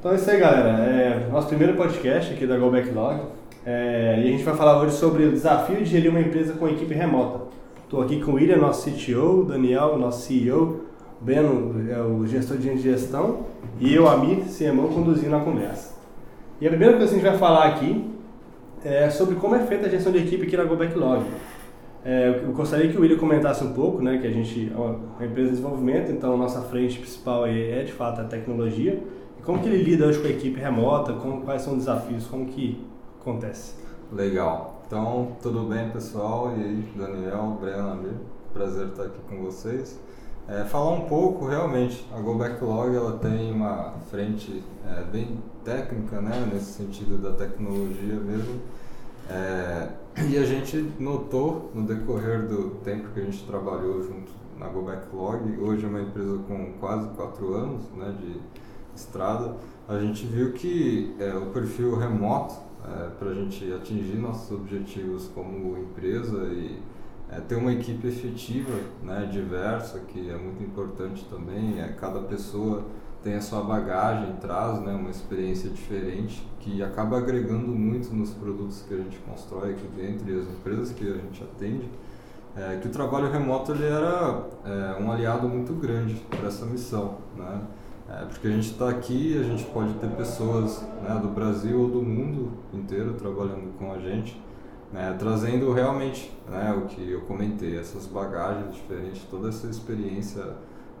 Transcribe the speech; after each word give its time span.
Então 0.00 0.12
é 0.12 0.14
isso 0.14 0.30
aí, 0.30 0.40
galera. 0.40 0.82
É 0.82 1.28
nosso 1.30 1.48
primeiro 1.48 1.74
podcast 1.74 2.32
aqui 2.32 2.46
da 2.46 2.56
Go 2.56 2.70
Backlog. 2.70 3.20
É, 3.66 4.14
e 4.18 4.28
a 4.28 4.30
gente 4.30 4.42
vai 4.42 4.56
falar 4.56 4.80
hoje 4.80 4.94
sobre 4.94 5.24
o 5.24 5.30
desafio 5.30 5.76
de 5.76 5.84
gerir 5.84 6.10
uma 6.10 6.22
empresa 6.22 6.54
com 6.54 6.66
equipe 6.66 6.94
remota. 6.94 7.42
Estou 7.84 8.00
aqui 8.00 8.18
com 8.18 8.30
o 8.30 8.34
William, 8.36 8.56
nosso 8.56 8.90
CTO, 8.90 9.44
Daniel, 9.44 9.98
nosso 9.98 10.22
CEO, 10.22 10.86
Beno, 11.20 11.86
é 11.92 12.00
o 12.00 12.26
gestor 12.26 12.56
de 12.56 12.78
gestão, 12.78 13.40
e 13.78 13.94
eu, 13.94 14.08
Amir, 14.08 14.44
CMO, 14.44 14.88
conduzindo 14.88 15.36
a 15.36 15.40
conversa. 15.40 15.94
E 16.62 16.66
a 16.66 16.70
primeira 16.70 16.96
coisa 16.96 17.12
que 17.12 17.20
a 17.20 17.22
gente 17.22 17.30
vai 17.30 17.38
falar 17.38 17.66
aqui 17.66 18.10
é 18.82 19.10
sobre 19.10 19.34
como 19.34 19.54
é 19.54 19.58
feita 19.66 19.86
a 19.86 19.90
gestão 19.90 20.10
de 20.10 20.16
equipe 20.16 20.46
aqui 20.46 20.56
na 20.56 20.64
Go 20.64 20.76
Backlog. 20.76 21.26
É, 22.02 22.40
eu 22.42 22.52
gostaria 22.52 22.90
que 22.90 22.96
o 22.96 23.02
William 23.02 23.18
comentasse 23.18 23.62
um 23.62 23.74
pouco, 23.74 24.00
né, 24.00 24.16
que 24.16 24.26
a 24.26 24.30
gente 24.30 24.72
é 24.74 24.78
uma 24.78 25.26
empresa 25.26 25.50
de 25.50 25.56
desenvolvimento, 25.56 26.10
então 26.10 26.38
nossa 26.38 26.62
frente 26.62 26.98
principal 26.98 27.46
é 27.46 27.82
de 27.82 27.92
fato 27.92 28.22
a 28.22 28.24
tecnologia. 28.24 28.98
Como 29.44 29.60
que 29.60 29.68
ele 29.68 29.82
lida 29.82 30.06
hoje 30.06 30.20
com 30.20 30.26
a 30.26 30.30
equipe 30.30 30.60
remota, 30.60 31.14
como, 31.14 31.42
quais 31.42 31.62
são 31.62 31.74
os 31.74 31.80
desafios, 31.80 32.26
como 32.26 32.46
que 32.46 32.86
acontece? 33.20 33.74
Legal. 34.12 34.82
Então, 34.86 35.36
tudo 35.40 35.68
bem, 35.68 35.88
pessoal? 35.90 36.52
E 36.56 36.62
aí, 36.62 36.92
Daniel, 36.96 37.58
Breno, 37.60 37.90
Amir, 37.90 38.14
prazer 38.52 38.88
estar 38.88 39.04
aqui 39.04 39.20
com 39.28 39.42
vocês. 39.42 39.98
É, 40.48 40.64
falar 40.64 40.90
um 40.90 41.02
pouco, 41.02 41.46
realmente, 41.46 42.04
a 42.12 42.20
Go 42.20 42.34
Backlog 42.34 42.94
ela 42.94 43.18
tem 43.18 43.52
uma 43.52 43.94
frente 44.10 44.64
é, 44.84 45.04
bem 45.04 45.38
técnica, 45.64 46.20
né, 46.20 46.50
nesse 46.52 46.72
sentido 46.72 47.18
da 47.22 47.32
tecnologia 47.32 48.16
mesmo. 48.16 48.60
É, 49.30 49.88
e 50.28 50.36
a 50.36 50.44
gente 50.44 50.92
notou 50.98 51.70
no 51.72 51.86
decorrer 51.86 52.48
do 52.48 52.70
tempo 52.82 53.10
que 53.14 53.20
a 53.20 53.24
gente 53.24 53.44
trabalhou 53.46 54.02
junto 54.02 54.32
na 54.58 54.66
Go 54.66 54.82
Backlog, 54.82 55.56
hoje 55.58 55.84
é 55.84 55.88
uma 55.88 56.02
empresa 56.02 56.38
com 56.48 56.72
quase 56.80 57.08
quatro 57.10 57.54
anos 57.54 57.82
né, 57.96 58.12
de 58.20 58.40
estrada, 58.94 59.56
a 59.88 59.98
gente 59.98 60.24
viu 60.26 60.52
que 60.52 61.14
é, 61.18 61.34
o 61.34 61.46
perfil 61.46 61.96
remoto 61.96 62.54
é, 62.84 63.08
para 63.18 63.30
a 63.30 63.34
gente 63.34 63.72
atingir 63.72 64.16
nossos 64.16 64.50
objetivos 64.52 65.28
como 65.34 65.76
empresa 65.78 66.44
e 66.44 66.80
é, 67.30 67.40
ter 67.40 67.56
uma 67.56 67.72
equipe 67.72 68.08
efetiva, 68.08 68.72
né, 69.02 69.28
diversa, 69.30 70.00
que 70.00 70.30
é 70.30 70.36
muito 70.36 70.62
importante 70.62 71.24
também. 71.30 71.80
É, 71.80 71.88
cada 71.88 72.20
pessoa 72.20 72.84
tem 73.22 73.34
a 73.34 73.40
sua 73.40 73.62
bagagem, 73.62 74.34
traz 74.40 74.80
né, 74.80 74.92
uma 74.94 75.10
experiência 75.10 75.68
diferente 75.70 76.46
que 76.58 76.82
acaba 76.82 77.18
agregando 77.18 77.68
muito 77.68 78.14
nos 78.14 78.30
produtos 78.30 78.82
que 78.88 78.94
a 78.94 78.96
gente 78.96 79.18
constrói 79.18 79.72
aqui 79.72 79.86
dentro 79.94 80.30
e 80.30 80.40
as 80.40 80.46
empresas 80.46 80.90
que 80.92 81.06
a 81.06 81.14
gente 81.14 81.42
atende. 81.42 81.88
É, 82.56 82.78
que 82.78 82.88
o 82.88 82.90
trabalho 82.90 83.30
remoto 83.30 83.70
ele 83.72 83.84
era 83.84 84.44
é, 84.64 85.00
um 85.00 85.12
aliado 85.12 85.48
muito 85.48 85.72
grande 85.74 86.14
para 86.28 86.48
essa 86.48 86.66
missão, 86.66 87.18
né? 87.36 87.60
É, 88.10 88.24
porque 88.24 88.48
a 88.48 88.50
gente 88.50 88.72
está 88.72 88.88
aqui, 88.88 89.38
a 89.38 89.44
gente 89.44 89.64
pode 89.66 89.94
ter 89.94 90.10
pessoas 90.10 90.82
né, 91.00 91.16
do 91.22 91.28
Brasil 91.28 91.80
ou 91.80 91.88
do 91.88 92.02
mundo 92.02 92.50
inteiro 92.74 93.14
trabalhando 93.14 93.72
com 93.78 93.92
a 93.92 93.98
gente, 94.00 94.40
né, 94.92 95.14
trazendo 95.16 95.72
realmente 95.72 96.36
né, 96.48 96.72
o 96.72 96.88
que 96.88 97.08
eu 97.08 97.20
comentei, 97.20 97.78
essas 97.78 98.06
bagagens 98.06 98.74
diferentes, 98.74 99.22
toda 99.30 99.48
essa 99.48 99.68
experiência 99.68 100.44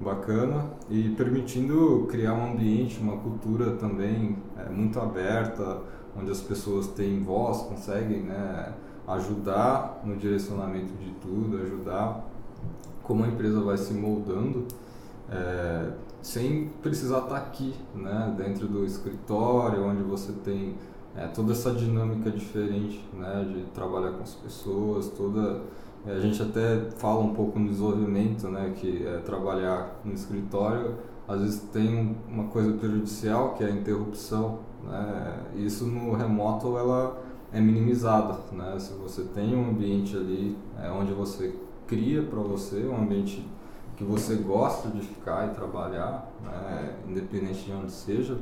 bacana 0.00 0.70
e 0.88 1.08
permitindo 1.10 2.06
criar 2.08 2.32
um 2.32 2.52
ambiente, 2.52 3.00
uma 3.00 3.16
cultura 3.16 3.72
também 3.72 4.38
é, 4.56 4.70
muito 4.70 5.00
aberta, 5.00 5.78
onde 6.16 6.30
as 6.30 6.40
pessoas 6.40 6.86
têm 6.86 7.24
voz, 7.24 7.62
conseguem 7.62 8.20
né, 8.20 8.72
ajudar 9.08 10.00
no 10.04 10.16
direcionamento 10.16 10.92
de 10.94 11.10
tudo, 11.14 11.60
ajudar 11.60 12.24
como 13.02 13.24
a 13.24 13.26
empresa 13.26 13.60
vai 13.60 13.76
se 13.76 13.92
moldando, 13.92 14.68
é, 15.28 15.90
sem 16.22 16.70
precisar 16.82 17.20
estar 17.20 17.36
aqui, 17.36 17.74
né, 17.94 18.34
dentro 18.36 18.66
do 18.66 18.84
escritório, 18.84 19.84
onde 19.84 20.02
você 20.02 20.32
tem 20.44 20.76
é, 21.16 21.26
toda 21.26 21.52
essa 21.52 21.72
dinâmica 21.72 22.30
diferente 22.30 23.04
né, 23.12 23.46
de 23.52 23.62
trabalhar 23.72 24.12
com 24.12 24.22
as 24.22 24.34
pessoas, 24.34 25.08
toda 25.08 25.62
a 26.06 26.18
gente 26.18 26.42
até 26.42 26.88
fala 26.96 27.20
um 27.20 27.34
pouco 27.34 27.58
no 27.58 27.68
desenvolvimento, 27.68 28.48
né, 28.48 28.72
que 28.76 29.06
é 29.06 29.18
trabalhar 29.18 30.00
no 30.04 30.12
escritório 30.12 30.96
às 31.30 31.40
vezes 31.42 31.60
tem 31.72 32.16
uma 32.28 32.48
coisa 32.48 32.72
prejudicial 32.72 33.54
que 33.54 33.62
é 33.62 33.68
a 33.68 33.70
interrupção, 33.70 34.58
né? 34.82 35.44
Isso 35.54 35.86
no 35.86 36.12
remoto 36.12 36.76
ela 36.76 37.22
é 37.52 37.60
minimizada, 37.60 38.36
né? 38.50 38.76
Se 38.80 38.92
você 38.94 39.22
tem 39.22 39.54
um 39.54 39.70
ambiente 39.70 40.16
ali 40.16 40.56
é, 40.76 40.90
onde 40.90 41.12
você 41.12 41.54
cria 41.86 42.24
para 42.24 42.40
você 42.40 42.84
um 42.84 43.00
ambiente 43.00 43.46
que 44.00 44.04
você 44.04 44.36
gosta 44.36 44.88
de 44.88 45.02
ficar 45.02 45.48
e 45.48 45.50
trabalhar, 45.54 46.26
né? 46.42 46.96
independente 47.06 47.66
de 47.66 47.72
onde 47.72 47.92
seja, 47.92 48.38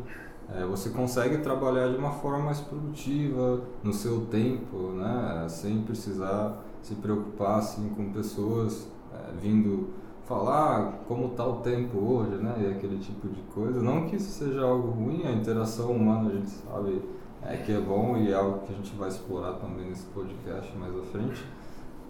é, 0.55 0.65
você 0.65 0.91
consegue 0.91 1.39
trabalhar 1.39 1.89
de 1.89 1.97
uma 1.97 2.13
forma 2.13 2.45
mais 2.45 2.61
produtiva, 2.61 3.63
no 3.83 3.93
seu 3.93 4.27
tempo, 4.27 4.93
né? 4.93 5.47
Sem 5.49 5.83
precisar 5.83 6.63
se 6.81 6.95
preocupar 6.95 7.59
assim 7.59 7.89
com 7.89 8.13
pessoas 8.13 8.87
é, 9.13 9.33
vindo 9.37 9.89
falar 10.27 11.01
como 11.09 11.27
está 11.27 11.45
o 11.45 11.57
tempo 11.57 11.99
hoje, 11.99 12.37
né? 12.37 12.55
E 12.61 12.67
aquele 12.77 12.99
tipo 12.99 13.27
de 13.27 13.43
coisa. 13.53 13.83
Não 13.83 14.07
que 14.07 14.15
isso 14.15 14.31
seja 14.31 14.63
algo 14.63 14.93
ruim, 14.93 15.27
a 15.27 15.33
interação 15.33 15.91
humana 15.91 16.31
a 16.31 16.35
gente 16.35 16.51
sabe 16.51 17.03
é, 17.43 17.57
que 17.57 17.73
é 17.73 17.81
bom 17.81 18.17
e 18.17 18.31
é 18.31 18.35
algo 18.35 18.61
que 18.61 18.73
a 18.73 18.77
gente 18.77 18.95
vai 18.95 19.09
explorar 19.09 19.55
também 19.55 19.89
nesse 19.89 20.07
podcast 20.07 20.73
mais 20.79 20.97
à 20.97 21.03
frente. 21.03 21.45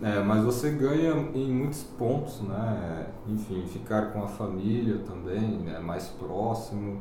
É, 0.01 0.23
mas 0.23 0.45
você 0.45 0.71
ganha 0.71 1.13
em 1.35 1.53
muitos 1.53 1.83
pontos, 1.83 2.41
né? 2.43 3.07
Enfim, 3.27 3.67
ficar 3.67 4.13
com 4.13 4.23
a 4.23 4.29
família 4.29 4.99
também, 4.99 5.59
né? 5.59 5.81
mais 5.81 6.07
próximo, 6.07 7.01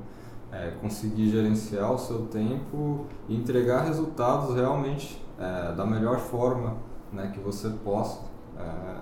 é, 0.52 0.72
conseguir 0.81 1.30
gerenciar 1.30 1.94
o 1.94 1.97
seu 1.97 2.25
tempo 2.25 3.06
e 3.28 3.36
entregar 3.36 3.84
resultados 3.84 4.56
realmente 4.56 5.22
é, 5.38 5.74
da 5.74 5.86
melhor 5.86 6.19
forma 6.19 6.75
né, 7.12 7.31
que 7.34 7.40
você 7.40 7.69
possa, 7.84 8.22
é, 8.57 8.96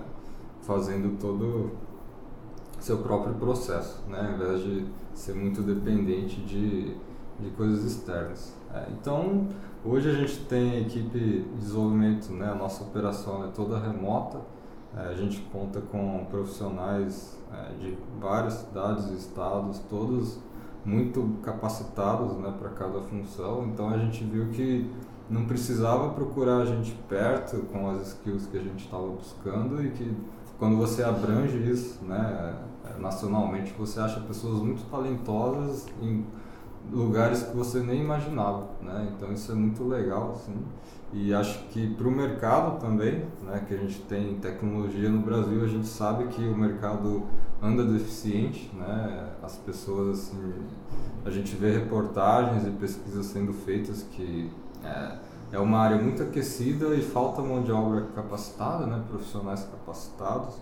fazendo 0.62 1.18
todo 1.20 1.72
seu 2.80 2.98
próprio 3.00 3.34
processo, 3.36 4.04
né, 4.08 4.20
ao 4.20 4.36
invés 4.36 4.62
de 4.62 4.86
ser 5.14 5.34
muito 5.34 5.62
dependente 5.62 6.42
de, 6.42 6.96
de 7.40 7.50
coisas 7.56 7.84
externas. 7.84 8.54
É, 8.74 8.88
então, 8.92 9.48
hoje 9.86 10.10
a 10.10 10.14
gente 10.14 10.40
tem 10.46 10.82
equipe 10.82 11.20
de 11.20 11.42
desenvolvimento, 11.60 12.32
né, 12.32 12.50
a 12.52 12.56
nossa 12.56 12.84
operação 12.84 13.46
é 13.46 13.48
toda 13.50 13.80
remota, 13.80 14.42
é, 14.98 15.08
a 15.08 15.14
gente 15.14 15.40
conta 15.52 15.80
com 15.80 16.26
profissionais 16.30 17.38
é, 17.54 17.74
de 17.76 17.98
várias 18.20 18.54
cidades 18.54 19.10
e 19.12 19.14
estados, 19.14 19.80
todos 19.90 20.40
muito 20.84 21.40
capacitados 21.44 22.36
né, 22.38 22.54
para 22.60 22.70
cada 22.70 23.02
função, 23.02 23.66
então 23.66 23.90
a 23.90 23.98
gente 23.98 24.24
viu 24.24 24.50
que 24.50 24.90
não 25.30 25.46
precisava 25.46 26.10
procurar 26.10 26.58
a 26.58 26.66
gente 26.66 26.92
perto 27.08 27.58
com 27.72 27.90
as 27.90 28.08
skills 28.10 28.48
que 28.48 28.58
a 28.58 28.62
gente 28.62 28.86
estava 28.86 29.08
buscando 29.08 29.84
e 29.84 29.92
que 29.92 30.16
quando 30.58 30.78
você 30.78 31.04
abrange 31.04 31.58
isso, 31.70 32.04
né, 32.06 32.56
nacionalmente, 33.00 33.74
você 33.78 34.00
acha 34.00 34.20
pessoas 34.22 34.62
muito 34.62 34.90
talentosas 34.90 35.88
em 36.02 36.26
lugares 36.92 37.44
que 37.44 37.56
você 37.56 37.80
nem 37.80 38.02
imaginava, 38.02 38.68
né? 38.82 39.12
Então 39.16 39.32
isso 39.32 39.52
é 39.52 39.56
muito 39.56 39.84
legal, 39.84 40.34
assim. 40.34 40.56
E 41.14 41.34
acho 41.34 41.60
que 41.70 41.94
para 41.96 42.08
o 42.08 42.12
mercado 42.12 42.80
também, 42.80 43.24
né, 43.44 43.64
que 43.68 43.74
a 43.74 43.78
gente 43.78 44.00
tem 44.02 44.36
tecnologia 44.36 45.10
no 45.10 45.22
Brasil, 45.22 45.64
a 45.64 45.68
gente 45.68 45.88
sabe 45.88 46.26
que 46.28 46.42
o 46.42 46.58
mercado 46.58 47.24
anda 47.62 47.86
deficiente, 47.86 48.70
né? 48.76 49.30
As 49.42 49.56
pessoas 49.58 50.20
assim, 50.20 50.54
a 51.24 51.30
gente 51.30 51.56
vê 51.56 51.72
reportagens 51.72 52.68
e 52.68 52.72
pesquisas 52.72 53.28
sendo 53.28 53.54
feitas 53.54 54.04
que 54.12 54.52
é, 54.84 55.18
é 55.54 55.60
uma 55.60 55.80
área 55.80 55.98
muito 55.98 56.22
aquecida 56.22 56.94
e 56.96 57.02
falta 57.02 57.42
mão 57.42 57.64
de 57.64 57.72
obra 57.72 58.08
capacitada, 58.16 58.86
né, 58.86 59.02
profissionais 59.10 59.64
capacitados. 59.64 60.56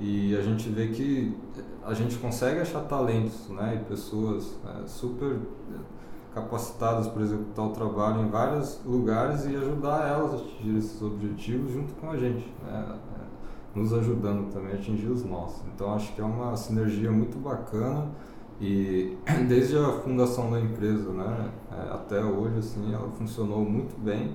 E 0.00 0.36
a 0.36 0.42
gente 0.42 0.68
vê 0.68 0.88
que 0.88 1.36
a 1.84 1.92
gente 1.92 2.16
consegue 2.18 2.60
achar 2.60 2.82
talentos 2.82 3.48
né, 3.48 3.80
e 3.80 3.84
pessoas 3.88 4.56
é, 4.64 4.86
super 4.86 5.38
capacitadas 6.32 7.08
para 7.08 7.22
executar 7.22 7.66
o 7.66 7.70
trabalho 7.70 8.22
em 8.22 8.28
vários 8.28 8.80
lugares 8.84 9.44
e 9.46 9.56
ajudar 9.56 10.08
elas 10.08 10.34
a 10.34 10.36
atingir 10.36 10.76
esses 10.76 11.02
objetivos 11.02 11.72
junto 11.72 11.94
com 11.94 12.10
a 12.10 12.16
gente, 12.16 12.46
né, 12.62 12.98
nos 13.74 13.92
ajudando 13.92 14.52
também 14.52 14.72
a 14.72 14.74
atingir 14.74 15.08
os 15.08 15.24
nossos. 15.24 15.62
Então 15.74 15.92
acho 15.94 16.14
que 16.14 16.20
é 16.20 16.24
uma 16.24 16.56
sinergia 16.56 17.10
muito 17.10 17.36
bacana 17.38 18.08
e 18.60 19.16
desde 19.48 19.76
a 19.78 19.92
fundação 20.00 20.50
da 20.50 20.60
empresa, 20.60 21.10
né, 21.10 21.50
até 21.90 22.22
hoje, 22.22 22.58
assim, 22.58 22.94
ela 22.94 23.08
funcionou 23.10 23.64
muito 23.64 23.98
bem 24.00 24.34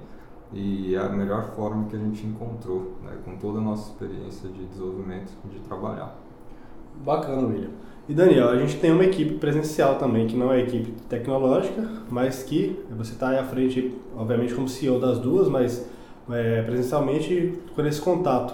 e 0.54 0.96
é 0.96 1.00
a 1.00 1.10
melhor 1.10 1.44
forma 1.56 1.88
que 1.88 1.96
a 1.96 2.00
gente 2.00 2.26
encontrou, 2.26 2.94
né, 3.04 3.12
com 3.26 3.36
toda 3.38 3.58
a 3.58 3.62
nossa 3.62 3.92
experiência 3.92 4.50
de 4.50 4.66
desenvolvimento, 4.66 5.32
de 5.52 5.60
trabalhar. 5.62 6.16
Bacana, 7.04 7.48
William. 7.48 7.70
E 8.08 8.14
Daniel, 8.14 8.50
a 8.50 8.58
gente 8.58 8.78
tem 8.78 8.92
uma 8.92 9.06
equipe 9.06 9.36
presencial 9.36 9.96
também, 9.96 10.28
que 10.28 10.36
não 10.36 10.52
é 10.52 10.60
equipe 10.60 10.92
tecnológica, 11.10 11.90
mas 12.10 12.44
que 12.44 12.78
você 12.92 13.14
está 13.14 13.40
à 13.40 13.44
frente, 13.44 13.96
obviamente, 14.16 14.54
como 14.54 14.68
CEO 14.68 15.00
das 15.00 15.20
duas, 15.20 15.48
mas 15.48 15.90
é, 16.30 16.62
presencialmente 16.64 17.58
com 17.74 17.82
esse 17.86 18.02
contato. 18.02 18.54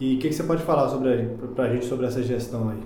E 0.00 0.14
o 0.14 0.18
que, 0.18 0.28
que, 0.28 0.34
você 0.34 0.44
pode 0.44 0.62
falar 0.62 0.88
sobre 0.88 1.30
para 1.54 1.64
a 1.64 1.72
gente 1.72 1.86
sobre 1.86 2.06
essa 2.06 2.22
gestão 2.22 2.70
aí? 2.70 2.80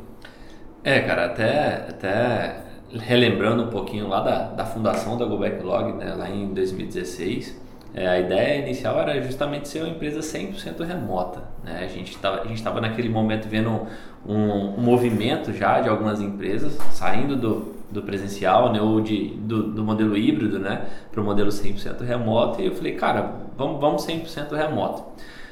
É, 0.83 1.01
cara, 1.01 1.27
até, 1.27 1.87
até 1.89 2.65
relembrando 2.91 3.65
um 3.65 3.69
pouquinho 3.69 4.09
lá 4.09 4.21
da, 4.21 4.49
da 4.49 4.65
fundação 4.65 5.19
da 5.19 5.27
Go 5.27 5.39
Backlog, 5.39 5.93
né, 5.93 6.15
lá 6.15 6.31
em 6.31 6.55
2016, 6.55 7.68
é, 7.95 8.07
a 8.07 8.21
ideia 8.21 8.61
inicial 8.61 8.99
era 9.01 9.21
justamente 9.23 9.69
ser 9.69 9.81
uma 9.81 9.89
empresa 9.89 10.21
100% 10.21 10.85
remota. 10.85 11.43
Né? 11.65 11.85
A 11.85 11.89
gente 11.89 12.19
estava 12.55 12.81
naquele 12.81 13.09
momento 13.09 13.49
vendo 13.49 13.87
um, 14.27 14.35
um, 14.35 14.81
movimento 14.81 15.53
já 15.53 15.81
de 15.81 15.89
algumas 15.89 16.21
empresas 16.21 16.77
saindo 16.93 17.35
do, 17.35 17.75
do 17.91 18.03
presencial 18.03 18.73
né, 18.73 18.81
ou 18.81 19.01
de, 19.01 19.29
do, 19.39 19.73
do 19.73 19.83
modelo 19.83 20.17
híbrido 20.17 20.59
né, 20.59 20.83
para 21.11 21.21
o 21.21 21.25
modelo 21.25 21.49
100% 21.49 22.05
remoto 22.05 22.61
e 22.61 22.67
eu 22.67 22.75
falei, 22.75 22.95
cara, 22.95 23.35
vamos, 23.57 23.81
vamos 23.81 24.07
100% 24.07 24.55
remoto. 24.55 25.05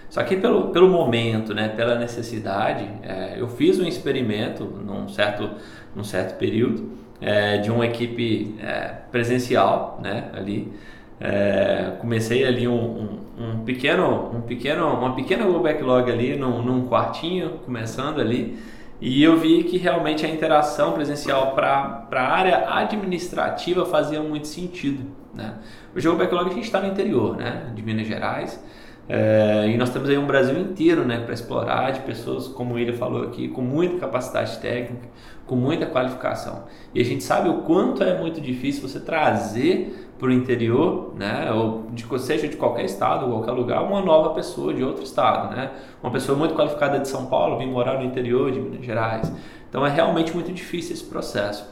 Só 0.09 0.23
que 0.23 0.37
pelo, 0.37 0.69
pelo 0.69 0.89
momento, 0.89 1.53
né, 1.53 1.69
pela 1.69 1.99
necessidade, 1.99 2.89
é, 3.03 3.41
eu 3.41 3.49
fiz 3.49 3.81
um 3.81 3.87
experimento 3.87 4.65
num 4.65 5.09
certo, 5.09 5.51
num 5.95 6.05
certo 6.05 6.39
período 6.39 6.91
é, 7.21 7.59
de 7.59 7.71
uma 7.71 7.87
equipe 7.87 8.55
é, 8.61 8.95
presencial 9.11 9.99
né, 10.03 10.31
ali. 10.33 10.73
É, 11.21 11.93
comecei 11.99 12.45
ali 12.45 12.69
um, 12.69 12.75
um, 12.75 13.19
um, 13.39 13.65
pequeno, 13.65 14.31
um 14.35 14.43
pequeno, 14.43 14.89
uma 14.89 15.15
pequena 15.15 15.47
backlog 15.59 16.11
ali 16.11 16.37
num, 16.37 16.63
num 16.63 16.87
quartinho, 16.87 17.61
começando 17.65 18.21
ali. 18.21 18.59
E 19.01 19.23
eu 19.23 19.37
vi 19.37 19.65
que 19.65 19.77
realmente 19.77 20.25
a 20.25 20.29
interação 20.29 20.93
presencial 20.93 21.55
para 21.55 22.07
a 22.11 22.21
área 22.21 22.75
administrativa 22.79 23.85
fazia 23.85 24.23
muito 24.23 24.47
sentido. 24.47 25.05
Né? 25.35 25.55
O 25.95 26.01
jogo 26.01 26.19
backlog 26.19 26.51
a 26.51 26.55
gente 26.55 26.65
está 26.65 26.81
no 26.81 26.89
interior 26.89 27.37
né? 27.37 27.71
de 27.75 27.83
Minas 27.83 28.07
Gerais. 28.07 28.63
É, 29.09 29.69
e 29.69 29.77
nós 29.77 29.91
temos 29.91 30.09
aí 30.09 30.19
um 30.19 30.27
Brasil 30.27 30.59
inteiro 30.59 31.05
né, 31.05 31.21
para 31.21 31.33
explorar, 31.33 31.93
de 31.93 32.01
pessoas, 32.01 32.49
como 32.49 32.77
ele 32.77 32.93
falou 32.93 33.23
aqui, 33.23 33.49
com 33.49 33.63
muita 33.63 33.99
capacidade 33.99 34.59
técnica, 34.59 35.09
com 35.47 35.55
muita 35.55 35.87
qualificação. 35.87 36.65
E 36.93 37.01
a 37.01 37.05
gente 37.05 37.23
sabe 37.23 37.49
o 37.49 37.59
quanto 37.59 38.03
é 38.03 38.19
muito 38.19 38.41
difícil 38.41 38.87
você 38.87 38.99
trazer 38.99 40.06
para 40.19 40.29
o 40.29 40.33
interior, 40.33 41.13
né, 41.17 41.53
ou 41.53 41.87
de, 41.91 42.07
seja 42.21 42.49
de 42.49 42.57
qualquer 42.57 42.85
estado, 42.85 43.27
qualquer 43.27 43.53
lugar, 43.53 43.83
uma 43.83 44.01
nova 44.01 44.31
pessoa 44.31 44.73
de 44.73 44.83
outro 44.83 45.03
estado, 45.03 45.55
né, 45.55 45.71
uma 46.03 46.11
pessoa 46.11 46.37
muito 46.37 46.55
qualificada 46.55 46.99
de 46.99 47.09
São 47.09 47.27
Paulo 47.27 47.59
vir 47.59 47.67
morar 47.67 47.99
no 47.99 48.05
interior 48.05 48.51
de 48.51 48.59
Minas 48.59 48.85
Gerais. 48.85 49.31
Então 49.69 49.85
é 49.85 49.91
realmente 49.91 50.33
muito 50.33 50.51
difícil 50.53 50.95
esse 50.95 51.05
processo. 51.05 51.69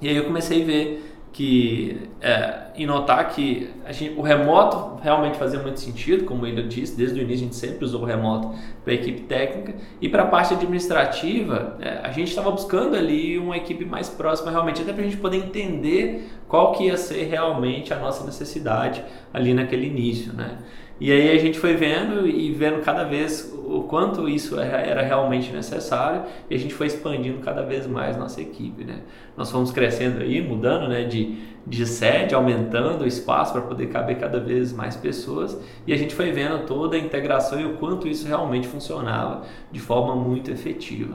E 0.00 0.08
aí 0.08 0.16
eu 0.16 0.24
comecei 0.24 0.62
a 0.62 0.66
ver 0.66 1.15
que 1.36 2.08
é, 2.18 2.68
e 2.76 2.86
notar 2.86 3.28
que 3.28 3.68
gente, 3.90 4.18
o 4.18 4.22
remoto 4.22 4.98
realmente 5.02 5.36
fazia 5.36 5.60
muito 5.60 5.78
sentido, 5.78 6.24
como 6.24 6.46
ele 6.46 6.62
disse, 6.62 6.96
desde 6.96 7.20
o 7.20 7.22
início 7.22 7.44
a 7.44 7.48
gente 7.48 7.56
sempre 7.56 7.84
usou 7.84 8.00
o 8.00 8.04
remoto 8.06 8.54
para 8.82 8.94
a 8.94 8.96
equipe 8.96 9.20
técnica 9.24 9.74
e 10.00 10.08
para 10.08 10.22
a 10.22 10.26
parte 10.28 10.54
administrativa 10.54 11.76
é, 11.78 12.00
a 12.02 12.10
gente 12.10 12.28
estava 12.28 12.50
buscando 12.50 12.96
ali 12.96 13.36
uma 13.36 13.54
equipe 13.54 13.84
mais 13.84 14.08
próxima 14.08 14.50
realmente, 14.50 14.80
até 14.80 14.94
para 14.94 15.02
a 15.02 15.04
gente 15.04 15.18
poder 15.18 15.36
entender 15.36 16.26
qual 16.48 16.72
que 16.72 16.84
ia 16.84 16.96
ser 16.96 17.24
realmente 17.24 17.92
a 17.92 17.98
nossa 17.98 18.24
necessidade 18.24 19.04
ali 19.30 19.52
naquele 19.52 19.88
início, 19.88 20.32
né? 20.32 20.56
E 20.98 21.12
aí 21.12 21.36
a 21.36 21.38
gente 21.38 21.58
foi 21.58 21.74
vendo 21.74 22.26
e 22.26 22.50
vendo 22.52 22.80
cada 22.80 23.04
vez 23.04 23.54
o 23.66 23.82
quanto 23.82 24.28
isso 24.28 24.58
era 24.58 25.02
realmente 25.02 25.52
necessário 25.52 26.22
e 26.48 26.54
a 26.54 26.58
gente 26.58 26.72
foi 26.72 26.86
expandindo 26.86 27.40
cada 27.40 27.62
vez 27.62 27.86
mais 27.86 28.16
nossa 28.16 28.40
equipe, 28.40 28.84
né? 28.84 29.00
Nós 29.36 29.50
fomos 29.50 29.72
crescendo 29.72 30.20
aí, 30.20 30.40
mudando, 30.40 30.88
né, 30.88 31.04
de, 31.04 31.38
de 31.66 31.84
sede, 31.84 32.34
aumentando 32.34 33.02
o 33.02 33.06
espaço 33.06 33.52
para 33.52 33.62
poder 33.62 33.88
caber 33.88 34.18
cada 34.18 34.38
vez 34.38 34.72
mais 34.72 34.96
pessoas 34.96 35.58
e 35.86 35.92
a 35.92 35.96
gente 35.96 36.14
foi 36.14 36.30
vendo 36.30 36.64
toda 36.66 36.96
a 36.96 36.98
integração 36.98 37.60
e 37.60 37.64
o 37.64 37.74
quanto 37.74 38.06
isso 38.06 38.26
realmente 38.26 38.68
funcionava 38.68 39.42
de 39.72 39.80
forma 39.80 40.14
muito 40.14 40.50
efetiva. 40.50 41.14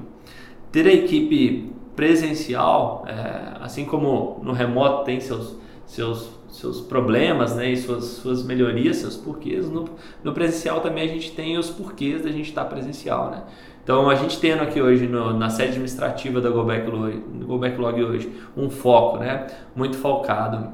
Ter 0.72 0.86
a 0.88 0.94
equipe 0.94 1.72
presencial, 1.96 3.06
é, 3.08 3.64
assim 3.64 3.86
como 3.86 4.40
no 4.44 4.52
remoto 4.52 5.06
tem 5.06 5.20
seus, 5.20 5.58
seus 5.86 6.41
seus 6.52 6.82
problemas 6.82 7.56
né, 7.56 7.72
e 7.72 7.78
suas, 7.78 8.04
suas 8.04 8.44
melhorias, 8.44 8.98
seus 8.98 9.16
porquês. 9.18 9.70
No, 9.70 9.86
no 10.24 10.34
presencial 10.34 10.82
também 10.82 11.04
a 11.04 11.08
gente 11.08 11.32
tem 11.32 11.58
os 11.58 11.70
porquês 11.70 12.22
da 12.24 12.30
gente 12.30 12.50
estar 12.50 12.66
presencial. 12.66 13.32
Né? 13.32 13.44
Então, 13.84 14.10
a 14.10 14.16
gente 14.16 14.40
tendo 14.40 14.62
aqui 14.62 14.82
hoje 14.82 15.08
no, 15.08 15.34
na 15.34 15.50
sede 15.50 15.70
administrativa 15.70 16.40
da 16.40 16.50
Go 16.50 16.64
Backlog, 16.64 17.24
Go 17.46 17.58
Backlog 17.58 18.04
hoje 18.04 18.32
um 18.56 18.70
foco 18.70 19.18
né, 19.18 19.48
muito 19.76 19.98
focado 19.98 20.70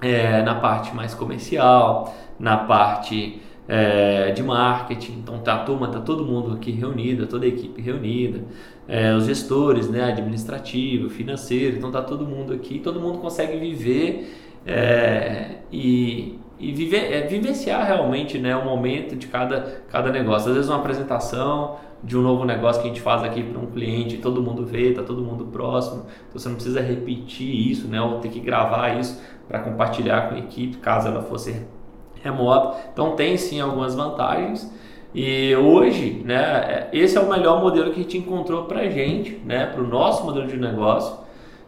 é, 0.00 0.42
na 0.42 0.54
parte 0.54 0.94
mais 0.94 1.14
comercial, 1.14 2.14
na 2.38 2.58
parte 2.58 3.40
é, 3.66 4.32
de 4.32 4.42
marketing. 4.42 5.14
Então, 5.22 5.38
tá, 5.38 5.54
a 5.54 5.58
turma, 5.64 5.86
está 5.86 6.00
todo 6.00 6.24
mundo 6.24 6.52
aqui 6.52 6.70
reunida, 6.70 7.26
toda 7.26 7.46
a 7.46 7.48
equipe 7.48 7.80
reunida, 7.80 8.44
é, 8.86 9.14
os 9.14 9.24
gestores 9.24 9.88
né, 9.88 10.04
administrativo, 10.04 11.08
financeiro. 11.08 11.78
Então, 11.78 11.88
está 11.88 12.02
todo 12.02 12.26
mundo 12.26 12.52
aqui, 12.52 12.78
todo 12.78 13.00
mundo 13.00 13.18
consegue 13.18 13.58
viver 13.58 14.49
é, 14.66 15.56
e, 15.72 16.38
e 16.58 16.72
viver, 16.72 17.12
é, 17.12 17.26
vivenciar 17.26 17.86
realmente 17.86 18.38
né, 18.38 18.56
o 18.56 18.64
momento 18.64 19.16
de 19.16 19.26
cada, 19.26 19.82
cada 19.90 20.10
negócio. 20.10 20.48
Às 20.48 20.54
vezes 20.56 20.70
uma 20.70 20.78
apresentação 20.78 21.76
de 22.02 22.16
um 22.16 22.22
novo 22.22 22.44
negócio 22.44 22.80
que 22.80 22.88
a 22.88 22.90
gente 22.90 23.02
faz 23.02 23.22
aqui 23.22 23.42
para 23.42 23.60
um 23.60 23.66
cliente, 23.66 24.18
todo 24.18 24.42
mundo 24.42 24.64
vê, 24.64 24.92
tá 24.92 25.02
todo 25.02 25.22
mundo 25.22 25.46
próximo, 25.46 26.06
então 26.28 26.40
você 26.40 26.48
não 26.48 26.54
precisa 26.54 26.80
repetir 26.80 27.70
isso, 27.70 27.88
né, 27.88 28.00
ou 28.00 28.20
ter 28.20 28.30
que 28.30 28.40
gravar 28.40 28.98
isso 28.98 29.20
para 29.46 29.60
compartilhar 29.60 30.28
com 30.28 30.36
a 30.36 30.38
equipe, 30.38 30.78
caso 30.78 31.08
ela 31.08 31.22
fosse 31.22 31.66
remota. 32.22 32.78
Então 32.92 33.16
tem 33.16 33.36
sim 33.36 33.60
algumas 33.60 33.94
vantagens. 33.94 34.72
E 35.12 35.54
hoje, 35.56 36.22
né, 36.24 36.36
é, 36.36 36.88
esse 36.92 37.18
é 37.18 37.20
o 37.20 37.28
melhor 37.28 37.60
modelo 37.60 37.92
que 37.92 38.00
a 38.00 38.02
gente 38.02 38.16
encontrou 38.16 38.64
para 38.64 38.80
a 38.80 38.88
gente, 38.88 39.32
né, 39.44 39.66
para 39.66 39.82
o 39.82 39.86
nosso 39.86 40.24
modelo 40.24 40.46
de 40.46 40.56
negócio. 40.56 41.18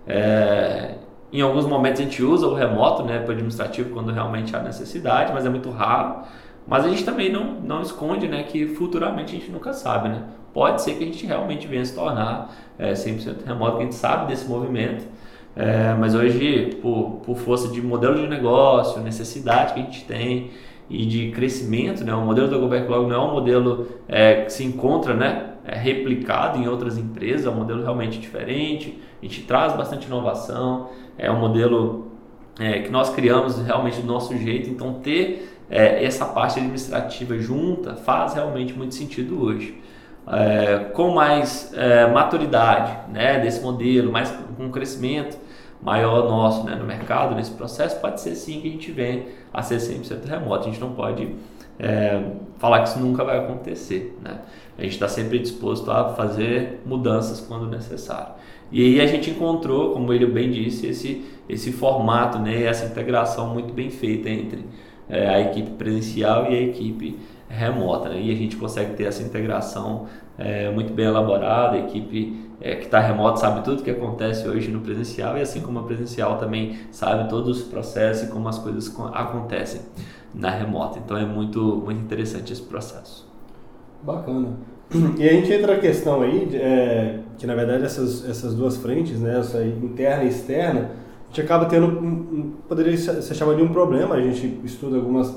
É, 0.07 0.95
em 1.33 1.41
alguns 1.41 1.67
momentos 1.67 2.01
a 2.01 2.05
gente 2.05 2.23
usa 2.23 2.47
o 2.47 2.55
remoto 2.55 3.03
né, 3.03 3.19
para 3.19 3.31
o 3.31 3.33
administrativo 3.33 3.91
quando 3.91 4.13
realmente 4.13 4.55
há 4.55 4.61
necessidade, 4.61 5.33
mas 5.33 5.47
é 5.47 5.49
muito 5.49 5.71
raro. 5.71 6.23
Mas 6.67 6.85
a 6.85 6.89
gente 6.89 7.05
também 7.05 7.33
não, 7.33 7.55
não 7.61 7.83
esconde 7.83 8.29
né, 8.29 8.43
que 8.43 8.67
futuramente 8.67 9.35
a 9.35 9.39
gente 9.39 9.51
nunca 9.51 9.73
sabe. 9.73 10.09
Né? 10.09 10.23
Pode 10.53 10.83
ser 10.83 10.95
que 10.95 11.03
a 11.03 11.07
gente 11.07 11.27
realmente 11.27 11.67
venha 11.67 11.85
se 11.85 11.95
tornar 11.95 12.55
é, 12.79 12.93
100% 12.93 13.45
remoto, 13.47 13.77
que 13.77 13.83
a 13.83 13.85
gente 13.85 13.95
sabe 13.95 14.27
desse 14.27 14.49
movimento. 14.49 15.05
É, 15.57 15.95
mas 15.99 16.15
hoje, 16.15 16.79
por, 16.81 17.21
por 17.25 17.37
força 17.37 17.69
de 17.69 17.83
modelo 17.83 18.15
de 18.17 18.27
negócio, 18.27 19.03
necessidade 19.03 19.75
que 19.75 19.81
a 19.81 19.83
gente 19.83 20.05
tem 20.05 20.51
e 20.89 21.07
de 21.07 21.31
crescimento, 21.31 22.05
né, 22.05 22.15
o 22.15 22.21
modelo 22.21 22.49
da 22.49 22.59
Go 22.59 22.69
Backlog 22.69 23.09
não 23.09 23.17
é 23.17 23.19
um 23.19 23.33
modelo 23.33 23.89
é, 24.09 24.43
que 24.43 24.53
se 24.53 24.65
encontra 24.65 25.15
né, 25.15 25.53
é 25.65 25.77
replicado 25.77 26.59
em 26.59 26.67
outras 26.67 26.99
empresas, 26.99 27.47
é 27.47 27.51
um 27.51 27.55
modelo 27.55 27.83
realmente 27.83 28.19
diferente, 28.19 29.01
a 29.21 29.25
gente 29.25 29.43
traz 29.43 29.73
bastante 29.75 30.07
inovação, 30.07 30.91
é 31.19 31.31
um 31.31 31.39
modelo 31.39 32.09
é, 32.59 32.81
que 32.81 32.91
nós 32.91 33.11
criamos 33.11 33.59
realmente 33.59 34.01
do 34.01 34.07
nosso 34.07 34.37
jeito, 34.37 34.69
então 34.69 34.95
ter 34.95 35.53
é, 35.71 36.05
essa 36.05 36.27
parte 36.27 36.59
administrativa 36.59 37.39
junta 37.39 37.95
faz 37.95 38.35
realmente 38.35 38.75
muito 38.75 38.95
sentido 38.95 39.43
hoje. 39.43 39.81
É, 40.27 40.91
com 40.93 41.15
mais 41.15 41.73
é, 41.75 42.07
maturidade 42.07 43.11
né, 43.11 43.41
desse 43.41 43.61
modelo, 43.61 44.13
mais 44.13 44.31
com 44.57 44.65
um 44.65 44.71
crescimento 44.71 45.37
maior 45.83 46.29
nosso 46.29 46.65
né, 46.65 46.77
no 46.77 46.85
mercado, 46.85 47.35
nesse 47.35 47.51
processo, 47.51 47.99
pode 48.01 48.21
ser 48.21 48.37
sim 48.37 48.61
que 48.61 48.69
a 48.69 48.71
gente 48.71 48.93
venha 48.93 49.25
a 49.53 49.63
ser 49.63 49.79
100% 49.79 50.25
remoto. 50.27 50.69
A 50.69 50.71
gente 50.71 50.81
não 50.81 50.93
pode 50.93 51.35
é, 51.79 52.23
falar 52.59 52.83
que 52.83 52.91
isso 52.91 53.01
nunca 53.01 53.25
vai 53.25 53.39
acontecer. 53.39 54.17
Né? 54.23 54.39
A 54.79 54.83
gente 54.83 54.93
está 54.93 55.09
sempre 55.09 55.41
disposto 55.41 55.91
a 55.91 56.11
fazer 56.11 56.81
mudanças 56.87 57.41
quando 57.41 57.67
necessário. 57.67 58.35
E 58.73 58.83
aí 58.83 59.01
a 59.01 59.07
gente 59.07 59.31
encontrou, 59.31 59.93
como 59.93 60.13
ele 60.13 60.27
bem 60.27 60.51
disse, 60.51 60.87
esse, 60.87 61.25
esse 61.49 61.71
formato, 61.71 62.39
né, 62.39 62.65
essa 62.65 62.87
integração 62.87 63.53
muito 63.53 63.73
bem 63.73 63.91
feita 63.91 64.31
entre 64.31 64.65
é, 65.09 65.29
a 65.29 65.41
equipe 65.41 65.73
presencial 65.73 66.51
e 66.51 66.57
a 66.57 66.63
equipe 66.63 67.19
remota. 67.49 68.09
Né? 68.09 68.23
E 68.23 68.33
a 68.33 68.35
gente 68.35 68.57
consegue 68.57 68.95
ter 68.95 69.05
essa 69.05 69.23
integração 69.23 70.07
é, 70.39 70.71
muito 70.71 70.93
bem 70.93 71.05
elaborada, 71.05 71.77
a 71.77 71.81
equipe 71.81 72.51
é, 72.63 72.77
que 72.77 72.85
está 72.85 73.01
remota 73.01 73.39
sabe 73.39 73.63
tudo 73.65 73.83
que 73.83 73.91
acontece 73.91 74.49
hoje 74.49 74.71
no 74.71 74.81
presencial 74.81 75.37
e 75.37 75.41
assim 75.41 75.61
como 75.61 75.81
a 75.81 75.83
presencial 75.83 76.39
também 76.39 76.79
sabe 76.93 77.29
todos 77.29 77.61
os 77.61 77.65
processos 77.65 78.29
e 78.29 78.33
como 78.33 78.49
as 78.49 78.59
coisas 78.59 78.95
acontecem 79.13 79.81
na 80.33 80.49
remota. 80.49 80.99
Então 81.05 81.17
é 81.17 81.27
muito, 81.27 81.61
muito 81.85 82.01
interessante 82.01 82.53
esse 82.53 82.63
processo. 82.63 83.29
Bacana. 84.03 84.57
E 85.19 85.29
a 85.29 85.33
gente 85.33 85.53
entra 85.53 85.75
na 85.75 85.81
questão 85.81 86.23
aí, 86.23 86.49
é, 86.55 87.19
que 87.43 87.47
na 87.49 87.57
verdade 87.57 87.83
essas, 87.83 88.25
essas 88.31 88.55
duas 88.55 88.77
frentes, 88.77 89.19
né, 89.19 89.41
essa 89.41 89.65
interna 89.65 90.23
e 90.23 90.29
externa, 90.29 90.93
a 91.25 91.27
gente 91.27 91.41
acaba 91.41 91.65
tendo, 91.65 91.87
um, 91.89 92.53
poderia 92.69 92.97
ser 92.97 93.35
chamado 93.35 93.57
de 93.57 93.65
um 93.65 93.73
problema, 93.73 94.15
a 94.15 94.21
gente 94.21 94.61
estuda 94.63 94.97
algumas, 94.97 95.37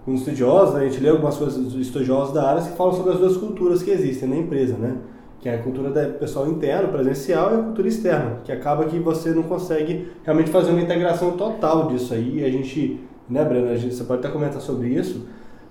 alguns 0.00 0.18
estudiosos, 0.18 0.74
né, 0.74 0.80
a 0.80 0.88
gente 0.88 1.00
lê 1.00 1.10
algumas 1.10 1.36
coisas 1.36 1.56
dos 1.56 1.76
estudiosos 1.76 2.34
da 2.34 2.50
área 2.50 2.60
que 2.60 2.76
falam 2.76 2.92
sobre 2.92 3.12
as 3.12 3.20
duas 3.20 3.36
culturas 3.36 3.84
que 3.84 3.92
existem 3.92 4.28
na 4.28 4.36
empresa, 4.36 4.76
né, 4.76 4.96
que 5.38 5.48
é 5.48 5.54
a 5.54 5.62
cultura 5.62 5.90
do 5.90 6.18
pessoal 6.18 6.48
interno, 6.48 6.88
presencial, 6.88 7.52
e 7.52 7.54
a 7.54 7.62
cultura 7.62 7.86
externa, 7.86 8.40
que 8.42 8.50
acaba 8.50 8.86
que 8.86 8.98
você 8.98 9.30
não 9.30 9.44
consegue 9.44 10.08
realmente 10.24 10.50
fazer 10.50 10.72
uma 10.72 10.80
integração 10.80 11.36
total 11.36 11.86
disso 11.86 12.14
aí, 12.14 12.40
e 12.40 12.44
a 12.44 12.50
gente, 12.50 12.98
né, 13.30 13.44
Breno, 13.44 13.68
a 13.68 13.76
gente, 13.76 13.94
você 13.94 14.02
pode 14.02 14.26
até 14.26 14.28
comentar 14.28 14.60
sobre 14.60 14.88
isso, 14.88 15.24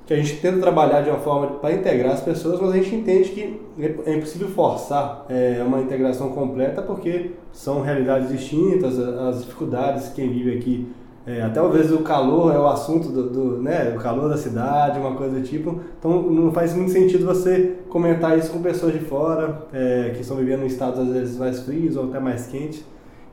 que 0.06 0.14
a 0.14 0.18
gente 0.18 0.38
tenta 0.38 0.60
trabalhar 0.60 1.02
de 1.02 1.10
uma 1.10 1.20
forma 1.20 1.48
para 1.60 1.74
integrar 1.74 2.14
as 2.14 2.22
pessoas, 2.22 2.60
mas 2.60 2.72
a 2.72 2.76
gente 2.76 2.96
entende 2.96 3.30
que 3.30 3.62
é 4.06 4.14
impossível 4.16 4.50
forçar 4.50 5.26
é, 5.30 5.64
uma 5.66 5.80
integração 5.80 6.30
completa 6.30 6.82
porque 6.82 7.32
são 7.52 7.82
realidades 7.82 8.30
distintas, 8.30 9.00
as 9.00 9.46
dificuldades 9.46 10.10
quem 10.10 10.30
vive 10.30 10.58
aqui 10.58 10.88
é, 11.26 11.42
até 11.42 11.60
às 11.62 11.72
vezes 11.72 11.92
o 11.92 12.00
calor 12.00 12.54
é 12.54 12.60
o 12.60 12.68
assunto 12.68 13.08
do, 13.08 13.30
do, 13.30 13.62
né, 13.62 13.94
o 13.96 14.00
calor 14.00 14.28
da 14.28 14.36
cidade, 14.36 15.00
uma 15.00 15.16
coisa 15.16 15.40
do 15.40 15.42
tipo. 15.42 15.80
Então 15.98 16.22
não 16.22 16.52
faz 16.52 16.76
muito 16.76 16.92
sentido 16.92 17.26
você 17.26 17.78
comentar 17.90 18.38
isso 18.38 18.52
com 18.52 18.62
pessoas 18.62 18.94
de 18.94 19.00
fora, 19.00 19.66
é, 19.72 20.12
que 20.14 20.22
estão 20.22 20.36
vivendo 20.36 20.64
em 20.64 20.68
estados 20.68 21.00
às 21.00 21.08
vezes 21.08 21.38
mais 21.38 21.62
frios 21.62 21.96
ou 21.96 22.10
até 22.10 22.20
mais 22.20 22.48
quentes. 22.48 22.84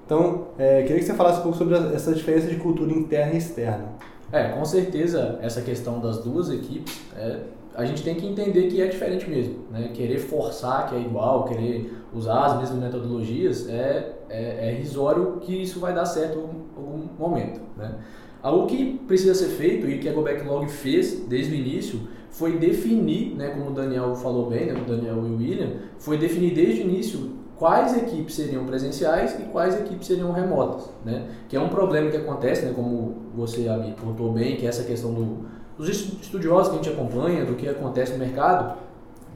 Então, 0.07 0.49
é, 0.59 0.83
queria 0.83 0.99
que 0.99 1.05
você 1.05 1.15
falasse 1.15 1.41
um 1.41 1.43
pouco 1.43 1.59
sobre 1.59 1.77
essa 1.95 2.13
diferença 2.13 2.49
de 2.49 2.57
cultura 2.57 2.93
interna 2.93 3.33
e 3.35 3.39
externa. 3.39 3.85
É, 4.33 4.49
com 4.49 4.65
certeza 4.65 5.39
essa 5.43 5.61
questão 5.61 6.01
das 6.01 6.19
duas 6.19 6.51
equipes, 6.51 7.01
é, 7.17 7.41
a 7.75 7.85
gente 7.85 8.03
tem 8.03 8.15
que 8.15 8.27
entender 8.27 8.69
que 8.69 8.81
é 8.81 8.87
diferente 8.87 9.29
mesmo. 9.29 9.65
Né? 9.71 9.91
Querer 9.95 10.19
forçar 10.19 10.89
que 10.89 10.95
é 10.95 11.01
igual, 11.01 11.45
querer 11.45 11.93
usar 12.15 12.47
as 12.47 12.59
mesmas 12.59 12.79
metodologias, 12.79 13.69
é, 13.69 14.17
é, 14.29 14.71
é 14.71 14.75
risório 14.75 15.39
que 15.41 15.63
isso 15.63 15.81
vai 15.81 15.95
dar 15.95 16.05
certo 16.05 16.39
em 16.39 16.79
algum 16.79 17.09
momento. 17.19 17.61
Né? 17.77 17.95
Algo 18.43 18.67
que 18.67 18.99
precisa 19.07 19.35
ser 19.35 19.49
feito 19.49 19.89
e 19.89 19.99
que 19.99 20.09
a 20.09 20.13
Go 20.13 20.23
Backlog 20.23 20.69
fez 20.71 21.21
desde 21.29 21.53
o 21.53 21.57
início 21.57 22.01
foi 22.31 22.57
definir, 22.59 23.35
né, 23.35 23.49
como 23.49 23.71
o 23.71 23.75
Daniel 23.75 24.15
falou 24.15 24.49
bem, 24.49 24.67
né, 24.67 24.81
o 24.81 24.85
Daniel 24.85 25.17
e 25.27 25.31
o 25.31 25.37
William, 25.37 25.73
foi 25.99 26.17
definir 26.17 26.55
desde 26.55 26.83
o 26.83 26.85
início 26.85 27.40
quais 27.61 27.95
equipes 27.95 28.37
seriam 28.37 28.65
presenciais 28.65 29.39
e 29.39 29.43
quais 29.43 29.79
equipes 29.79 30.07
seriam 30.07 30.33
remotas, 30.33 30.89
né? 31.05 31.29
Que 31.47 31.57
é 31.57 31.61
um 31.61 31.69
problema 31.69 32.11
que 32.11 32.17
acontece, 32.17 32.65
né? 32.65 32.73
Como 32.75 33.17
você 33.35 33.69
me 33.77 33.93
contou 33.93 34.33
bem, 34.33 34.57
que 34.57 34.65
é 34.65 34.71
essa 34.71 34.83
questão 34.83 35.13
do, 35.13 35.45
dos 35.77 35.87
estudiosos 35.91 36.69
que 36.69 36.79
a 36.79 36.83
gente 36.83 36.89
acompanha, 36.89 37.45
do 37.45 37.55
que 37.57 37.69
acontece 37.69 38.13
no 38.13 38.19
mercado, 38.19 38.79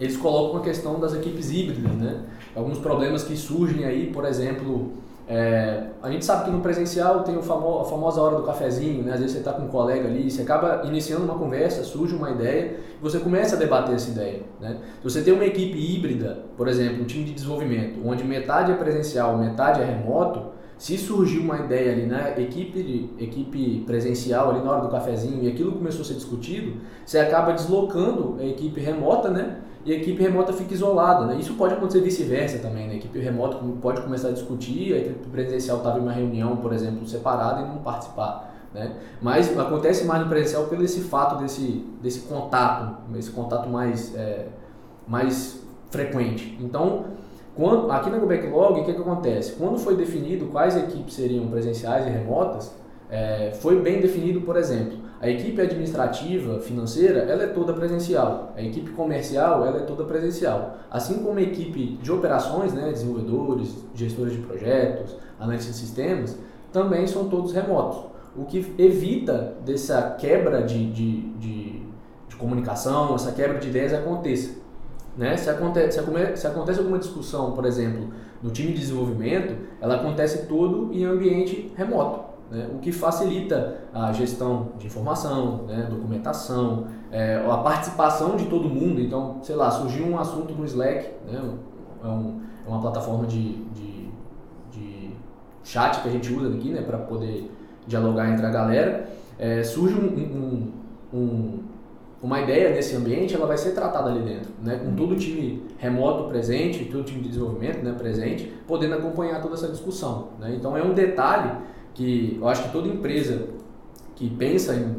eles 0.01 0.17
colocam 0.17 0.59
a 0.59 0.65
questão 0.65 0.99
das 0.99 1.13
equipes 1.13 1.51
híbridas, 1.53 1.93
né? 1.93 2.23
Alguns 2.57 2.79
problemas 2.79 3.25
que 3.25 3.37
surgem 3.37 3.85
aí, 3.85 4.11
por 4.11 4.25
exemplo, 4.25 4.93
é, 5.27 5.85
a 6.03 6.11
gente 6.11 6.25
sabe 6.25 6.45
que 6.45 6.51
no 6.51 6.61
presencial 6.61 7.23
tem 7.23 7.41
famo, 7.43 7.81
a 7.81 7.85
famosa 7.85 8.21
hora 8.21 8.37
do 8.37 8.43
cafezinho, 8.43 9.03
né? 9.03 9.15
às 9.15 9.21
vezes 9.21 9.33
você 9.33 9.39
está 9.39 9.53
com 9.53 9.63
um 9.63 9.69
colega 9.69 10.07
ali, 10.07 10.31
você 10.31 10.43
acaba 10.43 10.83
iniciando 10.85 11.25
uma 11.25 11.39
conversa, 11.39 11.83
surge 11.83 12.15
uma 12.15 12.31
ideia 12.31 12.77
você 13.05 13.21
começa 13.21 13.55
a 13.55 13.59
debater 13.59 13.95
essa 13.95 14.11
ideia. 14.11 14.41
Né? 14.59 14.79
Se 14.97 15.05
você 15.05 15.23
tem 15.23 15.35
uma 15.35 15.45
equipe 15.45 15.79
híbrida, 15.79 16.39
por 16.57 16.67
exemplo, 16.69 17.03
um 17.03 17.05
time 17.05 17.25
de 17.25 17.35
desenvolvimento, 17.35 18.01
onde 18.03 18.25
metade 18.25 18.73
é 18.73 18.75
presencial, 18.75 19.37
metade 19.37 19.83
é 19.83 19.85
remoto, 19.85 20.54
se 20.79 20.99
surgiu 20.99 21.43
uma 21.43 21.59
ideia 21.59 21.93
ali 21.93 22.07
na 22.07 22.31
equipe, 22.39 23.11
equipe 23.19 23.85
presencial 23.87 24.51
ali 24.51 24.65
na 24.65 24.73
hora 24.73 24.83
do 24.83 24.89
cafezinho 24.89 25.43
e 25.43 25.49
aquilo 25.49 25.73
começou 25.73 26.03
a 26.03 26.05
ser 26.05 26.15
discutido, 26.15 26.81
você 27.05 27.19
acaba 27.19 27.53
deslocando 27.53 28.37
a 28.41 28.45
equipe 28.45 28.81
remota, 28.81 29.31
né? 29.31 29.59
e 29.85 29.93
a 29.93 29.97
equipe 29.97 30.23
remota 30.23 30.53
fica 30.53 30.73
isolada. 30.73 31.27
Né? 31.27 31.37
Isso 31.37 31.55
pode 31.55 31.75
acontecer 31.75 32.01
vice-versa 32.01 32.59
também. 32.59 32.89
Né? 32.89 32.95
A 32.95 32.97
equipe 32.97 33.19
remota 33.19 33.59
pode 33.81 34.01
começar 34.01 34.29
a 34.29 34.33
discutir, 34.33 34.95
a 34.95 34.99
equipe 34.99 35.29
presencial 35.29 35.79
estava 35.79 35.99
em 35.99 36.03
uma 36.03 36.13
reunião, 36.13 36.57
por 36.57 36.73
exemplo, 36.73 37.07
separada 37.07 37.61
e 37.61 37.69
não 37.69 37.79
participar. 37.79 38.53
Né? 38.73 38.97
Mas 39.21 39.57
acontece 39.59 40.05
mais 40.05 40.23
no 40.23 40.29
presencial 40.29 40.65
pelo 40.65 40.83
esse 40.83 41.03
fato 41.03 41.41
desse, 41.43 41.85
desse 42.03 42.21
contato, 42.21 42.97
esse 43.17 43.31
contato 43.31 43.69
mais, 43.69 44.15
é, 44.15 44.47
mais 45.07 45.63
frequente. 45.91 46.59
Então, 46.61 47.05
quando, 47.57 47.91
aqui 47.91 48.11
na 48.11 48.19
Backlog, 48.19 48.81
o 48.81 48.85
que, 48.85 48.93
que 48.93 49.01
acontece? 49.01 49.53
Quando 49.53 49.79
foi 49.79 49.97
definido 49.97 50.47
quais 50.47 50.77
equipes 50.77 51.15
seriam 51.15 51.47
presenciais 51.47 52.07
e 52.07 52.11
remotas, 52.11 52.73
é, 53.09 53.53
foi 53.61 53.81
bem 53.81 54.01
definido, 54.01 54.41
por 54.41 54.57
exemplo, 54.57 54.99
a 55.21 55.29
equipe 55.29 55.61
administrativa, 55.61 56.59
financeira, 56.59 57.21
ela 57.21 57.45
é 57.45 57.47
toda 57.47 57.73
presencial. 57.73 58.53
A 58.57 58.63
equipe 58.63 58.91
comercial, 58.91 59.65
ela 59.65 59.79
é 59.79 59.83
toda 59.83 60.05
presencial. 60.05 60.79
Assim 60.91 61.23
como 61.23 61.39
a 61.39 61.43
equipe 61.43 61.97
de 62.03 62.11
operações, 62.11 62.73
né, 62.73 62.91
desenvolvedores, 62.91 63.75
gestores 63.95 64.33
de 64.33 64.41
projetos, 64.41 65.17
analistas 65.39 65.75
de 65.75 65.81
sistemas, 65.81 66.37
também 66.73 67.07
são 67.07 67.29
todos 67.29 67.53
remotos. 67.53 68.05
O 68.37 68.45
que 68.45 68.75
evita 68.77 69.55
dessa 69.65 70.17
quebra 70.19 70.63
de, 70.63 70.91
de, 70.93 71.21
de, 71.39 71.83
de 72.29 72.37
comunicação, 72.37 73.15
essa 73.15 73.31
quebra 73.31 73.59
de 73.59 73.69
ideias 73.69 73.95
aconteça. 73.95 74.64
Né? 75.17 75.37
Se, 75.37 75.49
acontece, 75.49 76.01
se 76.37 76.47
acontece 76.47 76.79
alguma 76.79 76.99
discussão, 76.99 77.53
por 77.53 77.65
exemplo, 77.65 78.09
no 78.43 78.51
time 78.51 78.73
de 78.73 78.81
desenvolvimento, 78.81 79.57
ela 79.81 79.97
acontece 79.97 80.47
todo 80.47 80.93
em 80.93 81.05
ambiente 81.05 81.73
remoto 81.77 82.35
né, 82.51 82.69
o 82.73 82.79
que 82.79 82.93
facilita 82.93 83.79
a 83.93 84.13
gestão 84.13 84.73
de 84.79 84.87
informação, 84.87 85.65
né, 85.67 85.87
documentação, 85.91 86.87
é, 87.11 87.45
a 87.49 87.57
participação 87.59 88.37
de 88.37 88.47
todo 88.47 88.69
mundo. 88.69 89.01
Então, 89.01 89.39
sei 89.43 89.57
lá, 89.57 89.71
surgiu 89.71 90.07
um 90.07 90.19
assunto 90.19 90.55
no 90.55 90.65
Slack, 90.65 91.11
né, 91.27 91.43
é, 92.03 92.07
um, 92.07 92.41
é 92.67 92.69
uma 92.69 92.81
plataforma 92.81 93.27
de, 93.27 93.65
de, 93.73 94.09
de, 94.71 95.11
chat 95.63 96.03
que 96.03 96.09
a 96.09 96.13
gente 96.13 96.33
usa 96.33 96.55
aqui 96.55 96.71
né, 96.71 96.83
para 96.83 96.99
poder 96.99 97.51
dialogar 97.87 98.31
entre 98.31 98.47
a 98.47 98.51
galera. 98.51 99.09
É, 99.39 99.63
surge 99.63 99.95
um, 99.95 100.07
um, 100.07 100.73
um, 101.13 101.63
uma 102.25 102.41
ideia 102.41 102.71
nesse 102.71 102.97
ambiente, 102.97 103.35
ela 103.35 103.47
vai 103.47 103.59
ser 103.59 103.73
tratada 103.73 104.09
ali 104.09 104.23
dentro, 104.23 104.51
né, 104.63 104.77
com 104.77 104.95
todo 104.97 105.13
o 105.13 105.17
time 105.17 105.63
remoto 105.77 106.25
presente, 106.25 106.87
todo 106.87 107.03
o 107.03 107.05
time 107.05 107.21
de 107.21 107.29
desenvolvimento 107.29 107.85
né, 107.85 107.93
presente, 107.93 108.51
podendo 108.67 108.95
acompanhar 108.95 109.43
toda 109.43 109.53
essa 109.53 109.69
discussão. 109.69 110.29
Né? 110.41 110.55
Então, 110.57 110.75
é 110.75 110.83
um 110.83 110.95
detalhe 110.95 111.51
que 111.93 112.39
eu 112.41 112.49
acho 112.49 112.63
que 112.63 112.73
toda 112.73 112.89
empresa 112.89 113.49
que 114.17 114.31
pensa 114.31 114.75
em 114.75 114.97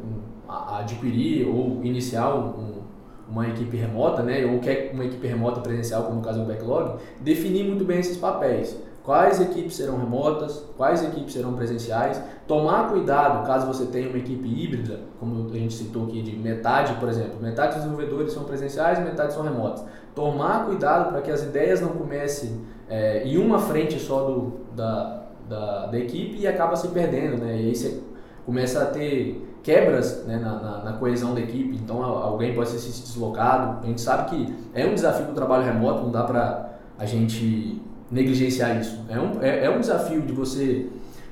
adquirir 0.48 1.48
ou 1.48 1.84
iniciar 1.84 2.32
um, 2.36 2.84
uma 3.27 3.48
equipe 3.48 3.75
remota, 3.75 4.22
né, 4.22 4.46
ou 4.46 4.60
quer 4.60 4.91
uma 4.94 5.03
equipe 5.03 5.25
remota 5.25 5.62
presencial, 5.62 6.03
como 6.03 6.17
no 6.17 6.22
caso 6.22 6.41
do 6.41 6.46
Backlog, 6.46 7.00
definir 7.22 7.63
muito 7.63 7.84
bem 7.84 7.98
esses 7.98 8.17
papéis. 8.17 8.79
Quais 9.06 9.40
equipes 9.40 9.76
serão 9.76 10.00
remotas, 10.00 10.64
quais 10.76 11.04
equipes 11.04 11.34
serão 11.34 11.54
presenciais, 11.54 12.20
tomar 12.48 12.90
cuidado 12.90 13.46
caso 13.46 13.68
você 13.68 13.86
tenha 13.86 14.10
uma 14.10 14.18
equipe 14.18 14.48
híbrida, 14.48 15.02
como 15.20 15.48
a 15.48 15.54
gente 15.54 15.76
citou 15.76 16.06
aqui, 16.06 16.24
de 16.24 16.36
metade, 16.36 16.96
por 16.96 17.08
exemplo, 17.08 17.40
metade 17.40 17.76
dos 17.76 17.84
desenvolvedores 17.84 18.34
são 18.34 18.46
presenciais, 18.46 18.98
metade 18.98 19.34
são 19.34 19.44
remotas. 19.44 19.86
Tomar 20.16 20.66
cuidado 20.66 21.12
para 21.12 21.22
que 21.22 21.30
as 21.30 21.44
ideias 21.44 21.82
não 21.82 21.90
comecem 21.90 22.62
é, 22.90 23.24
em 23.24 23.38
uma 23.38 23.60
frente 23.60 24.00
só 24.00 24.24
do, 24.24 24.54
da, 24.76 25.22
da, 25.48 25.86
da 25.86 26.00
equipe 26.00 26.40
e 26.40 26.48
acaba 26.48 26.76
se 26.76 26.88
perdendo, 26.88 27.38
né? 27.38 27.58
E 27.58 27.68
aí 27.68 27.76
você 27.76 28.02
começa 28.44 28.82
a 28.82 28.86
ter 28.88 29.56
quebras 29.62 30.26
né, 30.26 30.38
na, 30.38 30.60
na, 30.60 30.84
na, 30.84 30.94
coesão 30.94 31.34
da 31.34 31.42
equipe, 31.42 31.76
então 31.76 32.04
alguém 32.04 32.56
pode 32.56 32.70
ser 32.70 32.78
deslocado. 32.78 33.84
A 33.84 33.86
gente 33.88 34.02
sabe 34.02 34.30
que 34.30 34.56
é 34.74 34.86
um 34.86 34.96
desafio 34.96 35.28
do 35.28 35.34
trabalho 35.34 35.64
remoto, 35.64 36.04
não 36.04 36.12
dá 36.12 36.24
para 36.24 36.72
a 36.98 37.06
gente 37.06 37.82
negligenciar 38.12 38.80
isso. 38.80 39.00
É 39.10 39.20
um, 39.20 39.42
é, 39.42 39.66
é, 39.66 39.70
um 39.70 39.80
desafio 39.80 40.22
de 40.22 40.32
você 40.32 40.88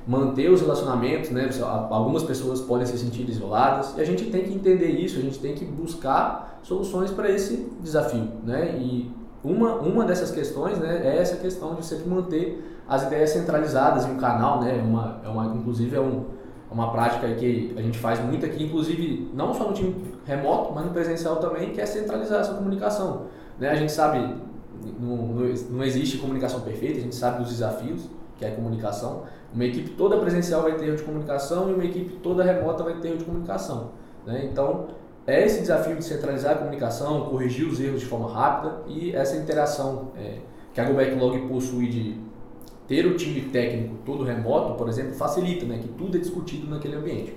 manter 0.06 0.50
os 0.50 0.60
relacionamentos, 0.60 1.30
né? 1.30 1.48
Algumas 1.62 2.22
pessoas 2.22 2.60
podem 2.60 2.86
se 2.86 2.98
sentir 2.98 3.28
isoladas 3.28 3.94
e 3.96 4.00
a 4.00 4.04
gente 4.04 4.26
tem 4.26 4.44
que 4.44 4.52
entender 4.52 4.88
isso, 4.88 5.18
a 5.18 5.22
gente 5.22 5.38
tem 5.38 5.54
que 5.54 5.64
buscar 5.64 6.60
soluções 6.62 7.10
para 7.10 7.30
esse 7.30 7.68
desafio, 7.80 8.28
né? 8.44 8.76
E 8.78 9.10
uma, 9.42 9.74
uma 9.76 10.04
dessas 10.04 10.30
questões 10.30 10.78
né, 10.78 11.02
é 11.04 11.18
essa 11.18 11.36
questão 11.36 11.74
de 11.74 11.84
sempre 11.84 12.08
manter 12.08 12.82
as 12.88 13.02
ideias 13.04 13.30
centralizadas 13.30 14.06
em 14.06 14.12
um 14.12 14.16
canal, 14.16 14.60
né? 14.62 14.74
Uma, 14.82 15.20
é 15.24 15.28
uma, 15.28 15.46
inclusive 15.54 15.94
é 15.96 16.00
um, 16.00 16.24
é 16.70 16.74
uma 16.74 16.90
prática 16.90 17.26
que 17.34 17.74
a 17.76 17.82
gente 17.82 17.98
faz 17.98 18.18
muito 18.20 18.44
aqui, 18.44 18.64
inclusive 18.64 19.30
não 19.34 19.54
só 19.54 19.68
no 19.68 19.72
time 19.72 19.94
remoto, 20.24 20.72
mas 20.74 20.84
no 20.84 20.90
presencial 20.90 21.36
também, 21.36 21.70
que 21.70 21.80
é 21.80 21.86
centralizar 21.86 22.40
essa 22.40 22.54
comunicação. 22.54 23.26
Né? 23.58 23.70
A 23.70 23.74
gente 23.74 23.92
sabe, 23.92 24.34
não, 24.98 25.44
não 25.70 25.84
existe 25.84 26.18
comunicação 26.18 26.60
perfeita, 26.60 26.98
a 26.98 27.02
gente 27.02 27.14
sabe 27.14 27.42
dos 27.42 27.50
desafios, 27.50 28.08
que 28.38 28.44
é 28.44 28.48
a 28.48 28.54
comunicação. 28.54 29.22
Uma 29.52 29.64
equipe 29.64 29.90
toda 29.90 30.16
presencial 30.18 30.62
vai 30.62 30.76
ter 30.76 30.86
erro 30.86 30.96
de 30.96 31.02
comunicação 31.02 31.70
e 31.70 31.74
uma 31.74 31.84
equipe 31.84 32.14
toda 32.22 32.42
remota 32.42 32.82
vai 32.82 32.94
ter 32.94 33.08
erro 33.08 33.18
de 33.18 33.24
comunicação. 33.24 33.92
Né? 34.26 34.48
Então, 34.50 34.86
é 35.26 35.44
esse 35.44 35.60
desafio 35.60 35.96
de 35.96 36.04
centralizar 36.04 36.52
a 36.52 36.58
comunicação, 36.58 37.26
corrigir 37.26 37.66
os 37.66 37.80
erros 37.80 38.00
de 38.00 38.06
forma 38.06 38.30
rápida 38.30 38.82
e 38.86 39.14
essa 39.14 39.36
interação 39.36 40.10
é, 40.16 40.38
que 40.72 40.80
a 40.80 40.84
Go 40.84 40.94
Backlog 40.94 41.48
possui 41.48 41.88
de 41.88 42.16
ter 42.86 43.06
o 43.06 43.16
time 43.16 43.40
técnico 43.42 43.94
todo 44.04 44.24
remoto, 44.24 44.74
por 44.74 44.88
exemplo, 44.88 45.14
facilita, 45.14 45.64
né? 45.64 45.78
Que 45.80 45.88
tudo 45.88 46.16
é 46.16 46.20
discutido 46.20 46.68
naquele 46.68 46.96
ambiente. 46.96 47.34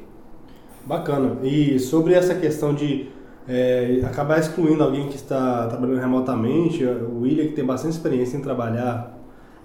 Bacana. 0.86 1.38
E 1.44 1.80
sobre 1.80 2.14
essa 2.14 2.36
questão 2.36 2.74
de 2.74 3.10
é, 3.48 4.02
acabar 4.06 4.40
excluindo 4.40 4.84
alguém 4.84 5.08
que 5.08 5.16
está 5.16 5.68
trabalhando 5.68 6.00
remotamente, 6.00 6.84
o 6.84 7.22
William 7.22 7.46
que 7.48 7.54
tem 7.54 7.66
bastante 7.66 7.94
experiência 7.94 8.38
em 8.38 8.42
trabalhar 8.42 9.18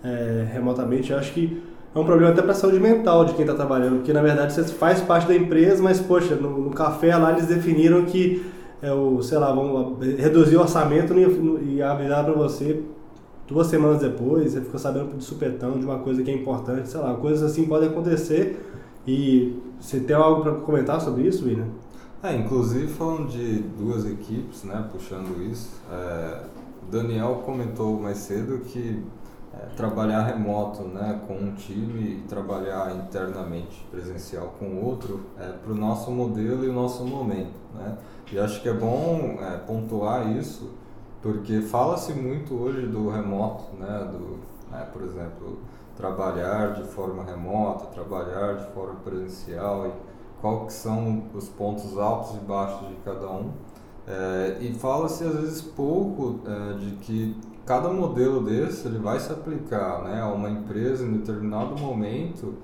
é, 0.05 0.47
remotamente, 0.53 1.13
eu 1.13 1.19
acho 1.19 1.33
que 1.33 1.63
é 1.95 1.99
um 1.99 2.05
problema 2.05 2.33
até 2.33 2.41
para 2.41 2.53
a 2.53 2.55
saúde 2.55 2.81
mental 2.81 3.25
de 3.25 3.35
quem 3.35 3.43
está 3.43 3.55
trabalhando, 3.55 3.97
porque 3.97 4.13
na 4.13 4.23
verdade 4.23 4.53
você 4.53 4.65
faz 4.65 5.01
parte 5.01 5.27
da 5.27 5.35
empresa, 5.35 5.83
mas 5.83 6.01
poxa, 6.01 6.35
no, 6.35 6.59
no 6.59 6.71
café 6.71 7.17
lá 7.17 7.33
eles 7.33 7.47
definiram 7.47 8.05
que 8.05 8.45
é 8.81 8.93
o, 8.93 9.23
sei 9.23 9.39
lá, 9.39 9.53
vão 9.53 9.99
reduzir 10.19 10.57
o 10.57 10.61
orçamento 10.61 11.15
e 11.63 11.81
avisar 11.81 12.25
para 12.25 12.33
você 12.33 12.83
duas 13.47 13.67
semanas 13.69 14.01
depois, 14.01 14.53
você 14.53 14.61
ficou 14.61 14.79
sabendo 14.79 15.17
de 15.17 15.23
supetão 15.23 15.79
de 15.79 15.85
uma 15.85 15.99
coisa 15.99 16.23
que 16.23 16.31
é 16.31 16.35
importante, 16.35 16.89
sei 16.89 17.01
lá, 17.01 17.15
coisas 17.15 17.49
assim 17.49 17.67
podem 17.67 17.89
acontecer. 17.89 18.59
E 19.07 19.57
você 19.81 20.01
tem 20.01 20.15
algo 20.15 20.43
para 20.43 20.53
comentar 20.53 21.01
sobre 21.01 21.23
isso, 21.25 21.45
William? 21.45 21.67
É, 22.23 22.37
inclusive 22.37 22.87
falando 22.87 23.29
de 23.29 23.59
duas 23.59 24.07
equipes, 24.07 24.63
né, 24.63 24.89
puxando 24.93 25.43
isso, 25.43 25.73
é, 25.91 26.45
Daniel 26.89 27.43
comentou 27.45 27.99
mais 27.99 28.19
cedo 28.19 28.61
que 28.61 29.05
é, 29.53 29.67
trabalhar 29.75 30.23
remoto 30.23 30.85
né, 30.85 31.21
com 31.27 31.35
um 31.35 31.53
time 31.57 32.19
e 32.19 32.25
trabalhar 32.29 32.95
internamente 32.95 33.85
presencial 33.91 34.55
com 34.57 34.81
outro 34.85 35.23
é 35.37 35.49
para 35.49 35.73
o 35.73 35.75
nosso 35.75 36.13
modelo 36.13 36.65
e 36.65 36.69
o 36.69 36.73
nosso 36.73 37.05
momento. 37.05 37.59
Né? 37.75 37.99
E 38.31 38.39
acho 38.39 38.63
que 38.63 38.69
é 38.69 38.73
bom 38.73 39.39
é, 39.41 39.57
pontuar 39.57 40.31
isso, 40.31 40.71
porque 41.21 41.61
fala-se 41.61 42.13
muito 42.13 42.55
hoje 42.55 42.87
do 42.87 43.11
remoto, 43.11 43.65
né, 43.77 44.09
do, 44.13 44.39
né, 44.71 44.87
por 44.93 45.03
exemplo, 45.03 45.59
trabalhar 45.97 46.75
de 46.75 46.85
forma 46.85 47.25
remota, 47.25 47.87
trabalhar 47.87 48.59
de 48.59 48.73
forma 48.73 48.95
presencial 49.05 49.89
e 49.89 50.12
qual 50.43 50.67
que 50.67 50.73
são 50.73 51.23
os 51.33 51.49
pontos 51.49 51.97
altos 51.97 52.35
e 52.35 52.41
baixos 52.41 52.89
de 52.89 52.97
cada 53.05 53.31
um. 53.31 53.51
É, 54.07 54.59
e 54.61 54.75
fala-se 54.75 55.23
às 55.23 55.37
vezes 55.37 55.63
pouco 55.63 56.41
é, 56.45 56.75
de 56.75 56.91
que 56.97 57.37
cada 57.65 57.89
modelo 57.89 58.43
desse 58.43 58.89
ele 58.89 58.99
vai 58.99 59.21
se 59.21 59.33
aplicar 59.33 60.03
né, 60.03 60.21
a 60.21 60.27
uma 60.27 60.51
empresa 60.51 61.05
em 61.05 61.13
determinado 61.13 61.79
momento 61.79 62.55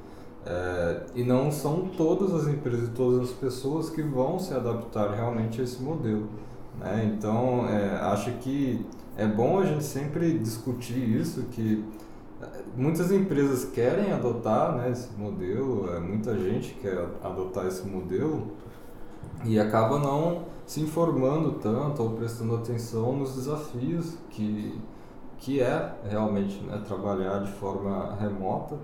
é, 0.45 1.03
e 1.15 1.23
não 1.23 1.53
são 1.53 1.89
todas 1.97 2.35
as 2.35 2.49
empresas 2.49 2.89
e 2.89 2.91
todas 2.91 3.31
as 3.31 3.35
pessoas 3.37 3.89
que 3.89 4.03
vão 4.03 4.41
se 4.41 4.53
adaptar 4.53 5.13
realmente 5.13 5.61
a 5.61 5.65
esse 5.65 5.81
modelo. 5.81 6.29
Né? 6.81 7.13
Então, 7.15 7.69
é, 7.69 7.97
acho 8.01 8.33
que 8.39 8.85
é 9.17 9.27
bom 9.27 9.61
a 9.61 9.65
gente 9.65 9.85
sempre 9.85 10.39
discutir 10.39 10.99
isso, 10.99 11.43
que 11.53 11.85
muitas 12.77 13.11
empresas 13.11 13.65
querem 13.65 14.13
adotar 14.13 14.77
né, 14.77 14.91
esse 14.91 15.13
modelo, 15.17 15.93
é, 15.93 16.01
muita 16.01 16.37
gente 16.39 16.75
quer 16.75 16.99
adotar 17.23 17.67
esse 17.67 17.87
modelo 17.87 18.49
e 19.45 19.59
acaba 19.59 19.99
não 19.99 20.45
se 20.67 20.81
informando 20.81 21.53
tanto 21.53 22.03
ou 22.03 22.11
prestando 22.11 22.55
atenção 22.55 23.17
nos 23.17 23.35
desafios 23.35 24.15
que, 24.31 24.79
que 25.39 25.61
é 25.61 25.95
realmente 26.09 26.63
né, 26.63 26.83
trabalhar 26.87 27.39
de 27.41 27.51
forma 27.53 28.15
remota 28.17 28.77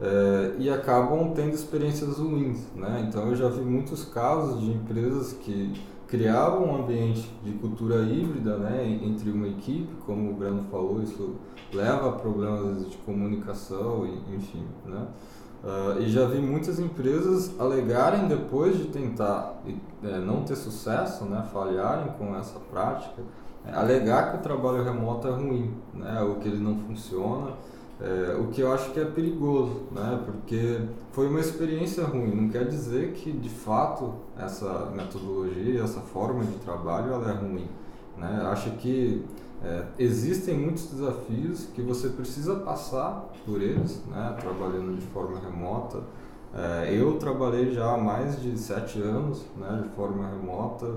é, 0.00 0.54
e 0.58 0.70
acabam 0.70 1.32
tendo 1.34 1.54
experiências 1.54 2.18
ruins. 2.18 2.60
Né? 2.74 3.06
Então 3.08 3.28
eu 3.28 3.36
já 3.36 3.48
vi 3.48 3.60
muitos 3.60 4.04
casos 4.04 4.60
de 4.60 4.70
empresas 4.70 5.32
que 5.32 5.74
criavam 6.08 6.66
um 6.66 6.82
ambiente 6.82 7.30
de 7.44 7.52
cultura 7.52 8.02
híbrida 8.02 8.56
né, 8.56 8.98
entre 9.02 9.30
uma 9.30 9.46
equipe, 9.46 9.94
como 10.06 10.30
o 10.30 10.34
Breno 10.34 10.64
falou, 10.70 11.02
isso 11.02 11.36
leva 11.72 12.08
a 12.08 12.12
problemas 12.12 12.88
de 12.88 12.96
comunicação, 12.98 14.06
enfim. 14.34 14.64
Né? 14.86 15.06
Uh, 15.62 16.00
e 16.00 16.08
já 16.08 16.24
vi 16.24 16.38
muitas 16.38 16.78
empresas 16.78 17.54
alegarem 17.60 18.26
depois 18.26 18.78
de 18.78 18.84
tentar 18.84 19.60
é, 20.02 20.18
não 20.18 20.44
ter 20.44 20.56
sucesso, 20.56 21.24
né, 21.24 21.44
falharem 21.52 22.12
com 22.16 22.34
essa 22.36 22.58
prática, 22.70 23.22
é, 23.66 23.74
alegar 23.74 24.30
que 24.30 24.38
o 24.38 24.40
trabalho 24.40 24.84
remoto 24.84 25.26
é 25.28 25.32
ruim, 25.32 25.74
né, 25.92 26.22
ou 26.22 26.36
que 26.36 26.48
ele 26.48 26.62
não 26.62 26.76
funciona, 26.76 27.54
é, 28.00 28.36
o 28.40 28.48
que 28.48 28.60
eu 28.60 28.72
acho 28.72 28.92
que 28.92 29.00
é 29.00 29.04
perigoso, 29.04 29.82
né, 29.90 30.22
porque 30.24 30.80
foi 31.12 31.28
uma 31.28 31.40
experiência 31.40 32.04
ruim. 32.04 32.34
Não 32.34 32.48
quer 32.48 32.66
dizer 32.66 33.12
que 33.12 33.32
de 33.32 33.48
fato 33.48 34.14
essa 34.38 34.90
metodologia, 34.94 35.82
essa 35.82 36.00
forma 36.00 36.44
de 36.44 36.56
trabalho, 36.58 37.12
ela 37.12 37.30
é 37.30 37.34
ruim. 37.34 37.68
Né? 38.16 38.42
Acho 38.50 38.70
que 38.72 39.24
é, 39.64 39.84
existem 39.98 40.56
muitos 40.56 40.86
desafios 40.86 41.66
que 41.74 41.82
você 41.82 42.08
precisa 42.10 42.56
passar 42.56 43.32
por 43.44 43.60
eles, 43.60 44.00
né, 44.06 44.36
trabalhando 44.38 44.96
de 44.96 45.06
forma 45.06 45.40
remota. 45.40 46.00
É, 46.54 46.94
eu 46.94 47.18
trabalhei 47.18 47.72
já 47.72 47.94
há 47.94 47.98
mais 47.98 48.40
de 48.40 48.56
sete 48.56 49.00
anos 49.00 49.44
né, 49.56 49.82
de 49.82 49.88
forma 49.90 50.28
remota 50.28 50.94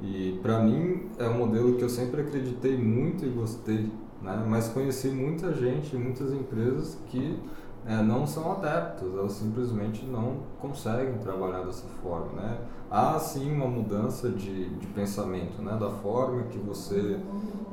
e 0.00 0.38
para 0.42 0.60
mim 0.60 1.08
é 1.18 1.28
um 1.28 1.38
modelo 1.38 1.74
que 1.74 1.82
eu 1.82 1.88
sempre 1.88 2.22
acreditei 2.22 2.76
muito 2.76 3.24
e 3.24 3.28
gostei, 3.28 3.90
né, 4.24 4.42
mas 4.48 4.68
conheci 4.68 5.08
muita 5.08 5.52
gente, 5.52 5.94
muitas 5.96 6.32
empresas 6.32 6.98
que 7.08 7.38
é, 7.86 8.02
não 8.02 8.26
são 8.26 8.52
adeptos, 8.52 9.12
elas 9.12 9.32
simplesmente 9.32 10.06
não 10.06 10.38
conseguem 10.58 11.18
trabalhar 11.18 11.60
dessa 11.64 11.86
forma. 12.02 12.40
Né? 12.40 12.58
Há 12.90 13.18
sim 13.18 13.52
uma 13.52 13.66
mudança 13.66 14.30
de, 14.30 14.70
de 14.70 14.86
pensamento, 14.88 15.60
né? 15.60 15.76
da 15.78 15.90
forma 15.90 16.44
que 16.44 16.56
você 16.56 17.20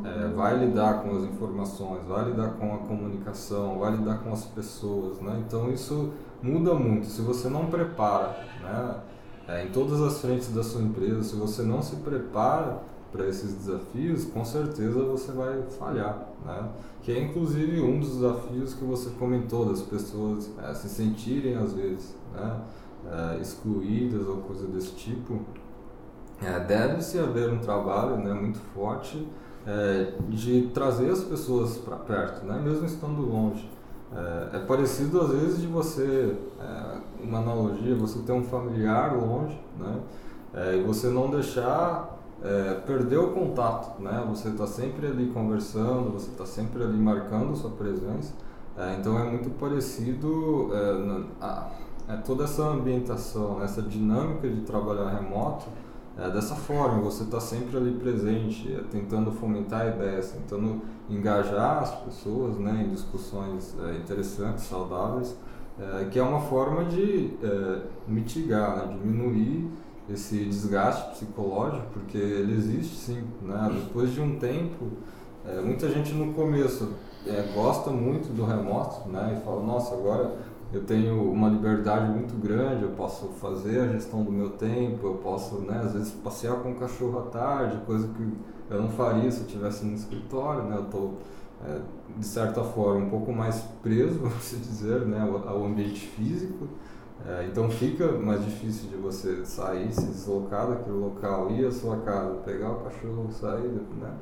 é, 0.04 0.28
vai 0.36 0.58
lidar 0.58 1.02
com 1.02 1.16
as 1.16 1.24
informações, 1.24 2.06
vai 2.06 2.26
lidar 2.26 2.50
com 2.56 2.74
a 2.76 2.78
comunicação, 2.80 3.80
vai 3.80 3.92
lidar 3.92 4.18
com 4.18 4.34
as 4.34 4.44
pessoas. 4.44 5.22
Né? 5.22 5.42
Então 5.48 5.72
isso 5.72 6.12
muda 6.44 6.74
muito. 6.74 7.08
Se 7.08 7.22
você 7.22 7.48
não 7.48 7.68
prepara 7.68 8.38
né? 8.62 8.96
É, 9.48 9.66
em 9.66 9.70
todas 9.70 10.02
as 10.02 10.20
frentes 10.20 10.54
da 10.54 10.64
sua 10.64 10.82
empresa, 10.82 11.24
se 11.24 11.36
você 11.36 11.62
não 11.62 11.82
se 11.82 11.96
prepara 11.98 12.80
para 13.12 13.28
esses 13.28 13.54
desafios, 13.54 14.26
com 14.26 14.43
certeza 14.45 15.04
você 15.04 15.32
vai 15.32 15.62
falhar, 15.78 16.28
né? 16.45 16.69
Que 17.02 17.12
é 17.12 17.21
inclusive 17.21 17.82
um 17.82 18.00
dos 18.00 18.15
desafios 18.15 18.74
que 18.74 18.86
você 18.86 19.10
comentou 19.12 19.65
das 19.65 19.82
pessoas 19.82 20.50
é, 20.63 20.74
se 20.74 20.88
sentirem 20.88 21.58
às 21.58 21.74
vezes, 21.74 22.15
né? 22.34 22.62
É, 23.12 23.41
excluídas 23.41 24.28
ou 24.28 24.38
coisa 24.38 24.67
desse 24.67 24.91
tipo. 24.91 25.39
É, 26.41 26.60
Deve-se 26.60 27.19
haver 27.19 27.52
um 27.52 27.60
trabalho, 27.60 28.17
né, 28.17 28.34
muito 28.34 28.60
forte 28.74 29.28
é, 29.65 30.13
de 30.30 30.69
trazer 30.74 31.10
as 31.12 31.24
pessoas 31.24 31.78
para 31.78 31.97
perto, 31.97 32.45
né, 32.45 32.60
mesmo 32.63 32.86
estando 32.86 33.21
longe. 33.21 33.69
É, 34.13 34.58
é, 34.58 34.60
parecido 34.60 35.21
às 35.21 35.30
vezes 35.30 35.62
de 35.62 35.67
você, 35.67 36.36
é, 36.60 36.97
uma 37.24 37.39
analogia, 37.39 37.95
você 37.95 38.19
ter 38.19 38.34
um 38.34 38.43
familiar 38.43 39.15
longe, 39.15 39.60
né, 39.78 40.00
e 40.76 40.82
você 40.82 41.08
não 41.08 41.30
deixar 41.30 42.19
é, 42.43 42.73
perder 42.86 43.17
o 43.17 43.32
contato, 43.32 44.01
né? 44.01 44.25
Você 44.30 44.49
está 44.49 44.65
sempre 44.65 45.08
ali 45.08 45.27
conversando, 45.27 46.12
você 46.12 46.32
está 46.32 46.45
sempre 46.45 46.84
ali 46.84 46.97
marcando 46.97 47.56
sua 47.56 47.71
presença. 47.71 48.34
É, 48.77 48.95
então 48.99 49.17
é 49.19 49.23
muito 49.23 49.49
parecido 49.60 50.69
é, 50.73 50.93
na, 50.93 51.25
a, 51.39 51.71
é 52.08 52.17
toda 52.17 52.45
essa 52.45 52.63
ambientação, 52.63 53.60
né? 53.60 53.65
essa 53.65 53.82
dinâmica 53.82 54.49
de 54.49 54.62
trabalhar 54.62 55.10
remoto. 55.10 55.65
É, 56.17 56.30
dessa 56.30 56.56
forma, 56.56 57.01
você 57.01 57.23
está 57.23 57.39
sempre 57.39 57.77
ali 57.77 57.91
presente, 57.93 58.73
é, 58.73 58.84
tentando 58.91 59.32
fomentar 59.32 59.88
ideias, 59.88 60.32
tentando 60.32 60.82
engajar 61.10 61.84
as 61.84 61.95
pessoas 62.01 62.58
né, 62.58 62.86
em 62.86 62.89
discussões 62.89 63.75
é, 63.80 63.95
interessantes, 63.95 64.65
saudáveis, 64.65 65.36
é, 65.80 66.06
que 66.06 66.19
é 66.19 66.23
uma 66.23 66.41
forma 66.41 66.84
de 66.86 67.34
é, 67.41 67.82
mitigar, 68.08 68.75
né, 68.77 68.97
diminuir 69.01 69.71
esse 70.10 70.46
desgaste 70.46 71.12
psicológico, 71.12 71.88
porque 71.94 72.18
ele 72.18 72.54
existe 72.54 72.96
sim. 72.96 73.24
Né? 73.42 73.82
Depois 73.86 74.14
de 74.14 74.22
um 74.22 74.38
tempo, 74.38 74.88
é, 75.46 75.62
muita 75.62 75.90
gente 75.90 76.14
no 76.14 76.34
começo 76.34 76.94
é, 77.26 77.52
gosta 77.54 77.90
muito 77.90 78.34
do 78.34 78.46
remoto 78.46 79.10
né? 79.10 79.38
e 79.40 79.46
fala: 79.46 79.62
Nossa, 79.64 79.94
agora 79.94 80.38
eu 80.74 80.84
tenho 80.84 81.30
uma 81.30 81.50
liberdade 81.50 82.10
muito 82.10 82.34
grande, 82.42 82.84
eu 82.84 82.92
posso 82.92 83.28
fazer 83.40 83.82
a 83.82 83.88
gestão 83.90 84.24
do 84.24 84.32
meu 84.32 84.52
tempo, 84.52 85.06
eu 85.06 85.16
posso, 85.16 85.56
né, 85.60 85.82
às 85.84 85.94
vezes, 85.94 86.12
passear 86.12 86.56
com 86.58 86.72
o 86.72 86.76
cachorro 86.76 87.20
à 87.20 87.24
tarde, 87.24 87.78
coisa 87.86 88.08
que 88.08 88.34
eu 88.70 88.82
não 88.82 88.90
faria 88.90 89.30
se 89.30 89.42
eu 89.42 89.48
estivesse 89.48 89.86
no 89.86 89.94
escritório. 89.94 90.64
Né? 90.64 90.78
Eu 90.78 90.84
estou, 90.84 91.18
é, 91.66 91.80
de 92.18 92.26
certa 92.26 92.64
forma, 92.64 93.06
um 93.06 93.10
pouco 93.10 93.34
mais 93.34 93.62
preso, 93.84 94.20
vamos 94.24 94.50
dizer, 94.50 95.02
né, 95.06 95.20
ao, 95.46 95.66
ambiente 95.66 96.08
físico. 96.08 96.68
É, 97.28 97.46
então 97.46 97.70
fica 97.70 98.12
mais 98.14 98.44
difícil 98.44 98.90
de 98.90 98.96
você 98.96 99.46
sair, 99.46 99.92
se 99.92 100.06
deslocar 100.06 100.68
daquele 100.68 100.98
local, 100.98 101.52
ir 101.52 101.66
à 101.66 101.72
sua 101.72 101.98
casa, 101.98 102.36
pegar 102.46 102.72
o 102.72 102.80
cachorro, 102.80 103.32
sair, 103.32 103.82
né? 104.00 104.14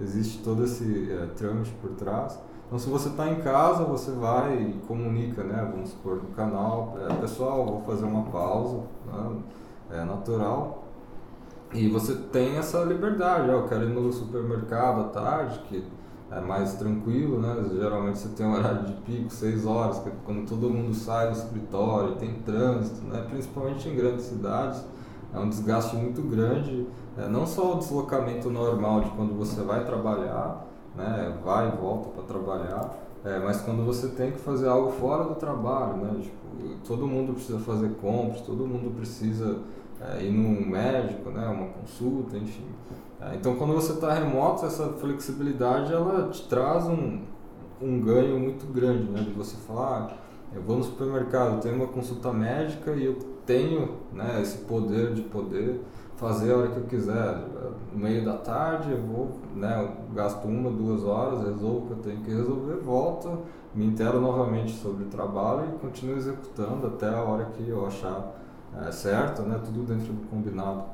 Existe 0.00 0.42
todo 0.42 0.64
esse 0.64 1.10
é, 1.10 1.26
trâmite 1.36 1.72
por 1.80 1.90
trás. 1.92 2.38
Então 2.66 2.78
se 2.78 2.88
você 2.88 3.08
está 3.08 3.28
em 3.28 3.40
casa, 3.40 3.84
você 3.84 4.10
vai 4.12 4.56
e 4.62 4.72
comunica, 4.86 5.42
né? 5.42 5.68
Vamos 5.72 5.90
supor, 5.90 6.16
no 6.16 6.30
canal, 6.30 6.96
é, 7.08 7.14
pessoal, 7.14 7.66
vou 7.66 7.82
fazer 7.82 8.04
uma 8.04 8.24
pausa, 8.30 8.82
né? 9.06 9.42
é 9.90 10.04
natural. 10.04 10.84
E 11.72 11.88
você 11.88 12.14
tem 12.14 12.56
essa 12.56 12.84
liberdade, 12.84 13.50
ó, 13.50 13.54
eu 13.54 13.68
quero 13.68 13.84
ir 13.84 13.92
no 13.92 14.12
supermercado 14.12 15.00
à 15.00 15.04
tarde, 15.08 15.58
que 15.68 15.84
é 16.36 16.40
mais 16.40 16.74
tranquilo, 16.74 17.40
né? 17.40 17.54
Geralmente 17.72 18.18
você 18.18 18.28
tem 18.30 18.44
um 18.44 18.54
horário 18.54 18.84
de 18.86 18.92
pico, 19.02 19.30
6 19.30 19.66
horas, 19.66 19.98
que 20.00 20.08
é 20.08 20.12
quando 20.24 20.48
todo 20.48 20.68
mundo 20.68 20.92
sai 20.94 21.30
do 21.30 21.36
escritório, 21.36 22.16
tem 22.16 22.34
trânsito, 22.44 23.06
né? 23.06 23.24
Principalmente 23.30 23.88
em 23.88 23.94
grandes 23.94 24.24
cidades, 24.24 24.84
é 25.32 25.38
um 25.38 25.48
desgaste 25.48 25.96
muito 25.96 26.22
grande, 26.22 26.86
é, 27.16 27.28
não 27.28 27.46
só 27.46 27.74
o 27.74 27.78
deslocamento 27.78 28.50
normal 28.50 29.02
de 29.02 29.10
quando 29.10 29.36
você 29.36 29.62
vai 29.62 29.84
trabalhar, 29.84 30.66
né? 30.96 31.38
Vai 31.44 31.68
e 31.68 31.76
volta 31.76 32.08
para 32.10 32.24
trabalhar, 32.24 32.94
é, 33.24 33.38
mas 33.38 33.60
quando 33.62 33.84
você 33.84 34.08
tem 34.08 34.32
que 34.32 34.38
fazer 34.38 34.68
algo 34.68 34.90
fora 34.90 35.24
do 35.24 35.34
trabalho, 35.34 35.96
né? 35.98 36.20
Tipo, 36.20 36.44
todo 36.86 37.06
mundo 37.06 37.34
precisa 37.34 37.58
fazer 37.60 37.90
compras, 38.00 38.40
todo 38.40 38.66
mundo 38.66 38.94
precisa 38.96 39.58
é, 40.00 40.24
ir 40.24 40.32
num 40.32 40.68
médico, 40.68 41.30
né? 41.30 41.46
Uma 41.46 41.68
consulta, 41.68 42.36
enfim. 42.36 42.66
É, 43.20 43.36
então, 43.36 43.56
quando 43.56 43.72
você 43.72 43.92
está 43.92 44.12
remoto, 44.12 44.66
essa 44.66 44.88
flexibilidade 44.94 45.92
ela 45.92 46.28
te 46.28 46.46
traz 46.48 46.86
um, 46.86 47.20
um 47.80 48.00
ganho 48.00 48.38
muito 48.38 48.70
grande, 48.72 49.10
né? 49.10 49.20
De 49.20 49.32
você 49.32 49.56
falar, 49.56 50.10
ah, 50.10 50.24
eu 50.54 50.62
vou 50.62 50.76
no 50.76 50.84
supermercado, 50.84 51.60
tenho 51.60 51.74
uma 51.74 51.88
consulta 51.88 52.32
médica 52.32 52.92
e 52.92 53.04
eu 53.04 53.18
tenho 53.44 53.96
né, 54.12 54.40
esse 54.40 54.58
poder 54.58 55.12
de 55.12 55.22
poder 55.22 55.80
fazer 56.16 56.52
a 56.52 56.56
hora 56.56 56.68
que 56.68 56.76
eu 56.76 56.84
quiser. 56.84 57.38
No 57.92 57.98
meio 57.98 58.24
da 58.24 58.36
tarde 58.36 58.92
eu 58.92 59.02
vou, 59.02 59.38
né, 59.54 59.82
eu 59.82 60.14
gasto 60.14 60.44
uma, 60.46 60.70
duas 60.70 61.04
horas, 61.04 61.44
resolvo 61.44 61.78
o 61.78 61.86
que 61.86 61.92
eu 61.92 61.98
tenho 61.98 62.20
que 62.22 62.30
resolver, 62.30 62.76
volto, 62.76 63.38
me 63.74 63.84
intero 63.84 64.20
novamente 64.20 64.72
sobre 64.74 65.04
o 65.04 65.08
trabalho 65.08 65.74
e 65.74 65.78
continuo 65.78 66.16
executando 66.16 66.86
até 66.86 67.08
a 67.08 67.20
hora 67.20 67.46
que 67.46 67.68
eu 67.68 67.84
achar 67.84 68.32
é, 68.86 68.90
certo, 68.92 69.42
né, 69.42 69.60
tudo 69.64 69.82
dentro 69.82 70.12
do 70.12 70.28
combinado. 70.28 70.84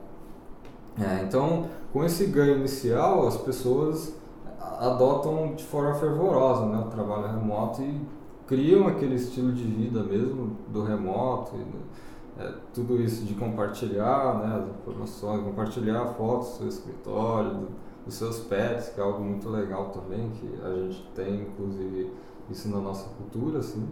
É, 0.98 1.22
então, 1.22 1.66
com 1.92 2.04
esse 2.04 2.26
ganho 2.26 2.58
inicial, 2.58 3.26
as 3.26 3.36
pessoas 3.36 4.14
adotam 4.78 5.54
de 5.54 5.64
forma 5.64 5.94
fervorosa 5.94 6.66
né, 6.66 6.78
o 6.86 6.90
trabalho 6.90 7.28
remoto 7.28 7.82
e 7.82 8.00
criam 8.46 8.88
aquele 8.88 9.14
estilo 9.14 9.52
de 9.52 9.62
vida 9.62 10.02
mesmo 10.02 10.56
do 10.68 10.82
remoto. 10.82 11.56
E, 11.56 12.40
é, 12.40 12.54
tudo 12.72 13.00
isso 13.00 13.24
de 13.24 13.34
compartilhar 13.34 14.38
né, 14.38 14.62
as 14.62 14.80
informações, 14.80 15.44
compartilhar 15.44 16.06
fotos 16.06 16.48
do 16.48 16.54
seu 16.56 16.68
escritório, 16.68 17.50
do, 17.50 17.68
dos 18.04 18.14
seus 18.14 18.40
pets, 18.40 18.88
que 18.88 19.00
é 19.00 19.02
algo 19.02 19.22
muito 19.22 19.48
legal 19.48 19.90
também, 19.90 20.30
que 20.30 20.48
a 20.64 20.74
gente 20.74 21.06
tem 21.14 21.42
inclusive 21.42 22.10
isso 22.50 22.68
na 22.68 22.78
nossa 22.78 23.08
cultura. 23.10 23.58
Assim. 23.58 23.86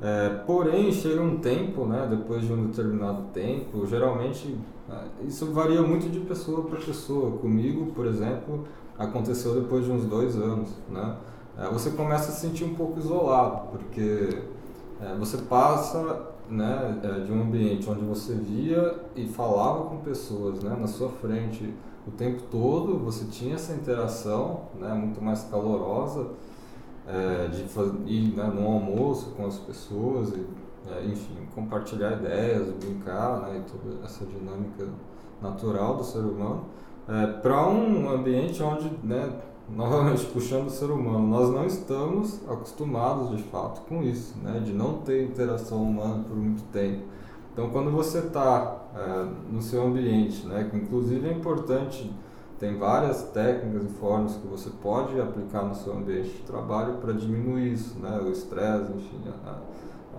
É, 0.00 0.28
porém, 0.46 0.92
chega 0.92 1.20
um 1.20 1.38
tempo, 1.38 1.84
né, 1.84 2.06
depois 2.08 2.42
de 2.42 2.52
um 2.52 2.68
determinado 2.68 3.24
tempo, 3.32 3.84
geralmente 3.86 4.56
isso 5.26 5.52
varia 5.52 5.82
muito 5.82 6.08
de 6.10 6.20
pessoa 6.20 6.62
para 6.62 6.78
pessoa. 6.78 7.38
Comigo, 7.38 7.92
por 7.92 8.06
exemplo, 8.06 8.66
aconteceu 8.98 9.60
depois 9.60 9.84
de 9.84 9.90
uns 9.90 10.04
dois 10.04 10.36
anos. 10.36 10.70
Né? 10.88 11.16
É, 11.58 11.68
você 11.68 11.90
começa 11.90 12.30
a 12.30 12.34
se 12.34 12.40
sentir 12.40 12.64
um 12.64 12.74
pouco 12.74 12.98
isolado, 12.98 13.68
porque 13.70 14.42
é, 15.00 15.14
você 15.18 15.38
passa 15.38 16.28
né, 16.48 17.00
é, 17.02 17.20
de 17.20 17.32
um 17.32 17.42
ambiente 17.42 17.88
onde 17.88 18.04
você 18.04 18.34
via 18.34 18.94
e 19.14 19.26
falava 19.26 19.84
com 19.84 19.98
pessoas 19.98 20.62
né, 20.62 20.76
na 20.78 20.86
sua 20.86 21.08
frente 21.08 21.74
o 22.06 22.10
tempo 22.10 22.42
todo, 22.50 22.98
você 22.98 23.26
tinha 23.26 23.54
essa 23.54 23.74
interação 23.74 24.62
né, 24.80 24.94
muito 24.94 25.22
mais 25.22 25.42
calorosa 25.44 26.30
é, 27.06 27.48
de 27.48 27.62
ir 28.10 28.34
né, 28.34 28.44
no 28.44 28.66
almoço 28.66 29.32
com 29.36 29.46
as 29.46 29.58
pessoas, 29.58 30.30
e, 30.30 30.46
é, 30.86 31.04
enfim, 31.04 31.36
compartilhar 31.54 32.12
ideias, 32.12 32.68
brincar, 32.74 33.40
né, 33.42 33.62
e 33.64 33.70
toda 33.70 34.04
essa 34.04 34.24
dinâmica 34.24 34.86
natural 35.42 35.96
do 35.96 36.04
ser 36.04 36.20
humano, 36.20 36.64
é, 37.08 37.26
para 37.26 37.68
um 37.68 38.08
ambiente 38.10 38.62
onde, 38.62 38.90
né, 39.02 39.32
novamente 39.68 40.24
puxando 40.26 40.68
o 40.68 40.70
ser 40.70 40.90
humano, 40.90 41.26
nós 41.26 41.50
não 41.50 41.66
estamos 41.66 42.40
acostumados 42.48 43.36
de 43.36 43.42
fato 43.44 43.82
com 43.82 44.02
isso, 44.02 44.34
né, 44.38 44.60
de 44.64 44.72
não 44.72 44.98
ter 44.98 45.24
interação 45.24 45.82
humana 45.82 46.24
por 46.26 46.36
muito 46.36 46.62
tempo. 46.72 47.04
Então, 47.52 47.70
quando 47.70 47.90
você 47.90 48.18
está 48.18 48.76
é, 48.94 49.26
no 49.52 49.60
seu 49.60 49.84
ambiente, 49.84 50.46
né, 50.46 50.68
que 50.70 50.76
inclusive 50.76 51.28
é 51.28 51.32
importante 51.32 52.10
tem 52.58 52.76
várias 52.76 53.22
técnicas 53.22 53.84
e 53.84 53.94
formas 53.94 54.34
que 54.36 54.46
você 54.48 54.68
pode 54.82 55.20
aplicar 55.20 55.62
no 55.62 55.76
seu 55.76 55.92
ambiente 55.92 56.30
de 56.30 56.42
trabalho 56.42 56.94
para 56.94 57.12
diminuir 57.12 57.72
isso, 57.72 57.96
né? 58.00 58.20
O 58.20 58.30
estresse, 58.30 58.92
enfim, 58.92 59.20
a, 59.46 59.58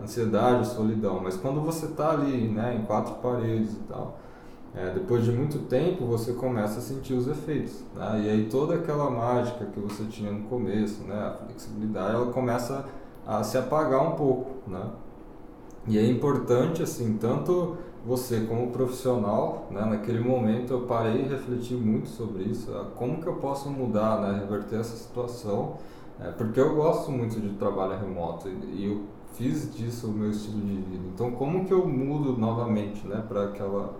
ansiedade, 0.02 0.68
solidão. 0.68 1.20
Mas 1.22 1.36
quando 1.36 1.62
você 1.62 1.86
está 1.86 2.12
ali, 2.12 2.48
né, 2.50 2.76
em 2.76 2.86
quatro 2.86 3.16
paredes 3.16 3.74
e 3.74 3.80
tal, 3.88 4.18
é, 4.76 4.92
depois 4.92 5.24
de 5.24 5.32
muito 5.32 5.60
tempo 5.68 6.06
você 6.06 6.34
começa 6.34 6.80
a 6.80 6.82
sentir 6.82 7.14
os 7.14 7.28
efeitos, 7.28 7.84
né? 7.96 8.22
E 8.24 8.30
aí 8.30 8.50
toda 8.50 8.76
aquela 8.76 9.10
mágica 9.10 9.66
que 9.66 9.80
você 9.80 10.04
tinha 10.06 10.32
no 10.32 10.44
começo, 10.44 11.04
né, 11.04 11.16
a 11.16 11.46
flexibilidade, 11.46 12.16
ela 12.16 12.32
começa 12.32 12.86
a 13.26 13.44
se 13.44 13.58
apagar 13.58 14.02
um 14.08 14.12
pouco, 14.12 14.70
né? 14.70 14.82
E 15.88 15.98
é 15.98 16.06
importante 16.06 16.84
assim, 16.84 17.18
tanto 17.18 17.78
você 18.06 18.42
como 18.42 18.72
profissional, 18.72 19.68
né, 19.72 19.84
naquele 19.86 20.20
momento 20.20 20.72
eu 20.72 20.82
parei 20.82 21.24
e 21.24 21.28
refleti 21.28 21.74
muito 21.74 22.08
sobre 22.10 22.44
isso, 22.44 22.72
ah, 22.72 22.86
como 22.96 23.22
que 23.22 23.28
eu 23.28 23.36
posso 23.36 23.70
mudar, 23.70 24.22
né, 24.22 24.40
reverter 24.40 24.80
essa 24.80 24.96
situação, 24.96 25.78
é, 26.20 26.32
porque 26.32 26.60
eu 26.60 26.76
gosto 26.76 27.12
muito 27.12 27.40
de 27.40 27.50
trabalho 27.56 28.00
remoto 28.00 28.48
e, 28.48 28.52
e 28.52 28.86
eu 28.86 29.02
fiz 29.34 29.74
disso 29.76 30.08
o 30.08 30.12
meu 30.12 30.30
estilo 30.30 30.62
de 30.62 30.76
vida. 30.76 31.04
Então 31.13 31.32
como 31.32 31.65
que 31.65 31.74
eu 31.74 31.88
mudo 31.88 32.38
novamente, 32.38 33.08
né, 33.08 33.24
para 33.28 33.46
aquela 33.46 33.96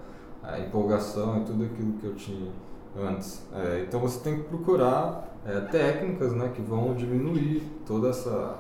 empolgação 0.66 1.42
e 1.42 1.46
tudo 1.46 1.66
aquilo 1.66 1.94
que 1.94 2.06
eu 2.06 2.16
tinha 2.16 2.52
antes. 2.98 3.46
É, 3.54 3.86
então 3.88 4.00
você 4.00 4.20
tem 4.20 4.38
que 4.38 4.44
procurar 4.44 5.38
é, 5.46 5.60
técnicas, 5.62 6.34
né, 6.34 6.52
que 6.54 6.62
vão 6.62 6.94
diminuir 6.94 7.64
toda 7.86 8.10
essa 8.10 8.58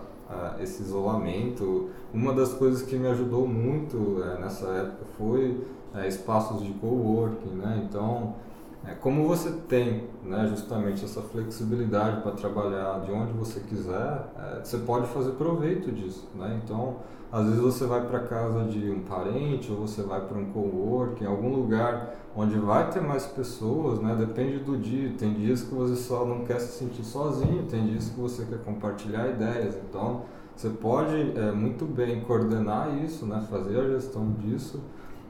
esse 0.60 0.84
isolamento. 0.84 1.90
Uma 2.14 2.34
das 2.34 2.54
coisas 2.54 2.84
que 2.84 2.96
me 2.96 3.08
ajudou 3.08 3.48
muito 3.48 4.22
é, 4.24 4.40
nessa 4.40 4.68
época 4.68 5.06
foi 5.18 5.66
é, 5.96 6.08
espaços 6.08 6.64
de 6.64 6.72
coworking, 6.74 7.56
né? 7.56 7.84
Então, 7.84 8.36
é, 8.86 8.94
como 8.94 9.28
você 9.28 9.52
tem 9.68 10.08
né, 10.24 10.48
justamente 10.48 11.04
essa 11.04 11.22
flexibilidade 11.22 12.22
para 12.22 12.32
trabalhar 12.32 13.00
de 13.02 13.12
onde 13.12 13.34
você 13.34 13.60
quiser, 13.60 14.26
é, 14.38 14.62
você 14.64 14.78
pode 14.78 15.08
fazer 15.08 15.32
proveito 15.32 15.92
disso, 15.92 16.28
né? 16.36 16.60
Então, 16.64 16.98
às 17.32 17.46
vezes 17.46 17.60
você 17.60 17.86
vai 17.86 18.08
para 18.08 18.22
casa 18.22 18.64
de 18.66 18.90
um 18.90 19.02
parente 19.02 19.72
ou 19.72 19.86
você 19.86 20.02
vai 20.02 20.22
para 20.22 20.38
um 20.38 20.46
coworking, 20.46 21.26
algum 21.26 21.54
lugar 21.54 22.16
onde 22.36 22.58
vai 22.58 22.90
ter 22.90 23.02
mais 23.02 23.26
pessoas, 23.28 24.00
né? 24.00 24.16
Depende 24.18 24.60
do 24.60 24.78
dia. 24.78 25.14
Tem 25.18 25.34
dias 25.34 25.62
que 25.62 25.76
você 25.76 25.96
só 25.96 26.26
não 26.26 26.46
quer 26.46 26.60
se 26.60 26.80
sentir 26.80 27.04
sozinho, 27.04 27.68
tem 27.70 27.86
dias 27.86 28.10
que 28.10 28.20
você 28.20 28.46
quer 28.46 28.60
compartilhar 28.60 29.28
ideias. 29.28 29.76
Então, 29.76 30.24
você 30.56 30.70
pode 30.70 31.38
é, 31.38 31.52
muito 31.52 31.86
bem 31.86 32.22
coordenar 32.22 32.98
isso, 33.04 33.26
né? 33.26 33.46
Fazer 33.50 33.80
a 33.80 33.88
gestão 33.90 34.32
disso 34.40 34.82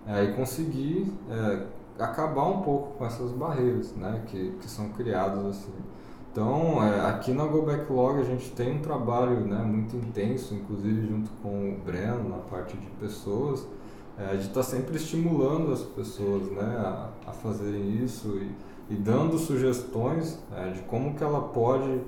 é, 0.08 0.24
e 0.24 0.34
conseguir 0.34 1.12
é, 1.30 1.64
acabar 2.00 2.46
um 2.46 2.62
pouco 2.62 2.98
com 2.98 3.06
essas 3.06 3.32
barreiras, 3.32 3.94
né? 3.96 4.24
Que, 4.28 4.52
que 4.60 4.70
são 4.70 4.90
criadas 4.90 5.46
assim. 5.46 5.74
Então, 6.32 6.82
é, 6.84 7.08
aqui 7.08 7.34
na 7.34 7.44
Go 7.46 7.64
Backlog 7.64 8.22
a 8.22 8.24
gente 8.24 8.52
tem 8.52 8.78
um 8.78 8.82
trabalho 8.82 9.42
né, 9.42 9.58
muito 9.64 9.96
intenso, 9.96 10.54
inclusive 10.54 11.08
junto 11.08 11.30
com 11.42 11.74
o 11.74 11.78
Breno, 11.84 12.30
na 12.30 12.38
parte 12.38 12.78
de 12.78 12.86
pessoas, 12.92 13.66
é, 14.18 14.36
de 14.36 14.44
estar 14.44 14.54
tá 14.54 14.64
sempre 14.64 14.96
estimulando 14.96 15.74
as 15.74 15.82
pessoas 15.82 16.52
né, 16.52 16.78
a, 16.78 17.10
a 17.28 17.32
fazerem 17.32 18.04
isso 18.04 18.38
e, 18.38 18.94
e 18.94 18.96
dando 18.96 19.40
sugestões 19.40 20.38
é, 20.56 20.70
de 20.70 20.82
como 20.84 21.16
que 21.16 21.24
ela 21.24 21.42
pode, 21.42 22.00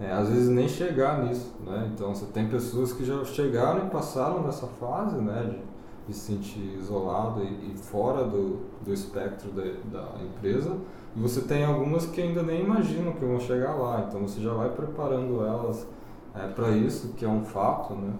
é, 0.00 0.10
às 0.10 0.30
vezes, 0.30 0.48
nem 0.48 0.68
chegar 0.68 1.22
nisso. 1.24 1.54
Né? 1.64 1.90
Então, 1.94 2.14
você 2.14 2.24
tem 2.26 2.48
pessoas 2.48 2.94
que 2.94 3.04
já 3.04 3.22
chegaram 3.26 3.86
e 3.86 3.90
passaram 3.90 4.42
dessa 4.42 4.66
fase 4.66 5.16
né, 5.16 5.50
de, 5.50 5.75
se 6.12 6.20
sentir 6.20 6.78
isolado 6.78 7.42
e, 7.42 7.72
e 7.72 7.76
fora 7.76 8.24
do, 8.24 8.60
do 8.84 8.92
espectro 8.92 9.50
da, 9.50 9.62
da 9.62 10.22
empresa, 10.22 10.76
e 11.14 11.20
você 11.20 11.40
tem 11.40 11.64
algumas 11.64 12.06
que 12.06 12.20
ainda 12.20 12.42
nem 12.42 12.62
imaginam 12.62 13.12
que 13.12 13.24
vão 13.24 13.40
chegar 13.40 13.74
lá, 13.74 14.06
então 14.08 14.20
você 14.20 14.40
já 14.40 14.52
vai 14.52 14.70
preparando 14.70 15.44
elas 15.44 15.86
é, 16.34 16.46
para 16.48 16.70
isso, 16.70 17.14
que 17.14 17.24
é 17.24 17.28
um 17.28 17.44
fato, 17.44 17.94
né? 17.94 18.12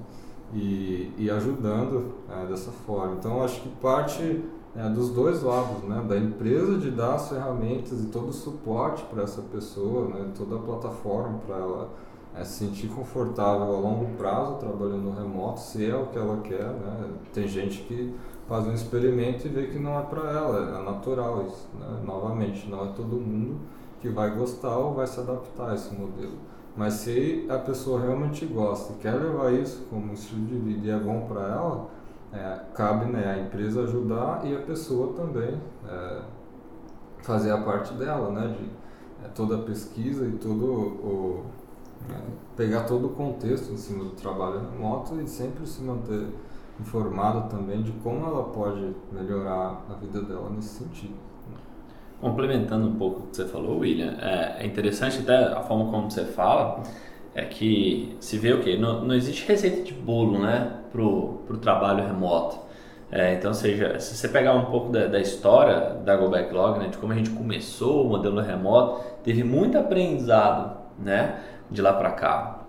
e, 0.54 1.12
e 1.18 1.30
ajudando 1.30 2.14
é, 2.30 2.46
dessa 2.46 2.70
forma. 2.70 3.16
Então, 3.18 3.42
acho 3.42 3.60
que 3.60 3.68
parte 3.68 4.44
é, 4.74 4.88
dos 4.88 5.10
dois 5.10 5.42
lados, 5.42 5.82
né? 5.84 6.04
da 6.08 6.16
empresa 6.16 6.78
de 6.78 6.90
dar 6.90 7.14
as 7.14 7.28
ferramentas 7.28 8.02
e 8.02 8.06
todo 8.06 8.28
o 8.28 8.32
suporte 8.32 9.02
para 9.04 9.22
essa 9.22 9.42
pessoa, 9.42 10.08
né? 10.08 10.30
toda 10.36 10.56
a 10.56 10.58
plataforma 10.58 11.38
para 11.46 11.56
ela 11.56 11.90
é, 12.36 12.44
se 12.44 12.66
sentir 12.66 12.88
confortável 12.88 13.74
a 13.74 13.80
longo 13.80 14.06
prazo 14.16 14.56
trabalhando 14.56 15.10
remoto, 15.10 15.60
se 15.60 15.88
é 15.88 15.96
o 15.96 16.06
que 16.06 16.18
ela 16.18 16.40
quer. 16.42 16.64
Né? 16.64 17.10
Tem 17.32 17.48
gente 17.48 17.82
que 17.82 18.14
faz 18.48 18.66
um 18.66 18.72
experimento 18.72 19.46
e 19.46 19.50
vê 19.50 19.66
que 19.68 19.78
não 19.78 19.98
é 19.98 20.02
para 20.02 20.30
ela, 20.30 20.80
é 20.80 20.84
natural 20.84 21.46
isso. 21.46 21.68
Né? 21.78 22.02
Novamente, 22.04 22.68
não 22.68 22.84
é 22.84 22.92
todo 22.92 23.16
mundo 23.16 23.60
que 24.00 24.08
vai 24.08 24.30
gostar 24.36 24.76
ou 24.76 24.94
vai 24.94 25.06
se 25.06 25.18
adaptar 25.18 25.70
a 25.70 25.74
esse 25.74 25.94
modelo. 25.94 26.36
Mas 26.76 26.94
se 26.94 27.46
a 27.48 27.56
pessoa 27.58 28.02
realmente 28.02 28.44
gosta 28.44 28.92
e 28.92 28.96
quer 28.96 29.14
levar 29.14 29.52
isso 29.52 29.86
como 29.88 30.12
estilo 30.12 30.44
de 30.44 30.58
vida 30.58 30.86
e 30.86 30.90
é 30.90 30.98
bom 30.98 31.26
para 31.26 31.40
ela, 31.40 31.88
é, 32.32 32.60
cabe 32.74 33.06
né, 33.06 33.32
a 33.32 33.38
empresa 33.38 33.84
ajudar 33.84 34.42
e 34.44 34.54
a 34.54 34.60
pessoa 34.60 35.14
também 35.14 35.58
é, 35.88 36.20
fazer 37.22 37.50
a 37.50 37.58
parte 37.62 37.94
dela, 37.94 38.30
né, 38.30 38.54
de 38.58 38.64
é, 39.24 39.28
toda 39.28 39.56
a 39.56 39.62
pesquisa 39.62 40.26
e 40.26 40.32
todo 40.32 40.64
o, 40.64 41.46
é, 42.10 42.14
pegar 42.56 42.84
todo 42.84 43.06
o 43.06 43.10
contexto 43.10 43.72
em 43.72 43.76
cima 43.76 44.04
do 44.04 44.10
trabalho 44.10 44.60
remoto 44.70 45.20
e 45.20 45.26
sempre 45.26 45.66
se 45.66 45.82
manter 45.82 46.26
informada 46.80 47.42
também 47.42 47.82
de 47.82 47.92
como 47.92 48.26
ela 48.26 48.44
pode 48.44 48.94
melhorar 49.10 49.84
a 49.90 49.94
vida 49.94 50.20
dela 50.22 50.50
nesse 50.50 50.84
sentido. 50.84 51.14
Complementando 52.20 52.88
um 52.88 52.94
pouco 52.94 53.20
o 53.20 53.26
que 53.26 53.36
você 53.36 53.44
falou, 53.44 53.78
William, 53.80 54.16
é, 54.20 54.62
é 54.62 54.66
interessante 54.66 55.18
até 55.20 55.52
a 55.52 55.60
forma 55.62 55.90
como 55.90 56.10
você 56.10 56.24
fala, 56.24 56.82
é 57.34 57.44
que 57.44 58.16
se 58.18 58.38
vê 58.38 58.54
o 58.54 58.62
quê? 58.62 58.78
Não, 58.78 59.04
não 59.04 59.14
existe 59.14 59.46
receita 59.46 59.82
de 59.82 59.92
bolo, 59.92 60.38
né, 60.38 60.72
pro, 60.90 61.40
pro 61.46 61.58
trabalho 61.58 62.06
remoto. 62.06 62.58
É, 63.10 63.34
então, 63.34 63.54
seja, 63.54 64.00
se 64.00 64.16
você 64.16 64.28
pegar 64.28 64.54
um 64.54 64.64
pouco 64.64 64.90
da, 64.90 65.06
da 65.06 65.20
história 65.20 65.94
da 66.04 66.16
Go 66.16 66.28
Backlog, 66.28 66.78
né, 66.78 66.88
de 66.88 66.96
como 66.96 67.12
a 67.12 67.16
gente 67.16 67.30
começou 67.30 68.04
o 68.04 68.08
modelo 68.08 68.40
remoto, 68.40 69.04
teve 69.22 69.44
muito 69.44 69.78
aprendizado, 69.78 70.78
né, 70.98 71.38
de 71.70 71.82
lá 71.82 71.92
para 71.92 72.10
cá. 72.10 72.60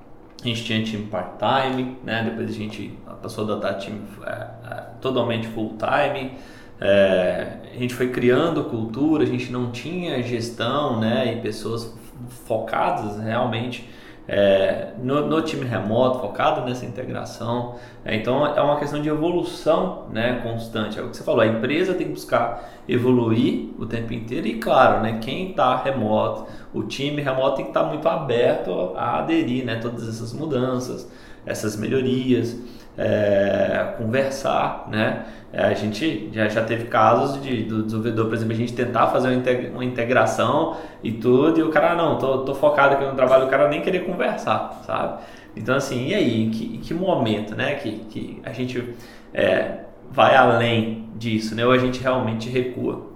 A 0.44 0.48
gente 0.48 0.64
tinha 0.64 0.84
time 0.84 1.08
part-time, 1.08 1.98
né, 2.04 2.24
depois 2.24 2.50
a 2.50 2.54
gente 2.54 2.98
passou 3.22 3.44
a 3.44 3.54
adotar 3.54 3.78
time 3.78 4.02
é, 4.24 4.30
é, 4.30 4.84
totalmente 5.02 5.48
full-time, 5.48 6.34
é, 6.80 7.58
a 7.74 7.80
gente 7.80 7.96
foi 7.96 8.10
criando 8.10 8.64
cultura, 8.66 9.24
a 9.24 9.26
gente 9.26 9.52
não 9.52 9.72
tinha 9.72 10.22
gestão 10.22 11.00
né, 11.00 11.34
e 11.34 11.42
pessoas 11.42 11.98
focadas 12.46 13.20
realmente 13.20 13.90
é, 14.28 14.90
no, 15.02 15.26
no, 15.26 15.42
time 15.42 15.64
remoto, 15.64 16.20
focado 16.20 16.62
nessa 16.62 16.86
integração. 16.86 17.76
É, 18.04 18.16
então 18.16 18.46
é 18.46 18.62
uma 18.62 18.78
questão 18.78 19.02
de 19.02 19.08
evolução 19.08 20.08
né, 20.12 20.42
constante. 20.44 21.00
É 21.00 21.02
o 21.02 21.10
que 21.10 21.18
você 21.18 21.24
falou, 21.24 21.42
a 21.42 21.48
empresa 21.48 21.94
tem 21.94 22.08
que 22.08 22.14
buscar 22.14 22.70
evoluir 22.88 23.70
o 23.80 23.86
tempo 23.86 24.14
inteiro 24.14 24.48
e, 24.48 24.56
claro, 24.56 25.02
né, 25.02 25.20
quem 25.22 25.52
está 25.52 25.78
remoto, 25.78 26.46
o 26.74 26.84
time 26.84 27.22
remoto 27.22 27.58
tem 27.58 27.66
que 27.66 27.72
estar 27.72 27.84
tá 27.84 27.88
muito 27.88 28.08
aberto 28.08 28.94
a 28.96 29.20
aderir 29.20 29.66
né, 29.66 29.76
todas 29.76 30.08
essas 30.08 30.34
mudanças, 30.34 31.10
essas 31.46 31.78
melhorias 31.78 32.58
é, 32.98 33.94
conversar, 33.98 34.88
né? 34.90 35.26
É, 35.54 35.64
a 35.64 35.74
gente 35.74 36.30
já, 36.34 36.50
já 36.50 36.64
teve 36.64 36.86
casos 36.86 37.42
de, 37.42 37.64
do 37.64 37.84
desenvolvedor, 37.84 38.26
por 38.26 38.34
exemplo, 38.34 38.54
a 38.54 38.58
gente 38.58 38.74
tentar 38.74 39.08
fazer 39.08 39.30
uma 39.74 39.86
integração 39.86 40.76
e 41.04 41.12
tudo, 41.12 41.60
e 41.60 41.64
o 41.64 41.70
cara, 41.70 41.92
ah, 41.92 41.96
não, 41.96 42.18
tô, 42.18 42.40
tô 42.40 42.56
focado 42.56 42.96
aqui 42.96 43.06
no 43.06 43.16
trabalho, 43.16 43.46
o 43.46 43.50
cara 43.50 43.70
nem 43.70 43.82
querer 43.82 44.06
conversar, 44.06 44.82
sabe? 44.86 45.22
Então, 45.56 45.76
assim, 45.76 46.08
e 46.08 46.14
aí, 46.14 46.44
em 46.44 46.50
que, 46.50 46.76
em 46.76 46.80
que 46.80 46.94
momento, 46.94 47.56
né, 47.56 47.76
que, 47.76 47.92
que 48.10 48.42
a 48.44 48.52
gente 48.52 48.94
é, 49.34 49.80
vai 50.12 50.36
além 50.36 51.10
disso, 51.16 51.56
né, 51.56 51.66
ou 51.66 51.72
a 51.72 51.78
gente 51.78 52.02
realmente 52.02 52.50
recua? 52.50 53.08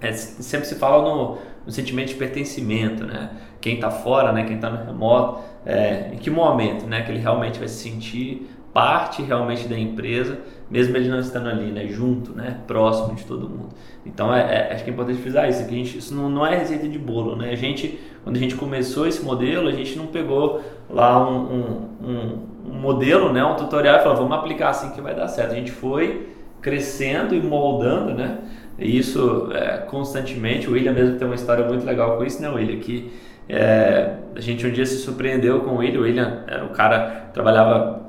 É, 0.00 0.12
sempre 0.12 0.66
se 0.66 0.74
fala 0.76 1.02
no, 1.02 1.38
no 1.64 1.72
sentimento 1.72 2.08
de 2.08 2.14
pertencimento, 2.14 3.04
né? 3.04 3.30
Quem 3.60 3.76
está 3.76 3.90
fora, 3.90 4.32
né, 4.32 4.42
quem 4.44 4.56
está 4.56 4.68
no 4.68 4.84
remoto, 4.84 5.40
é, 5.64 6.10
em 6.12 6.16
que 6.16 6.28
momento, 6.28 6.86
né, 6.86 7.02
que 7.02 7.10
ele 7.12 7.20
realmente 7.20 7.58
vai 7.58 7.68
se 7.68 7.88
sentir 7.88 8.48
parte 8.72 9.22
realmente 9.22 9.68
da 9.68 9.78
empresa, 9.78 10.38
mesmo 10.70 10.96
ele 10.96 11.08
não 11.08 11.20
estando 11.20 11.48
ali, 11.48 11.70
né, 11.70 11.86
junto, 11.88 12.32
né, 12.32 12.58
próximo 12.66 13.14
de 13.14 13.24
todo 13.24 13.48
mundo. 13.48 13.68
Então, 14.04 14.34
é, 14.34 14.40
é 14.40 14.72
acho 14.72 14.84
que 14.84 14.90
é 14.90 14.92
importante 14.92 15.20
frisar 15.20 15.48
isso, 15.48 15.66
que 15.66 15.74
a 15.74 15.76
gente, 15.76 15.98
isso 15.98 16.14
não, 16.14 16.30
não 16.30 16.46
é 16.46 16.56
receita 16.56 16.88
de 16.88 16.98
bolo, 16.98 17.36
né? 17.36 17.50
A 17.50 17.54
gente, 17.54 18.00
quando 18.24 18.36
a 18.36 18.38
gente 18.38 18.54
começou 18.54 19.06
esse 19.06 19.22
modelo, 19.22 19.68
a 19.68 19.72
gente 19.72 19.96
não 19.96 20.06
pegou 20.06 20.62
lá 20.88 21.28
um, 21.28 21.88
um, 22.02 22.38
um, 22.66 22.74
modelo, 22.80 23.32
né, 23.32 23.44
um 23.44 23.54
tutorial 23.54 23.96
e 23.96 24.02
falou, 24.02 24.16
vamos 24.16 24.36
aplicar 24.36 24.70
assim 24.70 24.90
que 24.90 25.00
vai 25.00 25.14
dar 25.14 25.28
certo. 25.28 25.52
A 25.52 25.54
gente 25.54 25.70
foi 25.70 26.30
crescendo 26.60 27.34
e 27.34 27.40
moldando, 27.40 28.14
né? 28.14 28.38
E 28.78 28.96
isso 28.96 29.50
é, 29.52 29.78
constantemente. 29.78 30.68
O 30.68 30.72
William 30.72 30.92
mesmo 30.92 31.18
tem 31.18 31.26
uma 31.26 31.34
história 31.34 31.66
muito 31.66 31.84
legal 31.84 32.16
com 32.16 32.24
isso, 32.24 32.40
né, 32.40 32.48
William? 32.48 32.80
Que 32.80 33.12
é, 33.48 34.14
a 34.34 34.40
gente 34.40 34.66
um 34.66 34.70
dia 34.70 34.86
se 34.86 34.96
surpreendeu 34.98 35.60
com 35.60 35.72
o 35.72 35.76
William. 35.78 36.00
O 36.00 36.02
William 36.04 36.44
era 36.46 36.64
um 36.64 36.68
cara 36.70 37.30
trabalhava 37.32 38.04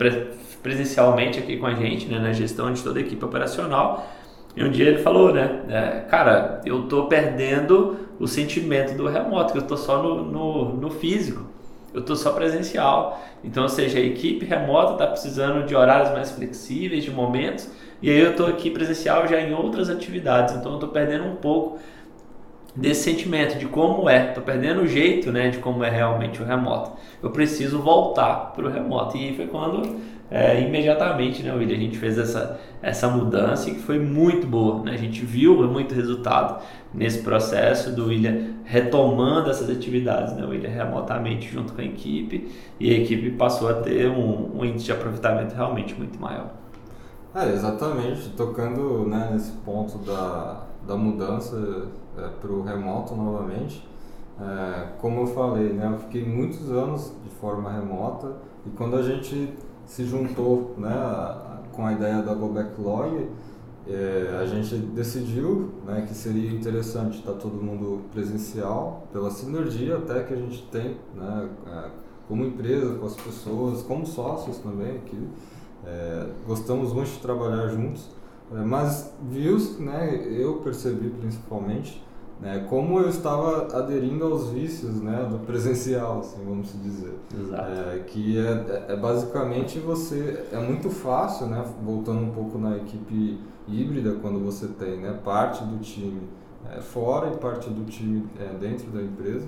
presencialmente 0.64 1.38
aqui 1.38 1.58
com 1.58 1.68
a 1.68 1.76
gente, 1.76 2.08
né, 2.08 2.18
na 2.18 2.32
gestão 2.32 2.72
de 2.72 2.82
toda 2.82 2.98
a 2.98 3.02
equipe 3.02 3.24
operacional. 3.24 4.10
E 4.56 4.64
um 4.64 4.70
dia 4.70 4.88
ele 4.88 5.00
falou, 5.00 5.34
né, 5.34 5.62
é, 5.68 6.00
cara, 6.10 6.62
eu 6.66 6.84
tô 6.84 7.06
perdendo 7.06 7.98
o 8.20 8.28
sentimento 8.28 8.96
do 8.96 9.08
remoto, 9.08 9.52
que 9.52 9.60
eu 9.60 9.64
tô 9.64 9.76
só 9.76 10.02
no, 10.02 10.24
no, 10.24 10.74
no 10.78 10.90
físico, 10.90 11.46
eu 11.94 12.02
tô 12.02 12.16
só 12.16 12.32
presencial. 12.32 13.22
Então, 13.44 13.64
ou 13.64 13.70
seja, 13.70 14.00
a 14.00 14.02
equipe 14.02 14.46
remota 14.46 14.94
está 14.94 15.08
precisando 15.08 15.66
de 15.66 15.76
horários 15.76 16.12
mais 16.12 16.32
flexíveis, 16.32 17.04
de 17.04 17.12
momentos, 17.12 17.70
e 18.02 18.10
aí 18.10 18.20
eu 18.20 18.36
tô 18.36 18.46
aqui 18.46 18.70
presencial 18.70 19.28
já 19.28 19.40
em 19.40 19.54
outras 19.54 19.90
atividades, 19.90 20.56
então 20.56 20.74
eu 20.74 20.80
tô 20.80 20.88
perdendo 20.88 21.26
um 21.26 21.36
pouco 21.36 21.80
desse 22.76 23.04
sentimento 23.04 23.58
de 23.58 23.66
como 23.68 24.10
é, 24.10 24.28
tô 24.28 24.42
perdendo 24.42 24.82
o 24.82 24.88
jeito, 24.88 25.32
né, 25.32 25.50
de 25.50 25.60
como 25.60 25.84
é 25.84 25.90
realmente 25.90 26.42
o 26.42 26.46
remoto. 26.46 26.92
Eu 27.22 27.30
preciso 27.30 27.80
voltar 27.80 28.52
para 28.56 28.66
o 28.66 28.70
remoto. 28.70 29.16
E 29.16 29.36
foi 29.36 29.48
quando 29.48 29.96
é, 30.34 30.60
imediatamente, 30.60 31.44
né, 31.44 31.54
William? 31.54 31.78
A 31.78 31.80
gente 31.80 32.00
fez 32.00 32.18
essa, 32.18 32.60
essa 32.82 33.08
mudança 33.08 33.70
que 33.70 33.80
foi 33.80 34.00
muito 34.00 34.48
boa. 34.48 34.82
Né? 34.82 34.94
A 34.94 34.98
gente 34.98 35.24
viu 35.24 35.56
muito 35.68 35.94
resultado 35.94 36.60
nesse 36.92 37.22
processo 37.22 37.96
do 37.96 38.08
William 38.08 38.56
retomando 38.64 39.52
essas 39.52 39.70
atividades, 39.70 40.34
né, 40.34 40.44
William? 40.44 40.72
Remotamente 40.72 41.52
junto 41.52 41.74
com 41.74 41.82
a 41.82 41.84
equipe 41.86 42.52
e 42.80 42.90
a 42.90 42.98
equipe 42.98 43.30
passou 43.32 43.70
a 43.70 43.76
ter 43.76 44.10
um, 44.10 44.58
um 44.58 44.66
índice 44.66 44.86
de 44.86 44.92
aproveitamento 44.94 45.54
realmente 45.54 45.94
muito 45.94 46.20
maior. 46.20 46.50
É, 47.36 47.50
exatamente. 47.54 48.30
Tocando 48.30 49.08
né, 49.08 49.30
nesse 49.32 49.52
ponto 49.52 50.00
da, 50.00 50.64
da 50.88 50.96
mudança 50.96 51.90
é, 52.18 52.28
para 52.42 52.52
o 52.52 52.64
remoto 52.64 53.14
novamente. 53.16 53.88
É, 54.42 54.88
como 55.00 55.22
eu 55.22 55.28
falei, 55.28 55.74
né, 55.74 55.92
eu 55.94 56.00
fiquei 56.00 56.26
muitos 56.26 56.72
anos 56.72 57.14
de 57.24 57.30
forma 57.36 57.72
remota 57.72 58.32
e 58.66 58.72
quando 58.72 58.96
a 58.96 59.04
gente 59.04 59.54
se 59.86 60.06
juntou 60.06 60.76
né, 60.78 60.92
com 61.72 61.86
a 61.86 61.94
ideia 61.94 62.22
da 62.22 62.34
Go 62.34 62.50
Backlog, 62.50 63.28
é, 63.88 64.38
a 64.42 64.46
gente 64.46 64.76
decidiu 64.76 65.72
né, 65.86 66.06
que 66.08 66.14
seria 66.14 66.52
interessante 66.52 67.20
estar 67.20 67.34
todo 67.34 67.56
mundo 67.56 68.02
presencial, 68.14 69.08
pela 69.12 69.30
sinergia 69.30 69.98
até 69.98 70.24
que 70.24 70.34
a 70.34 70.38
gente 70.38 70.64
tem 70.72 70.98
né, 71.14 71.50
é, 71.68 71.90
como 72.28 72.46
empresa, 72.46 72.96
com 72.96 73.06
as 73.06 73.16
pessoas, 73.16 73.82
como 73.82 74.06
sócios 74.06 74.58
também 74.60 74.98
aqui. 74.98 75.28
É, 75.86 76.30
gostamos 76.48 76.94
muito 76.94 77.12
de 77.12 77.20
trabalhar 77.20 77.68
juntos, 77.68 78.10
é, 78.54 78.64
mas 78.64 79.14
viu 79.30 79.58
né, 79.80 80.16
eu 80.32 80.56
percebi 80.58 81.10
principalmente 81.10 82.02
né, 82.44 82.66
como 82.70 83.00
eu 83.00 83.08
estava 83.08 83.74
aderindo 83.74 84.26
aos 84.26 84.50
vícios 84.50 85.02
né, 85.02 85.26
do 85.32 85.40
presencial, 85.46 86.20
assim, 86.20 86.44
vamos 86.44 86.74
dizer. 86.84 87.14
Exato. 87.34 87.72
É, 87.72 88.00
que 88.00 88.38
é, 88.38 88.86
é, 88.90 88.96
basicamente 88.98 89.80
você. 89.80 90.46
É 90.52 90.58
muito 90.58 90.90
fácil, 90.90 91.48
né, 91.48 91.64
voltando 91.82 92.20
um 92.20 92.32
pouco 92.32 92.58
na 92.58 92.76
equipe 92.76 93.40
híbrida, 93.66 94.18
quando 94.22 94.44
você 94.44 94.68
tem 94.68 94.98
né, 94.98 95.18
parte 95.24 95.64
do 95.64 95.80
time 95.80 96.22
é, 96.70 96.82
fora 96.82 97.32
e 97.34 97.38
parte 97.38 97.70
do 97.70 97.86
time 97.86 98.28
é, 98.38 98.54
dentro 98.58 98.92
da 98.92 99.02
empresa. 99.02 99.48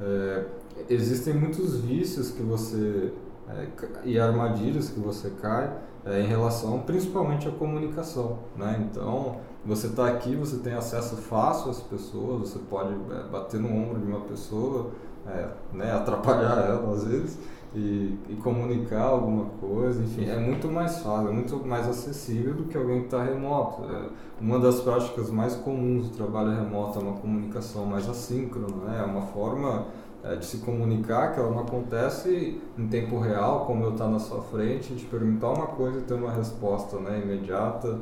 É, 0.00 0.44
existem 0.88 1.34
muitos 1.34 1.80
vícios 1.80 2.30
que 2.30 2.42
você. 2.44 3.12
É, 3.48 3.66
e 4.04 4.16
armadilhas 4.16 4.90
que 4.90 5.00
você 5.00 5.30
cai 5.42 5.72
em 6.06 6.26
relação 6.26 6.78
principalmente 6.80 7.48
à 7.48 7.50
comunicação. 7.50 8.38
Né? 8.56 8.88
Então 8.88 9.38
você 9.68 9.88
está 9.88 10.08
aqui, 10.08 10.34
você 10.34 10.56
tem 10.56 10.72
acesso 10.72 11.16
fácil 11.16 11.70
às 11.70 11.80
pessoas, 11.80 12.48
você 12.48 12.58
pode 12.70 12.94
é, 12.94 13.30
bater 13.30 13.60
no 13.60 13.68
ombro 13.68 14.00
de 14.00 14.06
uma 14.06 14.20
pessoa, 14.20 14.90
é, 15.26 15.46
né, 15.74 15.92
atrapalhar 15.92 16.56
ela 16.66 16.90
às 16.90 17.04
vezes 17.04 17.38
e, 17.74 18.18
e, 18.30 18.36
comunicar 18.42 19.02
alguma 19.02 19.44
coisa, 19.60 20.02
enfim, 20.02 20.24
é 20.24 20.38
muito 20.38 20.68
mais 20.68 21.00
fácil, 21.00 21.28
é 21.28 21.32
muito 21.32 21.56
mais 21.66 21.86
acessível 21.86 22.54
do 22.54 22.64
que 22.64 22.78
alguém 22.78 23.00
que 23.00 23.04
está 23.06 23.22
remoto. 23.22 23.84
É, 23.84 24.08
uma 24.40 24.58
das 24.58 24.80
práticas 24.80 25.30
mais 25.30 25.54
comuns 25.54 26.08
do 26.08 26.16
trabalho 26.16 26.50
remoto 26.50 26.98
é 26.98 27.02
uma 27.02 27.18
comunicação 27.18 27.84
mais 27.84 28.08
assíncrona, 28.08 28.74
né, 28.86 29.00
é 29.00 29.04
uma 29.04 29.20
forma 29.20 29.84
é, 30.24 30.36
de 30.36 30.46
se 30.46 30.58
comunicar 30.58 31.34
que 31.34 31.40
ela 31.40 31.50
não 31.50 31.60
acontece 31.60 32.58
em 32.78 32.88
tempo 32.88 33.18
real, 33.18 33.66
como 33.66 33.84
eu 33.84 33.90
estar 33.90 34.06
tá 34.06 34.10
na 34.10 34.18
sua 34.18 34.40
frente, 34.40 34.94
te 34.94 35.04
perguntar 35.04 35.50
uma 35.50 35.66
coisa 35.66 35.98
e 35.98 36.02
ter 36.02 36.14
uma 36.14 36.32
resposta 36.32 36.98
né, 36.98 37.20
imediata 37.22 37.98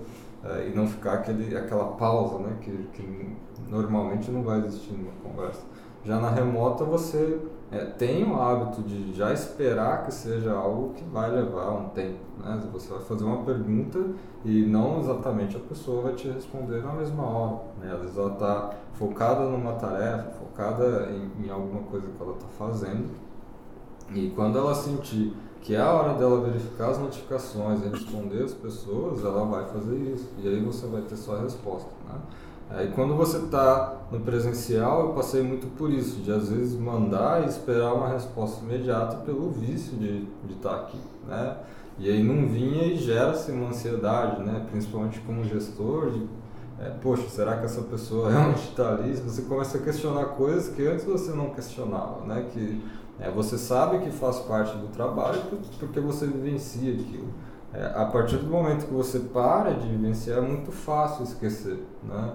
e 0.67 0.73
não 0.75 0.87
ficar 0.87 1.15
aquele, 1.15 1.57
aquela 1.57 1.93
pausa 1.93 2.39
né, 2.39 2.57
que, 2.61 2.71
que 2.93 3.37
normalmente 3.69 4.31
não 4.31 4.43
vai 4.43 4.59
existir 4.59 4.93
numa 4.93 5.13
conversa. 5.23 5.63
Já 6.05 6.21
na 6.21 6.31
remota 6.31 6.85
você 6.85 7.41
é, 7.71 7.85
tem 7.85 8.23
o 8.25 8.41
hábito 8.41 8.81
de 8.83 9.13
já 9.13 9.33
esperar 9.33 10.05
que 10.05 10.15
seja 10.15 10.53
algo 10.53 10.95
que 10.95 11.03
vai 11.05 11.29
levar 11.31 11.73
um 11.73 11.89
tempo. 11.89 12.21
Né? 12.39 12.63
Você 12.73 12.93
vai 12.93 13.03
fazer 13.03 13.25
uma 13.25 13.43
pergunta 13.45 13.99
e 14.45 14.65
não 14.65 15.01
exatamente 15.01 15.57
a 15.57 15.61
pessoa 15.61 16.03
vai 16.03 16.15
te 16.15 16.29
responder 16.29 16.83
na 16.85 16.93
mesma 16.93 17.25
hora. 17.25 17.61
Né? 17.81 17.93
Às 17.93 18.01
vezes 18.03 18.17
ela 18.17 18.33
está 18.35 18.71
focada 18.93 19.49
numa 19.49 19.73
tarefa, 19.73 20.31
focada 20.31 21.09
em, 21.11 21.45
em 21.45 21.51
alguma 21.51 21.83
coisa 21.83 22.07
que 22.07 22.23
ela 22.23 22.35
está 22.35 22.47
fazendo. 22.49 23.11
E 24.15 24.31
quando 24.31 24.57
ela 24.57 24.73
sentir 24.73 25.35
que 25.63 25.75
é 25.75 25.81
a 25.81 25.91
hora 25.91 26.15
dela 26.15 26.41
verificar 26.41 26.91
as 26.91 26.99
notificações 26.99 27.83
e 27.85 27.89
responder 27.89 28.45
as 28.45 28.55
pessoas, 28.55 29.25
ela 29.25 29.45
vai 29.45 29.65
fazer 29.67 29.97
isso. 29.97 30.29
E 30.39 30.49
aí 30.49 30.61
você 30.61 30.87
vai 30.87 31.03
ter 31.03 31.17
sua 31.17 31.41
resposta. 31.41 31.91
Né? 32.09 32.85
E 32.85 32.89
quando 32.89 33.15
você 33.15 33.39
está 33.39 33.97
no 34.11 34.21
presencial, 34.21 35.07
eu 35.07 35.13
passei 35.13 35.43
muito 35.43 35.67
por 35.77 35.91
isso, 35.91 36.21
de 36.21 36.33
às 36.33 36.49
vezes 36.49 36.79
mandar 36.79 37.45
e 37.45 37.49
esperar 37.49 37.95
uma 37.95 38.09
resposta 38.09 38.65
imediata 38.65 39.17
pelo 39.19 39.51
vício 39.51 39.97
de 39.97 40.27
estar 40.51 40.71
tá 40.71 40.77
aqui. 40.77 40.99
Né? 41.27 41.57
E 41.99 42.11
aí 42.11 42.23
não 42.23 42.47
vinha 42.47 42.85
e 42.85 42.97
gera-se 42.97 43.51
uma 43.51 43.69
ansiedade, 43.69 44.43
né? 44.43 44.67
principalmente 44.71 45.21
como 45.21 45.45
gestor, 45.45 46.11
de 46.11 46.27
é, 46.79 46.91
poxa, 47.01 47.27
será 47.29 47.57
que 47.57 47.65
essa 47.65 47.83
pessoa 47.83 48.29
realmente 48.31 48.69
está 48.69 48.91
ali? 48.91 49.15
Você 49.17 49.43
começa 49.43 49.79
a 49.79 49.81
questionar 49.81 50.25
coisas 50.27 50.75
que 50.75 50.87
antes 50.87 51.05
você 51.05 51.33
não 51.33 51.51
questionava, 51.51 52.27
né? 52.27 52.47
Que 52.53 52.83
é, 53.19 53.31
você 53.31 53.57
sabe 53.57 53.99
que 54.01 54.11
faz 54.11 54.39
parte 54.41 54.77
do 54.77 54.89
trabalho 54.89 55.41
porque 55.79 56.01
você 56.01 56.27
vivencia 56.27 56.93
aquilo. 56.93 57.29
É, 57.73 57.93
a 57.95 58.07
partir 58.07 58.37
do 58.37 58.47
momento 58.47 58.87
que 58.87 58.95
você 58.95 59.19
para 59.19 59.73
de 59.73 59.89
vivenciar, 59.89 60.39
é 60.39 60.41
muito 60.41 60.71
fácil 60.71 61.25
esquecer. 61.25 61.83
Né? 62.03 62.33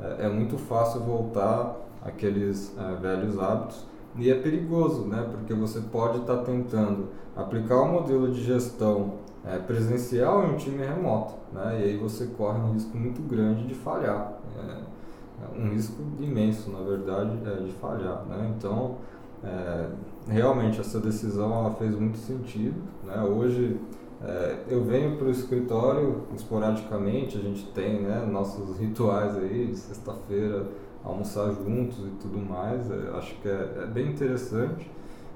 É, 0.00 0.26
é 0.26 0.28
muito 0.28 0.58
fácil 0.58 1.00
voltar 1.00 1.76
àqueles 2.04 2.72
é, 2.78 2.94
velhos 3.00 3.38
hábitos. 3.38 3.86
E 4.16 4.30
é 4.30 4.34
perigoso, 4.34 5.06
né? 5.06 5.26
Porque 5.28 5.52
você 5.52 5.80
pode 5.80 6.18
estar 6.18 6.36
tá 6.36 6.44
tentando 6.44 7.08
aplicar 7.34 7.78
o 7.78 7.84
um 7.86 7.92
modelo 7.94 8.30
de 8.32 8.44
gestão 8.44 9.14
é, 9.44 9.58
presencial 9.58 10.44
em 10.44 10.54
um 10.54 10.56
time 10.56 10.84
remoto, 10.84 11.34
né? 11.52 11.80
E 11.80 11.84
aí 11.84 11.96
você 11.96 12.26
corre 12.26 12.58
um 12.60 12.72
risco 12.72 12.96
muito 12.96 13.20
grande 13.22 13.66
de 13.66 13.74
falhar. 13.74 14.34
É, 14.56 15.58
um 15.58 15.68
risco 15.70 16.00
imenso, 16.20 16.70
na 16.70 16.78
verdade, 16.80 17.36
é, 17.44 17.64
de 17.64 17.72
falhar, 17.72 18.24
né? 18.26 18.54
Então, 18.56 18.98
é, 19.44 19.88
realmente 20.28 20.80
essa 20.80 20.98
decisão 20.98 21.74
fez 21.78 21.94
muito 21.94 22.18
sentido, 22.18 22.80
né? 23.04 23.22
Hoje 23.22 23.78
é, 24.22 24.56
eu 24.68 24.82
venho 24.84 25.16
para 25.16 25.26
o 25.26 25.30
escritório 25.30 26.22
esporadicamente, 26.34 27.36
a 27.36 27.40
gente 27.40 27.66
tem 27.72 28.00
né, 28.00 28.26
nossos 28.30 28.78
rituais 28.78 29.36
aí, 29.36 29.66
de 29.66 29.76
sexta-feira 29.76 30.66
almoçar 31.04 31.52
juntos 31.52 31.98
e 31.98 32.10
tudo 32.22 32.38
mais, 32.38 32.90
é, 32.90 33.10
acho 33.18 33.34
que 33.40 33.48
é, 33.48 33.82
é 33.82 33.86
bem 33.86 34.08
interessante. 34.08 34.90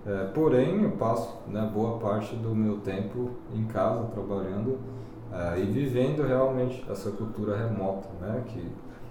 É, 0.07 0.25
porém, 0.33 0.85
eu 0.85 0.92
passo 0.92 1.37
né, 1.49 1.71
boa 1.75 1.99
parte 1.99 2.35
do 2.37 2.55
meu 2.55 2.79
tempo 2.79 3.33
em 3.55 3.64
casa 3.64 4.05
trabalhando 4.07 4.79
é, 5.31 5.61
e 5.61 5.64
vivendo 5.66 6.27
realmente 6.27 6.83
essa 6.88 7.11
cultura 7.11 7.59
remota, 7.59 8.09
né, 8.21 8.42
que 8.47 8.66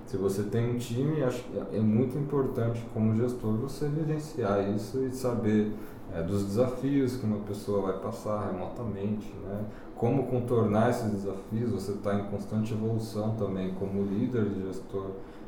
se 0.08 0.16
você 0.16 0.44
tem 0.44 0.74
um 0.74 0.78
time, 0.78 1.22
acho 1.22 1.44
é 1.74 1.80
muito 1.80 2.18
importante 2.18 2.84
como 2.94 3.14
gestor 3.16 3.58
você 3.58 3.88
vivenciar 3.88 4.74
isso 4.74 5.04
e 5.04 5.12
saber 5.12 5.74
é, 6.14 6.24
dos 6.24 6.46
desafios 6.46 7.18
que 7.18 7.26
uma 7.26 7.40
pessoa 7.40 7.92
vai 7.92 8.00
passar 8.00 8.48
remotamente, 8.48 9.32
né? 9.44 9.66
como 9.98 10.28
contornar 10.28 10.92
esses 10.92 11.12
desafios, 11.12 11.72
você 11.72 11.92
está 11.92 12.16
em 12.16 12.24
constante 12.26 12.74
evolução 12.74 13.36
também 13.36 13.74
como 13.74 14.04
líder 14.04 14.46
de 14.46 14.68
gestor, 14.68 15.08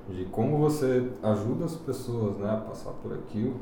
de 0.09 0.25
como 0.25 0.57
você 0.57 1.09
ajuda 1.23 1.63
as 1.65 1.75
pessoas 1.75 2.37
né, 2.37 2.51
a 2.51 2.57
passar 2.57 2.91
por 3.01 3.13
aquilo 3.13 3.55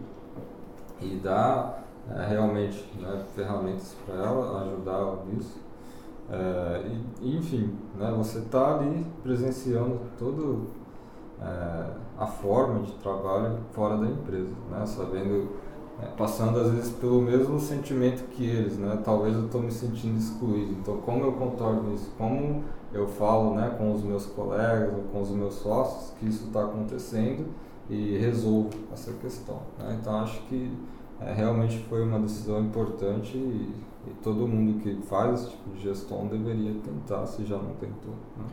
e 0.99 1.19
dá 1.21 1.79
é, 2.09 2.25
realmente 2.25 2.89
né, 2.99 3.23
ferramentas 3.35 3.95
para 4.05 4.15
ela, 4.15 4.63
ajudar 4.63 5.25
nisso. 5.27 5.59
É, 6.29 6.89
e, 7.21 7.37
enfim, 7.37 7.75
né, 7.95 8.11
você 8.17 8.39
está 8.39 8.79
ali 8.79 9.05
presenciando 9.21 9.99
todo 10.17 10.67
é, 11.41 11.85
a 12.17 12.25
forma 12.25 12.81
de 12.81 12.91
trabalho 12.93 13.57
fora 13.71 13.97
da 13.97 14.07
empresa, 14.07 14.53
né, 14.71 14.85
sabendo 14.85 15.49
é, 16.01 16.05
passando 16.15 16.59
às 16.59 16.69
vezes 16.69 16.91
pelo 16.91 17.21
mesmo 17.21 17.59
sentimento 17.59 18.23
que 18.29 18.45
eles, 18.45 18.77
né? 18.77 19.01
Talvez 19.03 19.35
eu 19.35 19.45
estou 19.45 19.61
me 19.63 19.71
sentindo 19.71 20.15
excluído. 20.15 20.73
Então, 20.73 20.97
como 20.97 21.23
eu 21.23 21.33
contorno 21.33 21.91
isso? 21.93 22.11
Como 22.17 22.63
eu 22.93 23.07
falo, 23.07 23.55
né, 23.55 23.73
com 23.77 23.93
os 23.93 24.03
meus 24.03 24.25
colegas 24.27 24.93
ou 24.93 25.03
com 25.11 25.21
os 25.21 25.29
meus 25.31 25.55
sócios 25.55 26.13
que 26.19 26.27
isso 26.27 26.45
está 26.47 26.63
acontecendo 26.63 27.47
e 27.89 28.17
resolvo 28.17 28.69
essa 28.93 29.11
questão. 29.13 29.59
Né? 29.79 29.97
Então, 29.99 30.19
acho 30.21 30.39
que 30.43 30.71
é, 31.19 31.33
realmente 31.33 31.79
foi 31.89 32.03
uma 32.03 32.19
decisão 32.19 32.61
importante 32.61 33.35
e, 33.35 33.73
e, 34.07 34.11
todo 34.21 34.47
mundo 34.47 34.79
que 34.79 35.01
faz 35.07 35.41
esse 35.41 35.51
tipo 35.51 35.69
de 35.71 35.81
gestão 35.81 36.27
deveria 36.27 36.73
tentar, 36.83 37.25
se 37.25 37.43
já 37.43 37.57
não 37.57 37.73
tentou. 37.75 38.13
Né? 38.37 38.45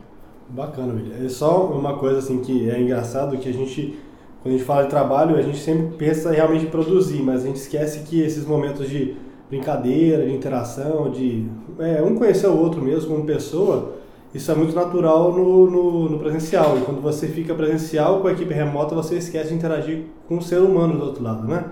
Bacana, 0.49 0.93
William. 0.93 1.25
É 1.25 1.29
só 1.29 1.65
uma 1.67 1.97
coisa 1.97 2.19
assim 2.19 2.41
que 2.41 2.69
é 2.69 2.79
engraçado 2.79 3.37
que 3.37 3.49
a 3.49 3.53
gente 3.53 3.97
quando 4.45 4.53
a 4.53 4.57
gente 4.59 4.67
fala 4.67 4.83
de 4.83 4.89
trabalho, 4.91 5.35
a 5.35 5.41
gente 5.41 5.57
sempre 5.57 5.97
pensa 5.97 6.29
realmente 6.29 6.65
em 6.65 6.69
produzir, 6.69 7.19
mas 7.23 7.41
a 7.41 7.47
gente 7.47 7.55
esquece 7.55 8.01
que 8.01 8.21
esses 8.21 8.45
momentos 8.45 8.87
de 8.87 9.15
brincadeira, 9.49 10.23
de 10.23 10.31
interação, 10.31 11.09
de 11.09 11.47
é, 11.79 11.99
um 12.03 12.13
conhecer 12.13 12.45
o 12.45 12.55
outro 12.55 12.79
mesmo 12.79 13.09
como 13.09 13.25
pessoa, 13.25 13.93
isso 14.35 14.51
é 14.51 14.53
muito 14.53 14.75
natural 14.75 15.33
no, 15.33 15.67
no, 15.67 16.09
no, 16.09 16.19
presencial. 16.19 16.77
E 16.77 16.81
quando 16.81 17.01
você 17.01 17.27
fica 17.27 17.55
presencial 17.55 18.19
com 18.19 18.27
a 18.27 18.33
equipe 18.33 18.53
remota, 18.53 18.93
você 18.93 19.15
esquece 19.15 19.49
de 19.49 19.55
interagir 19.55 20.03
com 20.27 20.37
o 20.37 20.41
ser 20.43 20.59
humano 20.59 20.95
do 20.99 21.05
outro 21.05 21.23
lado, 21.23 21.47
né? 21.47 21.65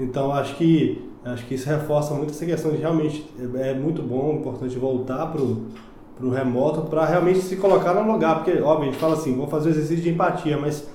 Então 0.00 0.32
acho 0.32 0.56
que 0.56 1.04
acho 1.26 1.44
que 1.46 1.56
isso 1.56 1.68
reforça 1.68 2.14
muito 2.14 2.30
essa 2.30 2.46
questão 2.46 2.70
de 2.70 2.78
realmente 2.78 3.30
é, 3.38 3.70
é 3.70 3.74
muito 3.74 4.02
bom, 4.02 4.32
importante 4.32 4.78
voltar 4.78 5.26
pro 6.16 6.24
pro 6.24 6.30
remoto 6.30 6.82
para 6.82 7.04
realmente 7.04 7.40
se 7.40 7.56
colocar 7.56 7.94
no 7.94 8.10
lugar, 8.10 8.36
porque 8.42 8.60
óbvio 8.60 8.88
a 8.88 8.92
gente 8.92 9.00
fala 9.00 9.14
assim, 9.14 9.36
vou 9.36 9.46
fazer 9.46 9.68
o 9.68 9.72
exercício 9.72 10.02
de 10.02 10.10
empatia, 10.10 10.56
mas 10.56 10.88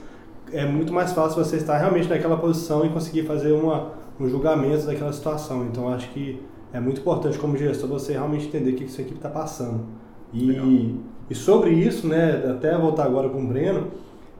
é 0.52 0.66
muito 0.66 0.92
mais 0.92 1.12
fácil 1.14 1.44
você 1.44 1.58
estar 1.58 1.78
realmente 1.78 2.08
naquela 2.10 2.38
posição 2.38 2.86
e 2.86 2.90
conseguir 2.90 3.24
fazer 3.24 3.52
uma, 3.52 3.92
um 4.20 4.28
julgamento 4.28 4.86
daquela 4.86 5.14
situação. 5.14 5.66
Então, 5.66 5.90
acho 5.90 6.10
que 6.10 6.42
é 6.74 6.80
muito 6.80 7.02
importante 7.02 7.38
como 7.38 7.58
gestor 7.58 7.90
você 7.90 8.14
realmente 8.14 8.48
entender 8.48 8.72
o 8.72 8.76
que, 8.76 8.86
que 8.86 8.92
sua 8.92 9.02
equipe 9.02 9.18
está 9.18 9.30
passando. 9.30 9.82
E, 10.34 10.96
e 11.30 11.36
sobre 11.36 11.72
isso, 11.72 12.08
né, 12.08 12.44
até 12.50 12.78
voltar 12.78 13.06
agora 13.06 13.30
com 13.30 13.44
o 13.44 13.48
Breno, 13.48 13.88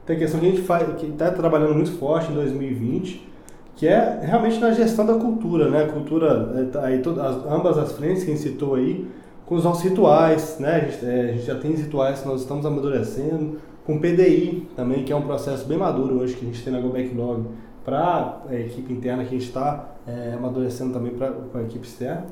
tem 0.06 0.16
a 0.16 0.18
questão 0.18 0.40
que 0.40 0.46
a 0.46 0.50
gente 0.50 0.62
faz, 0.62 0.88
que 0.98 1.06
está 1.06 1.30
trabalhando 1.30 1.74
muito 1.74 1.92
forte 1.92 2.30
em 2.30 2.34
2020, 2.34 3.28
que 3.76 3.86
é 3.86 4.20
realmente 4.22 4.58
na 4.58 4.72
gestão 4.72 5.06
da 5.06 5.14
cultura, 5.14 5.68
né? 5.68 5.84
A 5.84 5.88
cultura, 5.88 6.52
é, 6.56 6.64
tá 6.64 6.84
aí 6.84 6.98
todas, 7.00 7.24
ambas 7.46 7.78
as 7.78 7.92
frentes 7.92 8.24
que 8.24 8.30
a 8.30 8.34
gente 8.34 8.42
citou 8.42 8.74
aí, 8.74 9.06
com 9.50 9.56
os 9.56 9.64
nossos 9.64 9.82
rituais, 9.82 10.58
né? 10.60 10.76
A 10.76 10.78
gente, 10.78 11.04
é, 11.04 11.20
a 11.22 11.32
gente 11.32 11.44
já 11.44 11.56
tem 11.56 11.72
rituais 11.72 12.20
que 12.20 12.28
nós 12.28 12.42
estamos 12.42 12.64
amadurecendo, 12.64 13.58
com 13.84 13.98
PDI 13.98 14.68
também, 14.76 15.02
que 15.02 15.12
é 15.12 15.16
um 15.16 15.22
processo 15.22 15.66
bem 15.66 15.76
maduro 15.76 16.20
hoje 16.20 16.36
que 16.36 16.46
a 16.46 16.48
gente 16.48 16.62
tem 16.62 16.72
na 16.72 16.78
Go 16.78 16.90
Backlog 16.90 17.46
para 17.84 18.42
a 18.48 18.54
equipe 18.54 18.92
interna, 18.92 19.24
que 19.24 19.30
a 19.30 19.38
gente 19.38 19.48
está 19.48 19.96
é, 20.06 20.34
amadurecendo 20.36 20.92
também 20.92 21.12
para 21.14 21.34
a 21.52 21.62
equipe 21.62 21.84
externa. 21.84 22.26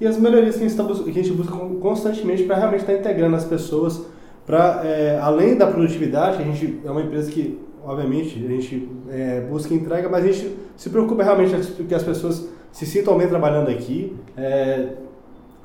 E 0.00 0.06
as 0.06 0.18
melhorias 0.18 0.56
que 0.56 0.64
a 0.64 0.68
gente, 0.68 0.76
tá, 0.76 0.84
que 0.84 1.10
a 1.10 1.12
gente 1.12 1.32
busca 1.32 1.56
constantemente 1.80 2.42
para 2.42 2.56
realmente 2.56 2.80
estar 2.80 2.92
tá 2.92 2.98
integrando 2.98 3.36
as 3.36 3.44
pessoas 3.44 4.04
para, 4.44 4.80
é, 4.84 5.16
além 5.20 5.56
da 5.56 5.68
produtividade, 5.68 6.42
a 6.42 6.44
gente 6.44 6.80
é 6.84 6.90
uma 6.90 7.02
empresa 7.02 7.30
que, 7.30 7.56
obviamente, 7.84 8.44
a 8.44 8.48
gente 8.48 8.88
é, 9.10 9.42
busca 9.42 9.72
entrega, 9.72 10.08
mas 10.08 10.24
a 10.24 10.26
gente 10.26 10.56
se 10.76 10.90
preocupa 10.90 11.22
realmente 11.22 11.54
que 11.84 11.94
as 11.94 12.02
pessoas 12.02 12.48
se 12.72 12.84
sintam 12.84 13.16
bem 13.16 13.28
trabalhando 13.28 13.70
aqui. 13.70 14.16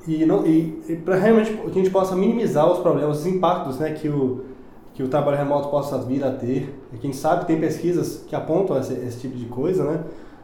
E, 0.07 0.25
não, 0.25 0.45
e, 0.45 0.81
e 0.87 0.95
para 0.95 1.15
realmente 1.15 1.53
que 1.53 1.67
a 1.67 1.73
gente 1.73 1.89
possa 1.89 2.15
minimizar 2.15 2.71
os 2.71 2.79
problemas, 2.79 3.19
os 3.19 3.25
impactos 3.25 3.79
né, 3.79 3.91
que 3.91 4.07
o, 4.07 4.45
que 4.93 5.03
o 5.03 5.07
trabalho 5.07 5.37
remoto 5.37 5.69
possa 5.69 5.97
vir 5.99 6.23
a 6.23 6.31
ter. 6.31 6.73
E 6.93 6.97
quem 6.97 7.13
sabe 7.13 7.45
tem 7.45 7.59
pesquisas 7.59 8.23
que 8.27 8.35
apontam 8.35 8.77
esse, 8.77 8.93
esse 8.93 9.19
tipo 9.19 9.37
de 9.37 9.45
coisa, 9.45 9.83
né? 9.83 10.03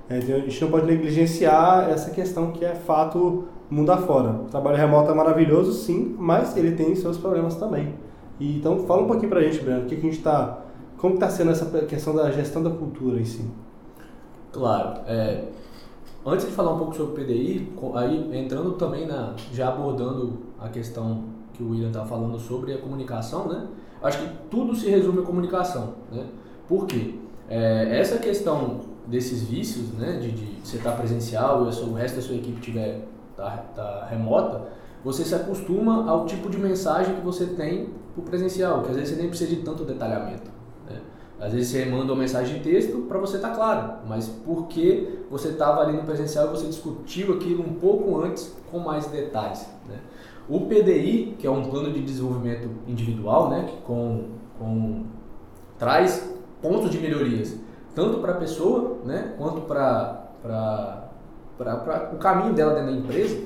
É, 0.10 0.20
então, 0.20 0.36
a 0.36 0.40
gente 0.40 0.62
não 0.62 0.70
pode 0.70 0.86
negligenciar 0.86 1.90
essa 1.90 2.12
questão 2.12 2.52
que 2.52 2.64
é 2.64 2.76
fato 2.76 3.46
mundo 3.70 3.92
afora. 3.92 4.30
O 4.30 4.46
trabalho 4.46 4.78
remoto 4.78 5.10
é 5.10 5.14
maravilhoso, 5.16 5.74
sim, 5.74 6.16
mas 6.18 6.56
ele 6.56 6.74
tem 6.74 6.96
seus 6.96 7.18
problemas 7.18 7.56
também. 7.56 7.96
E, 8.40 8.58
então, 8.58 8.80
fala 8.86 9.02
um 9.02 9.08
pouquinho 9.08 9.30
pra 9.30 9.42
gente, 9.42 9.60
Breno, 9.64 9.82
o 9.82 9.86
que, 9.86 9.96
que 9.96 10.02
a 10.02 10.10
gente 10.10 10.20
está... 10.20 10.62
Como 10.98 11.16
está 11.16 11.30
sendo 11.30 11.52
essa 11.52 11.66
questão 11.86 12.16
da 12.16 12.32
gestão 12.32 12.64
da 12.64 12.70
cultura 12.70 13.20
em 13.20 13.26
si? 13.26 13.46
Claro. 14.52 15.02
É, 15.08 15.44
antes 16.26 16.46
de 16.46 16.52
falar 16.52 16.74
um 16.74 16.78
pouco 16.78 16.96
sobre 16.96 17.22
o 17.22 17.26
PDI, 17.26 17.74
aí 17.94 18.38
entrando 18.38 18.74
também 18.74 19.06
na... 19.06 19.34
já 19.54 19.70
abordando 19.70 20.40
a 20.60 20.70
questão 20.70 21.24
que 21.54 21.64
o 21.64 21.72
William 21.72 21.88
estava 21.88 22.08
falando 22.08 22.40
sobre 22.40 22.74
a 22.74 22.78
comunicação, 22.78 23.48
né? 23.48 23.68
Acho 24.02 24.20
que 24.20 24.30
tudo 24.50 24.76
se 24.76 24.90
resume 24.90 25.20
à 25.20 25.22
comunicação, 25.24 25.96
né? 26.12 26.26
Por 26.68 26.86
quê? 26.86 27.16
É, 27.48 28.00
essa 28.00 28.18
questão 28.18 28.82
desses 29.08 29.44
vícios, 29.44 29.90
né, 29.94 30.14
de, 30.14 30.32
de 30.32 30.68
você 30.68 30.78
estar 30.78 30.94
presencial 30.94 31.64
e 31.64 31.84
o 31.84 31.94
resto 31.94 32.16
da 32.16 32.22
sua 32.22 32.36
equipe 32.36 32.60
tiver 32.60 33.02
tá, 33.38 33.52
tá 33.76 34.08
remota, 34.10 34.64
você 35.04 35.24
se 35.24 35.36
acostuma 35.36 36.10
ao 36.10 36.26
tipo 36.26 36.50
de 36.50 36.58
mensagem 36.58 37.16
que 37.16 37.22
você 37.22 37.46
tem 37.46 37.90
para 38.16 38.22
o 38.22 38.24
presencial, 38.24 38.82
que 38.82 38.90
às 38.90 38.96
vezes 38.96 39.14
você 39.14 39.22
nem 39.22 39.30
precisa 39.30 39.56
de 39.56 39.62
tanto 39.62 39.84
detalhamento. 39.84 40.55
Às 41.40 41.54
vezes 41.54 41.70
você 41.70 41.86
manda 41.86 42.14
uma 42.14 42.22
mensagem 42.22 42.58
de 42.58 42.64
texto 42.64 43.00
para 43.10 43.20
você 43.20 43.36
estar 43.36 43.50
tá 43.50 43.56
claro, 43.56 43.94
mas 44.08 44.28
porque 44.46 45.20
você 45.30 45.50
estava 45.50 45.82
ali 45.82 45.94
no 45.94 46.04
presencial 46.04 46.48
e 46.48 46.50
você 46.50 46.68
discutiu 46.68 47.34
aquilo 47.34 47.62
um 47.62 47.74
pouco 47.74 48.22
antes 48.22 48.56
com 48.72 48.80
mais 48.80 49.08
detalhes. 49.08 49.68
Né? 49.88 50.00
O 50.48 50.62
PDI, 50.62 51.36
que 51.38 51.46
é 51.46 51.52
um 51.52 51.70
plano 51.70 51.92
de 51.92 52.02
desenvolvimento 52.02 52.70
individual, 52.88 53.50
né, 53.50 53.68
que 53.68 53.82
com, 53.82 54.26
com, 54.58 55.06
traz 55.78 56.32
pontos 56.62 56.90
de 56.90 57.00
melhorias, 57.00 57.56
tanto 57.94 58.20
para 58.20 58.34
a 58.34 58.36
pessoa 58.36 59.00
né, 59.04 59.34
quanto 59.38 59.62
para 59.62 61.10
o 62.14 62.18
caminho 62.18 62.54
dela 62.54 62.76
dentro 62.76 62.92
da 62.92 62.98
empresa, 62.98 63.38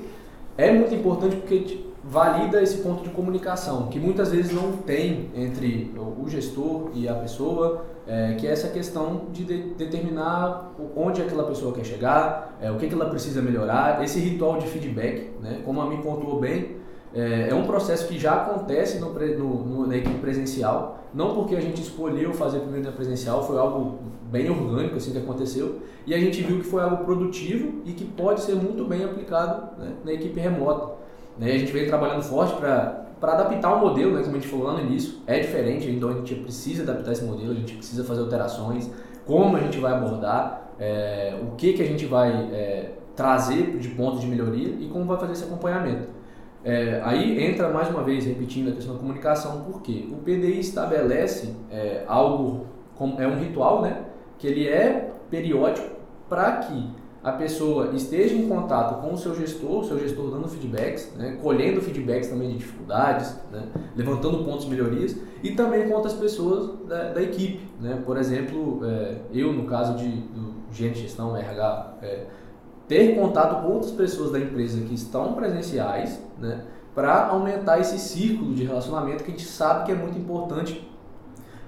é 0.58 0.71
muito 0.71 0.93
importante 0.93 1.38
porque 1.38 1.88
valida 2.03 2.62
esse 2.62 2.77
ponto 2.77 3.03
de 3.03 3.09
comunicação, 3.09 3.88
que 3.88 3.99
muitas 3.99 4.31
vezes 4.31 4.51
não 4.51 4.71
tem 4.71 5.29
entre 5.35 5.93
o 5.97 6.27
gestor 6.29 6.91
e 6.93 7.07
a 7.07 7.13
pessoa, 7.13 7.85
é, 8.07 8.35
que 8.35 8.47
é 8.47 8.51
essa 8.51 8.69
questão 8.69 9.27
de, 9.31 9.43
de, 9.43 9.57
determinar 9.73 10.71
onde 10.95 11.21
aquela 11.21 11.43
pessoa 11.43 11.73
quer 11.73 11.83
chegar, 11.83 12.57
é, 12.62 12.71
o 12.71 12.77
que, 12.77 12.88
que 12.88 12.93
ela 12.93 13.09
precisa 13.09 13.41
melhorar, 13.41 14.03
esse 14.03 14.19
ritual 14.19 14.57
de 14.57 14.67
feedback, 14.67 15.32
né, 15.41 15.61
como 15.65 15.82
a 15.82 15.89
mim 15.89 15.97
pontuou 16.01 16.39
bem, 16.39 16.78
é, 17.13 17.49
é, 17.49 17.55
um 17.55 17.65
processo 17.65 18.07
que 18.07 18.17
já 18.17 18.34
acontece 18.34 18.99
no, 18.99 19.11
no, 19.13 19.65
no, 19.65 19.88
na 19.88 19.97
equipe 19.97 20.19
presencial, 20.19 21.03
não 21.13 21.34
porque 21.34 21.55
a 21.55 21.61
gente 21.61 21.82
escolheu 21.82 22.34
fazer 22.34 22.59
primeiro 22.59 22.86
na 22.86 22.91
presencial, 22.91 23.45
foi 23.45 23.57
algo 23.57 23.99
bem 24.32 24.49
orgânico 24.49 24.95
assim 24.95 25.11
que 25.11 25.17
aconteceu, 25.17 25.80
e 26.05 26.13
a 26.13 26.19
gente 26.19 26.41
viu 26.41 26.59
que 26.59 26.65
foi 26.65 26.82
algo 26.82 27.03
produtivo 27.03 27.82
e 27.84 27.93
que 27.93 28.05
pode 28.05 28.41
ser 28.41 28.55
muito 28.55 28.86
bem 28.86 29.03
aplicado 29.03 29.80
né, 29.80 29.93
na 30.05 30.13
equipe 30.13 30.39
remota. 30.39 30.99
Né, 31.39 31.53
a 31.53 31.57
gente 31.57 31.71
vem 31.71 31.87
trabalhando 31.87 32.21
forte 32.21 32.53
para 32.57 33.05
adaptar 33.21 33.73
o 33.75 33.79
modelo, 33.79 34.11
né, 34.11 34.21
como 34.21 34.35
a 34.35 34.39
gente 34.39 34.49
falou 34.49 34.67
lá 34.67 34.73
no 34.73 34.81
início, 34.81 35.19
é 35.25 35.39
diferente, 35.39 35.89
então 35.89 36.09
a 36.09 36.13
gente 36.13 36.35
precisa 36.35 36.83
adaptar 36.83 37.13
esse 37.13 37.23
modelo, 37.23 37.51
a 37.51 37.55
gente 37.55 37.75
precisa 37.75 38.03
fazer 38.03 38.19
alterações, 38.19 38.91
como 39.25 39.55
a 39.55 39.59
gente 39.61 39.79
vai 39.79 39.93
abordar, 39.93 40.69
é, 40.77 41.39
o 41.41 41.55
que, 41.55 41.73
que 41.73 41.81
a 41.81 41.85
gente 41.85 42.05
vai 42.05 42.29
é, 42.51 42.91
trazer 43.15 43.77
de 43.77 43.87
pontos 43.89 44.19
de 44.19 44.27
melhoria 44.27 44.75
e 44.79 44.89
como 44.89 45.05
vai 45.05 45.17
fazer 45.17 45.31
esse 45.31 45.45
acompanhamento. 45.45 46.09
É, 46.61 46.99
aí 47.05 47.41
entra 47.41 47.69
mais 47.69 47.89
uma 47.89 48.03
vez, 48.03 48.25
repetindo 48.25 48.69
a 48.69 48.73
questão 48.73 48.95
da 48.95 48.99
comunicação, 48.99 49.63
porque 49.71 50.09
o 50.11 50.17
PDI 50.17 50.59
estabelece 50.59 51.55
algo, 52.05 52.65
é 53.17 53.25
um 53.25 53.39
ritual, 53.39 53.81
né, 53.81 54.03
que 54.37 54.45
ele 54.45 54.67
é 54.67 55.09
periódico 55.29 55.87
para 56.27 56.57
que 56.57 56.89
a 57.24 57.34
pessoa 57.34 57.91
esteja 57.93 58.34
em 58.34 58.47
contato 58.47 59.01
com 59.01 59.13
o 59.13 59.17
seu 59.17 59.36
gestor, 59.36 59.80
o 59.80 59.84
seu 59.84 59.99
gestor 59.99 60.32
dando 60.32 60.47
feedbacks, 60.47 61.11
né, 61.17 61.38
colhendo 61.41 61.82
feedbacks 61.82 62.30
também 62.30 62.49
de 62.49 62.57
dificuldades, 62.59 63.36
né, 63.51 63.63
levantando 63.95 64.43
pontos 64.45 64.65
de 64.65 64.72
melhorias 64.72 65.17
e 65.43 65.51
também 65.51 65.88
com 65.88 65.95
outras 65.95 66.13
pessoas 66.13 66.88
da, 66.88 67.13
da 67.13 67.22
equipe. 67.22 67.59
Né? 67.80 68.01
Por 68.05 68.17
exemplo, 68.17 68.80
é, 68.86 69.17
eu, 69.34 69.51
no 69.51 69.65
caso 69.65 69.97
de, 69.97 70.09
do 70.09 70.53
gerente 70.72 70.95
de 70.95 71.01
gestão, 71.01 71.36
RH, 71.36 71.97
é, 72.01 72.26
ter 72.88 73.15
contato 73.15 73.63
com 73.63 73.74
outras 73.74 73.91
pessoas 73.91 74.32
da 74.32 74.39
empresa 74.39 74.80
que 74.82 74.93
estão 74.93 75.34
presenciais 75.34 76.22
né, 76.39 76.63
para 76.95 77.28
aumentar 77.28 77.80
esse 77.80 77.99
círculo 77.99 78.53
de 78.53 78.63
relacionamento 78.63 79.24
que 79.24 79.32
a 79.32 79.34
gente 79.34 79.45
sabe 79.45 79.86
que 79.86 79.91
é 79.91 79.95
muito 79.95 80.17
importante 80.17 80.89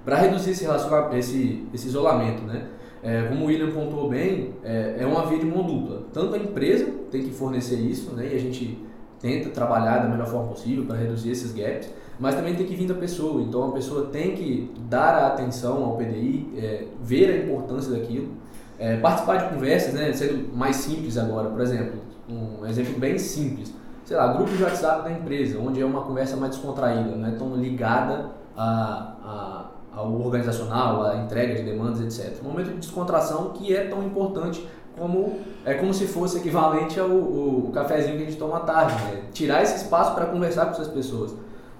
para 0.03 0.15
reduzir 0.15 0.51
esse, 0.51 0.65
esse, 1.13 1.67
esse 1.73 1.87
isolamento. 1.87 2.41
Né? 2.43 2.67
É, 3.03 3.23
como 3.23 3.45
o 3.45 3.47
William 3.47 3.71
pontuou 3.71 4.09
bem, 4.09 4.53
é, 4.63 4.97
é, 4.99 5.05
uma 5.05 5.25
via 5.25 5.39
de 5.39 5.45
mão 5.45 5.63
dupla. 5.63 6.03
Tanto 6.13 6.35
a 6.35 6.37
empresa 6.37 6.87
tem 7.09 7.23
que 7.23 7.31
fornecer 7.31 7.75
isso, 7.75 8.13
né, 8.13 8.29
e 8.31 8.35
a 8.35 8.39
gente 8.39 8.77
tenta 9.19 9.49
trabalhar 9.49 9.99
da 9.99 10.09
melhor 10.09 10.27
forma 10.27 10.49
possível 10.49 10.85
para 10.85 10.97
reduzir 10.97 11.31
esses 11.31 11.51
gaps, 11.51 11.89
mas 12.19 12.35
também 12.35 12.55
tem 12.55 12.65
que 12.65 12.75
vir 12.75 12.87
da 12.87 12.93
pessoa. 12.93 13.41
Então 13.41 13.69
a 13.69 13.71
pessoa 13.71 14.07
tem 14.07 14.35
que 14.35 14.71
dar 14.87 15.15
a 15.15 15.27
atenção 15.27 15.83
ao 15.83 15.97
PDI, 15.97 16.53
é, 16.57 16.85
ver 17.01 17.29
a 17.29 17.37
importância 17.45 17.91
daquilo, 17.91 18.29
é, 18.77 18.97
participar 18.97 19.37
de 19.37 19.53
conversas, 19.53 19.93
né, 19.93 20.13
sendo 20.13 20.55
mais 20.55 20.75
simples 20.75 21.17
agora, 21.17 21.49
por 21.49 21.61
exemplo, 21.61 21.99
um 22.29 22.65
exemplo 22.65 22.99
bem 22.99 23.17
simples. 23.17 23.73
Sei 24.05 24.17
lá, 24.17 24.33
grupo 24.33 24.51
de 24.51 24.63
WhatsApp 24.63 25.03
da 25.03 25.11
empresa, 25.11 25.59
onde 25.59 25.81
é 25.81 25.85
uma 25.85 26.01
conversa 26.01 26.35
mais 26.35 26.55
descontraída, 26.55 27.15
não 27.15 27.27
é 27.27 27.31
tão 27.31 27.55
ligada 27.55 28.31
a, 28.55 29.15
a 29.23 29.71
ao 29.93 30.13
organizacional, 30.21 31.03
à 31.03 31.17
entrega 31.17 31.55
de 31.55 31.63
demandas, 31.63 32.01
etc. 32.01 32.41
Um 32.43 32.49
momento 32.49 32.69
de 32.69 32.77
descontração 32.77 33.49
que 33.49 33.75
é 33.75 33.87
tão 33.87 34.03
importante 34.03 34.65
como 34.97 35.39
é 35.65 35.73
como 35.75 35.93
se 35.93 36.05
fosse 36.05 36.37
equivalente 36.37 36.99
ao, 36.99 37.09
ao 37.09 37.71
cafezinho 37.73 38.17
que 38.17 38.23
a 38.23 38.25
gente 38.25 38.37
toma 38.37 38.57
à 38.57 38.59
tarde, 38.61 38.93
né? 39.05 39.23
tirar 39.33 39.61
esse 39.63 39.83
espaço 39.83 40.13
para 40.13 40.25
conversar 40.25 40.65
com 40.65 40.71
essas 40.71 40.87
pessoas. 40.87 41.33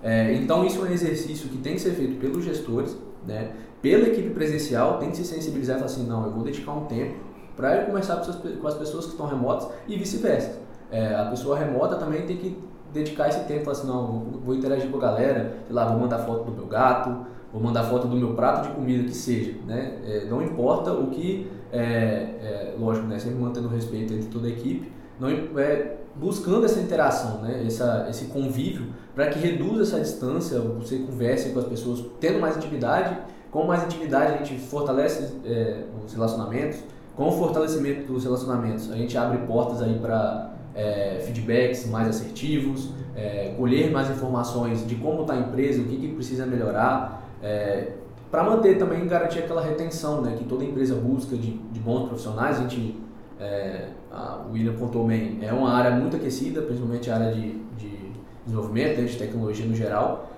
É, 0.03 0.33
então 0.33 0.65
isso 0.65 0.83
é 0.83 0.89
um 0.89 0.91
exercício 0.91 1.49
que 1.49 1.57
tem 1.57 1.73
que 1.73 1.81
ser 1.81 1.91
feito 1.91 2.19
pelos 2.19 2.43
gestores, 2.43 2.95
né? 3.27 3.51
pela 3.81 4.07
equipe 4.07 4.29
presencial, 4.29 4.97
tem 4.97 5.11
que 5.11 5.17
se 5.17 5.25
sensibilizar 5.25 5.75
e 5.75 5.79
falar 5.79 5.91
assim, 5.91 6.05
não, 6.05 6.25
eu 6.25 6.31
vou 6.31 6.43
dedicar 6.43 6.71
um 6.71 6.85
tempo 6.85 7.15
para 7.55 7.77
eu 7.77 7.85
conversar 7.85 8.17
com 8.17 8.67
as 8.67 8.75
pessoas 8.75 9.05
que 9.05 9.11
estão 9.11 9.27
remotas 9.27 9.67
e 9.87 9.97
vice-versa. 9.97 10.59
É, 10.91 11.15
a 11.15 11.25
pessoa 11.25 11.57
remota 11.57 11.95
também 11.95 12.25
tem 12.25 12.37
que 12.37 12.57
dedicar 12.93 13.29
esse 13.29 13.41
tempo, 13.45 13.69
assim, 13.69 13.87
não, 13.87 14.25
vou 14.43 14.55
interagir 14.55 14.89
com 14.89 14.97
a 14.97 15.01
galera, 15.01 15.57
sei 15.65 15.75
lá, 15.75 15.85
vou 15.85 15.99
mandar 15.99 16.19
foto 16.19 16.45
do 16.45 16.51
meu 16.51 16.65
gato, 16.65 17.25
vou 17.51 17.61
mandar 17.61 17.83
foto 17.83 18.07
do 18.07 18.15
meu 18.15 18.33
prato 18.33 18.69
de 18.69 18.75
comida 18.75 19.03
que 19.03 19.15
seja, 19.15 19.53
né? 19.65 19.97
É, 20.05 20.25
não 20.25 20.41
importa 20.41 20.93
o 20.93 21.07
que, 21.07 21.47
é, 21.71 21.79
é, 21.79 22.75
lógico, 22.79 23.07
né? 23.07 23.19
Sempre 23.19 23.39
mantendo 23.39 23.67
respeito 23.67 24.13
entre 24.13 24.27
toda 24.27 24.47
a 24.47 24.49
equipe, 24.49 24.91
não 25.19 25.29
é, 25.29 25.97
buscando 26.15 26.65
essa 26.65 26.79
interação, 26.79 27.41
né? 27.41 27.63
Essa, 27.65 28.07
esse 28.09 28.25
convívio 28.25 28.87
para 29.13 29.27
que 29.27 29.39
reduza 29.39 29.83
essa 29.83 29.99
distância, 29.99 30.59
você 30.59 30.97
converse 30.99 31.49
com 31.49 31.59
as 31.59 31.65
pessoas, 31.65 32.03
tendo 32.19 32.39
mais 32.39 32.57
intimidade. 32.57 33.17
Com 33.51 33.65
mais 33.65 33.83
intimidade 33.83 34.33
a 34.33 34.37
gente 34.37 34.57
fortalece 34.59 35.33
é, 35.45 35.83
os 36.05 36.13
relacionamentos. 36.13 36.79
Com 37.15 37.27
o 37.27 37.31
fortalecimento 37.33 38.11
dos 38.11 38.23
relacionamentos 38.23 38.89
a 38.89 38.95
gente 38.95 39.17
abre 39.17 39.39
portas 39.39 39.81
aí 39.81 39.99
para 39.99 40.53
é, 40.73 41.21
feedbacks 41.25 41.85
mais 41.87 42.07
assertivos, 42.07 42.91
é, 43.15 43.53
colher 43.57 43.91
mais 43.91 44.09
informações 44.09 44.87
de 44.87 44.95
como 44.95 45.21
está 45.21 45.33
a 45.33 45.37
empresa, 45.37 45.81
o 45.81 45.85
que, 45.85 45.97
que 45.97 46.07
precisa 46.09 46.45
melhorar, 46.45 47.20
é, 47.41 47.93
para 48.29 48.43
manter 48.43 48.77
também 48.77 49.05
garantir 49.07 49.39
aquela 49.39 49.61
retenção 49.61 50.21
né, 50.21 50.35
que 50.37 50.45
toda 50.45 50.63
empresa 50.63 50.95
busca 50.95 51.35
de, 51.35 51.51
de 51.51 51.79
bons 51.79 52.07
profissionais. 52.07 52.57
A 52.57 52.61
gente, 52.61 52.97
é, 53.39 53.89
a 54.11 54.39
William 54.51 54.73
pontuou 54.73 55.07
bem, 55.07 55.39
é 55.41 55.51
uma 55.51 55.73
área 55.73 55.91
muito 55.91 56.15
aquecida, 56.15 56.61
principalmente 56.61 57.11
a 57.11 57.15
área 57.15 57.33
de, 57.33 57.57
de 57.77 58.11
desenvolvimento, 58.45 59.01
né, 59.01 59.05
de 59.05 59.17
tecnologia 59.17 59.65
no 59.65 59.75
geral. 59.75 60.29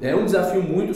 É 0.00 0.14
um 0.14 0.24
desafio 0.24 0.62
muito, 0.62 0.92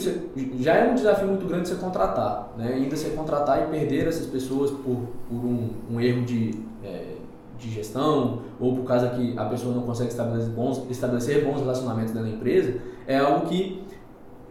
já 0.61 0.75
é 0.75 0.89
um 0.89 0.95
desafio 0.95 1.27
muito 1.27 1.45
grande 1.45 1.67
você 1.67 1.75
contratar, 1.75 2.53
né? 2.57 2.75
ainda 2.75 2.95
você 2.95 3.09
contratar 3.09 3.61
e 3.63 3.65
perder 3.69 4.07
essas 4.07 4.25
pessoas 4.27 4.71
por, 4.71 5.09
por 5.27 5.35
um, 5.35 5.71
um 5.91 5.99
erro 5.99 6.23
de, 6.23 6.57
é, 6.81 7.15
de 7.59 7.69
gestão 7.69 8.43
ou 8.61 8.73
por 8.73 8.85
causa 8.85 9.09
que 9.09 9.37
a 9.37 9.43
pessoa 9.43 9.75
não 9.75 9.81
consegue 9.81 10.09
estabelecer 10.09 10.51
bons, 10.51 10.89
estabelecer 10.89 11.43
bons 11.43 11.59
relacionamentos 11.59 12.13
dentro 12.13 12.29
da 12.29 12.35
empresa, 12.35 12.79
é 13.05 13.17
algo 13.17 13.45
que 13.47 13.82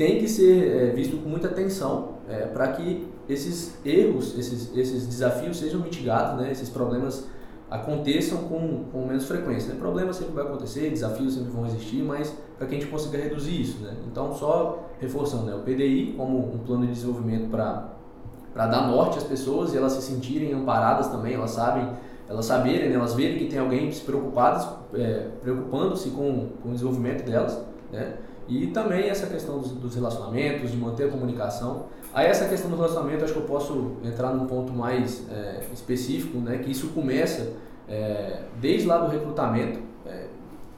tem 0.02 0.18
que 0.18 0.26
ser 0.26 0.66
é, 0.66 0.90
visto 0.90 1.16
com 1.18 1.28
muita 1.28 1.46
atenção 1.46 2.16
é, 2.28 2.40
para 2.46 2.72
que 2.72 3.06
esses 3.28 3.78
erros, 3.84 4.36
esses, 4.36 4.76
esses 4.76 5.06
desafios 5.06 5.58
sejam 5.58 5.80
mitigados, 5.80 6.40
né? 6.40 6.50
esses 6.50 6.68
problemas 6.68 7.28
aconteçam 7.70 8.38
com, 8.38 8.82
com 8.90 9.06
menos 9.06 9.26
frequência. 9.26 9.72
Né? 9.72 9.78
Problemas 9.78 10.16
sempre 10.16 10.34
vai 10.34 10.42
acontecer, 10.42 10.90
desafios 10.90 11.34
sempre 11.34 11.52
vão 11.52 11.64
existir, 11.66 12.02
mas 12.02 12.36
para 12.58 12.66
que 12.66 12.74
a 12.74 12.80
gente 12.80 12.90
consiga 12.90 13.16
reduzir 13.16 13.60
isso. 13.60 13.80
Né? 13.80 13.94
Então, 14.10 14.34
só 14.34 14.90
reforçando, 14.98 15.44
né? 15.44 15.54
o 15.54 15.60
PDI 15.60 16.14
como 16.16 16.52
um 16.52 16.58
plano 16.58 16.84
de 16.84 16.94
desenvolvimento 16.94 17.48
para 17.48 18.66
dar 18.66 18.88
norte 18.88 19.18
às 19.18 19.24
pessoas 19.24 19.72
e 19.72 19.76
elas 19.76 19.92
se 19.92 20.02
sentirem 20.02 20.52
amparadas 20.52 21.06
também, 21.10 21.34
elas 21.34 21.52
sabem, 21.52 21.88
elas 22.28 22.44
saberem, 22.44 22.88
né? 22.88 22.96
elas 22.96 23.14
verem 23.14 23.38
que 23.38 23.46
tem 23.46 23.60
alguém 23.60 23.92
se 23.92 24.00
preocupadas, 24.00 24.68
é, 24.94 25.28
preocupando-se 25.40 26.10
com, 26.10 26.48
com 26.60 26.70
o 26.70 26.72
desenvolvimento 26.72 27.24
delas, 27.24 27.56
né? 27.92 28.16
E 28.48 28.66
também 28.68 29.08
essa 29.08 29.26
questão 29.26 29.58
dos, 29.58 29.72
dos, 29.72 29.94
relacionamentos, 29.94 30.70
de 30.70 30.76
manter 30.76 31.04
a 31.04 31.08
comunicação. 31.08 31.86
Aí 32.12 32.26
essa 32.26 32.48
questão 32.48 32.70
do 32.70 32.76
relacionamento, 32.76 33.24
acho 33.24 33.32
que 33.32 33.38
eu 33.38 33.46
posso 33.46 33.92
entrar 34.04 34.32
num 34.34 34.46
ponto 34.46 34.72
mais 34.72 35.26
é, 35.30 35.62
específico, 35.72 36.38
né, 36.38 36.58
que 36.58 36.70
isso 36.70 36.88
começa 36.88 37.52
é, 37.88 38.42
desde 38.60 38.86
lá 38.86 38.98
do 38.98 39.10
recrutamento, 39.10 39.78
é, 40.04 40.26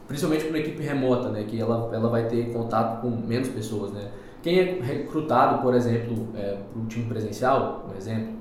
principalmente 0.07 0.45
para 0.45 0.51
uma 0.51 0.59
equipe 0.59 0.83
remota, 0.83 1.31
né, 1.31 1.45
que 1.45 1.61
ela, 1.61 1.91
ela 1.93 2.09
vai 2.09 2.29
ter 2.29 2.53
contato 2.53 3.01
com 3.01 3.11
menos 3.11 3.49
pessoas. 3.49 3.91
Né. 3.93 4.09
Quem 4.43 4.61
é 4.61 4.81
recrutado, 4.81 5.63
por 5.63 5.75
exemplo, 5.75 6.29
é, 6.37 6.59
para 6.73 6.81
o 6.81 6.87
time 6.87 7.07
presencial, 7.07 7.89
um 7.93 7.97
exemplo, 7.97 8.35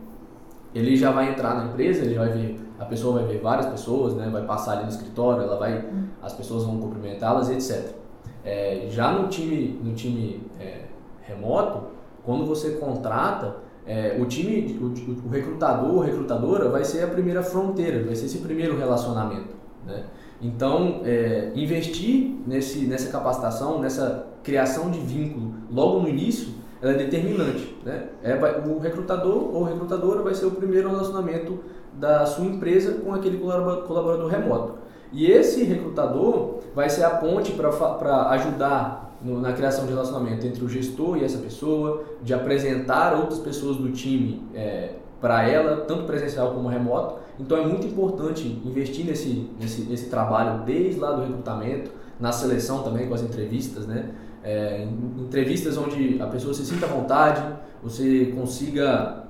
ele 0.75 0.95
já 0.95 1.11
vai 1.11 1.29
entrar 1.29 1.55
na 1.55 1.65
empresa, 1.65 2.03
ele 2.03 2.15
vai 2.15 2.29
ver, 2.29 2.59
a 2.77 2.85
pessoa 2.85 3.21
vai 3.21 3.31
ver 3.31 3.39
várias 3.39 3.67
pessoas, 3.67 4.13
né, 4.13 4.29
vai 4.31 4.43
passar 4.43 4.73
ali 4.73 4.83
no 4.83 4.89
escritório, 4.89 5.43
ela 5.43 5.57
vai, 5.57 5.85
as 6.21 6.33
pessoas 6.33 6.65
vão 6.65 6.79
cumprimentá-las, 6.79 7.49
etc. 7.49 8.02
É, 8.43 8.87
já 8.89 9.11
no 9.11 9.27
time, 9.29 9.79
no 9.83 9.93
time 9.93 10.41
é, 10.59 10.81
remoto, 11.21 11.87
quando 12.23 12.45
você 12.45 12.71
contrata, 12.71 13.57
é, 13.85 14.17
o 14.19 14.25
time, 14.25 14.77
o, 14.81 15.27
o 15.27 15.29
recrutador 15.29 16.05
recrutadora 16.05 16.69
vai 16.69 16.83
ser 16.83 17.03
a 17.03 17.07
primeira 17.07 17.43
fronteira, 17.43 18.03
vai 18.03 18.15
ser 18.15 18.25
esse 18.25 18.39
primeiro 18.39 18.77
relacionamento. 18.77 19.53
Né? 19.85 20.03
Então, 20.41 21.01
é, 21.05 21.51
investir 21.55 22.35
nesse, 22.45 22.85
nessa 22.85 23.09
capacitação, 23.09 23.79
nessa 23.79 24.27
criação 24.43 24.91
de 24.91 24.99
vínculo 24.99 25.53
logo 25.71 26.01
no 26.01 26.09
início, 26.09 26.53
ela 26.81 26.91
é 26.91 26.97
determinante. 26.97 27.75
Né? 27.85 28.09
É, 28.21 28.35
o 28.67 28.77
recrutador 28.79 29.55
ou 29.55 29.63
recrutadora 29.63 30.21
vai 30.21 30.33
ser 30.33 30.45
o 30.45 30.51
primeiro 30.51 30.89
relacionamento 30.89 31.59
da 31.93 32.25
sua 32.25 32.45
empresa 32.45 32.93
com 32.95 33.13
aquele 33.13 33.37
colaborador 33.37 34.27
remoto. 34.27 34.82
E 35.13 35.27
esse 35.27 35.63
recrutador 35.63 36.59
vai 36.75 36.89
ser 36.89 37.03
a 37.03 37.11
ponte 37.11 37.51
para 37.51 38.29
ajudar 38.29 39.15
no, 39.21 39.39
na 39.39 39.53
criação 39.53 39.85
de 39.85 39.91
relacionamento 39.91 40.45
entre 40.45 40.63
o 40.65 40.67
gestor 40.67 41.17
e 41.17 41.23
essa 41.23 41.37
pessoa, 41.37 42.03
de 42.21 42.33
apresentar 42.33 43.13
outras 43.13 43.39
pessoas 43.39 43.77
do 43.77 43.91
time 43.91 44.43
é, 44.53 44.95
para 45.21 45.47
ela, 45.47 45.85
tanto 45.85 46.03
presencial 46.03 46.51
como 46.51 46.67
remoto. 46.67 47.19
Então 47.39 47.57
é 47.57 47.65
muito 47.65 47.87
importante 47.87 48.61
investir 48.65 49.05
nesse, 49.05 49.49
nesse, 49.59 49.81
nesse 49.83 50.09
trabalho 50.09 50.63
desde 50.65 50.99
lá 50.99 51.11
do 51.11 51.21
recrutamento, 51.21 51.91
na 52.19 52.31
seleção 52.31 52.83
também 52.83 53.07
com 53.07 53.13
as 53.13 53.21
entrevistas, 53.21 53.87
né? 53.87 54.09
É, 54.43 54.85
entrevistas 55.17 55.77
onde 55.77 56.21
a 56.21 56.27
pessoa 56.27 56.53
se 56.53 56.65
sinta 56.65 56.85
à 56.85 56.89
vontade, 56.89 57.41
você 57.81 58.33
consiga 58.35 59.23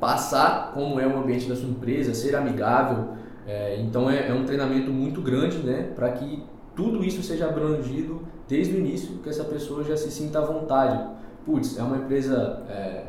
passar 0.00 0.72
como 0.74 0.98
é 0.98 1.06
o 1.06 1.16
ambiente 1.16 1.48
da 1.48 1.54
sua 1.54 1.68
empresa, 1.68 2.12
ser 2.12 2.34
amigável, 2.34 3.10
é, 3.48 3.80
então 3.80 4.10
é, 4.10 4.28
é, 4.28 4.34
um 4.34 4.44
treinamento 4.44 4.90
muito 4.90 5.22
grande, 5.22 5.56
né, 5.58 5.90
para 5.96 6.10
que 6.12 6.44
tudo 6.76 7.02
isso 7.02 7.22
seja 7.22 7.48
abrangido 7.48 8.20
desde 8.46 8.74
o 8.74 8.78
início, 8.78 9.16
que 9.22 9.28
essa 9.30 9.42
pessoa 9.42 9.82
já 9.82 9.96
se 9.96 10.10
sinta 10.10 10.38
à 10.38 10.42
vontade. 10.42 11.02
Putz, 11.46 11.78
é 11.78 11.82
uma 11.82 11.96
empresa 11.96 12.62
é, 12.68 13.04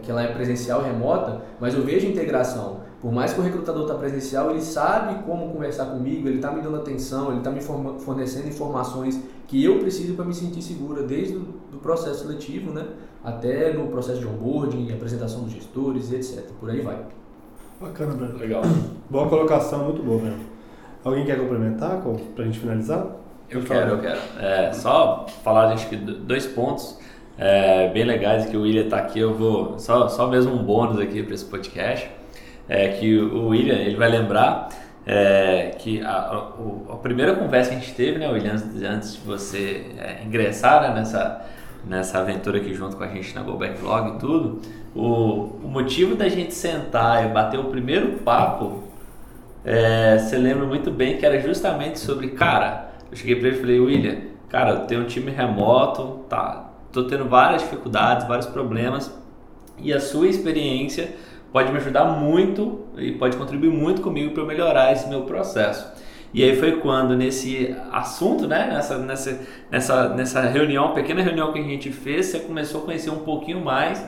que 0.00 0.08
ela 0.08 0.22
é 0.22 0.32
presencial 0.32 0.82
remota, 0.82 1.42
mas 1.60 1.74
eu 1.74 1.82
vejo 1.82 2.06
integração. 2.06 2.80
Por 3.00 3.10
mais 3.10 3.32
que 3.32 3.40
o 3.40 3.42
recrutador 3.42 3.82
está 3.82 3.96
presencial, 3.96 4.52
ele 4.52 4.62
sabe 4.62 5.24
como 5.24 5.52
conversar 5.52 5.86
comigo, 5.86 6.28
ele 6.28 6.36
está 6.36 6.52
me 6.52 6.62
dando 6.62 6.76
atenção, 6.76 7.30
ele 7.30 7.38
está 7.38 7.50
me 7.50 7.60
fornecendo 7.60 8.46
informações 8.46 9.20
que 9.48 9.62
eu 9.64 9.80
preciso 9.80 10.14
para 10.14 10.24
me 10.24 10.32
sentir 10.32 10.62
segura, 10.62 11.02
desde 11.02 11.36
o 11.36 11.78
processo 11.82 12.20
seletivo 12.20 12.72
né, 12.72 12.86
até 13.24 13.72
no 13.72 13.88
processo 13.88 14.20
de 14.20 14.26
onboarding, 14.28 14.92
apresentação 14.92 15.42
dos 15.42 15.52
gestores, 15.52 16.12
etc. 16.12 16.48
Por 16.60 16.70
aí 16.70 16.80
vai. 16.80 17.04
Bacana, 17.82 18.14
Breno. 18.14 18.38
Legal. 18.38 18.62
Boa 19.10 19.28
colocação, 19.28 19.84
muito 19.86 20.02
boa, 20.04 20.20
Breno. 20.20 20.38
Alguém 21.04 21.24
quer 21.24 21.36
complementar 21.36 22.00
para 22.00 22.44
a 22.44 22.46
gente 22.46 22.60
finalizar? 22.60 23.06
Eu 23.50 23.62
quero, 23.64 23.90
eu 23.90 23.98
quero. 23.98 24.20
É, 24.38 24.72
só 24.72 25.26
falar, 25.42 25.72
acho 25.72 25.88
que 25.88 25.96
dois 25.96 26.46
pontos 26.46 26.96
é, 27.36 27.88
bem 27.88 28.04
legais 28.04 28.46
que 28.46 28.56
o 28.56 28.62
William 28.62 28.84
está 28.84 28.98
aqui. 28.98 29.18
Eu 29.18 29.34
vou 29.34 29.80
só, 29.80 30.08
só 30.08 30.28
mesmo 30.28 30.54
um 30.54 30.62
bônus 30.62 31.00
aqui 31.00 31.24
para 31.24 31.34
esse 31.34 31.44
podcast. 31.44 32.08
É 32.68 32.88
que 32.88 33.18
o 33.18 33.48
William 33.48 33.74
ele 33.74 33.96
vai 33.96 34.08
lembrar 34.08 34.68
é, 35.04 35.74
que 35.76 36.00
a, 36.02 36.12
a, 36.12 36.38
a, 36.92 36.96
primeira 36.98 37.34
conversa 37.34 37.70
que 37.70 37.76
a 37.76 37.78
gente 37.80 37.94
teve, 37.94 38.18
né, 38.18 38.30
William, 38.30 38.52
antes, 38.52 38.82
antes 38.82 39.14
de 39.14 39.20
você 39.22 39.86
é, 39.98 40.22
ingressar 40.24 40.82
né, 40.82 40.94
nessa, 40.94 41.44
nessa 41.84 42.20
aventura 42.20 42.58
aqui 42.58 42.72
junto 42.74 42.96
com 42.96 43.02
a 43.02 43.08
gente 43.08 43.34
na 43.34 43.42
Go 43.42 43.58
Backlog 43.58 44.16
e 44.16 44.18
tudo, 44.20 44.62
o, 44.94 45.58
o 45.64 45.68
motivo 45.68 46.14
da 46.14 46.28
gente 46.28 46.54
sentar 46.54 47.24
e 47.24 47.28
bater 47.28 47.58
o 47.58 47.64
primeiro 47.64 48.18
papo, 48.18 48.84
é, 49.64 50.18
você 50.18 50.36
lembra 50.36 50.66
muito 50.66 50.90
bem 50.90 51.16
que 51.16 51.24
era 51.24 51.40
justamente 51.40 51.98
sobre, 51.98 52.28
cara, 52.28 52.92
eu 53.10 53.16
cheguei 53.16 53.36
para 53.36 53.48
ele 53.48 53.56
e 53.56 53.60
falei, 53.60 53.80
William, 53.80 54.16
cara, 54.48 54.70
eu 54.70 54.80
tenho 54.86 55.02
um 55.02 55.06
time 55.06 55.30
remoto, 55.30 56.24
tá, 56.28 56.70
tô 56.92 57.04
tendo 57.04 57.26
várias 57.26 57.62
dificuldades, 57.62 58.26
vários 58.26 58.46
problemas, 58.46 59.12
e 59.78 59.92
a 59.92 60.00
sua 60.00 60.28
experiência 60.28 61.14
pode 61.52 61.70
me 61.70 61.78
ajudar 61.78 62.04
muito 62.04 62.86
e 62.96 63.12
pode 63.12 63.36
contribuir 63.36 63.70
muito 63.70 64.02
comigo 64.02 64.34
para 64.34 64.44
melhorar 64.44 64.92
esse 64.92 65.08
meu 65.08 65.22
processo. 65.22 65.92
E 66.34 66.42
aí 66.42 66.56
foi 66.56 66.80
quando 66.80 67.14
nesse 67.14 67.76
assunto, 67.92 68.46
né, 68.46 68.70
nessa, 68.72 68.98
nessa, 68.98 69.40
nessa, 69.70 70.08
nessa 70.10 70.40
reunião, 70.40 70.94
pequena 70.94 71.22
reunião 71.22 71.52
que 71.52 71.58
a 71.58 71.62
gente 71.62 71.90
fez, 71.90 72.26
você 72.26 72.40
começou 72.40 72.82
a 72.82 72.84
conhecer 72.84 73.10
um 73.10 73.18
pouquinho 73.18 73.62
mais 73.62 74.02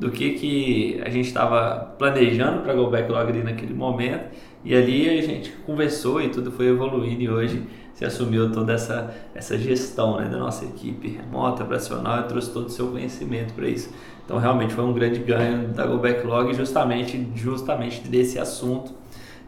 do 0.00 0.10
que, 0.10 0.30
que 0.30 1.00
a 1.04 1.10
gente 1.10 1.26
estava 1.26 1.94
planejando 1.98 2.62
para 2.62 2.72
Go 2.72 2.90
Backlog 2.90 3.30
ali 3.30 3.42
naquele 3.42 3.74
momento. 3.74 4.30
E 4.64 4.74
ali 4.74 5.08
a 5.10 5.22
gente 5.22 5.50
conversou 5.66 6.20
e 6.22 6.30
tudo 6.30 6.50
foi 6.50 6.68
evoluindo 6.68 7.22
e 7.22 7.28
hoje 7.28 7.62
você 7.92 8.06
assumiu 8.06 8.50
toda 8.50 8.72
essa, 8.72 9.14
essa 9.34 9.58
gestão 9.58 10.18
né, 10.18 10.26
da 10.26 10.38
nossa 10.38 10.64
equipe 10.64 11.08
remota, 11.08 11.62
operacional 11.62 12.20
e 12.20 12.22
trouxe 12.24 12.50
todo 12.50 12.66
o 12.66 12.70
seu 12.70 12.88
conhecimento 12.88 13.52
para 13.52 13.68
isso. 13.68 13.90
Então 14.24 14.38
realmente 14.38 14.72
foi 14.72 14.84
um 14.84 14.92
grande 14.94 15.20
ganho 15.20 15.68
da 15.68 15.86
Go 15.86 15.98
Backlog 15.98 16.54
justamente, 16.54 17.28
justamente 17.34 18.00
desse 18.08 18.38
assunto 18.38 18.94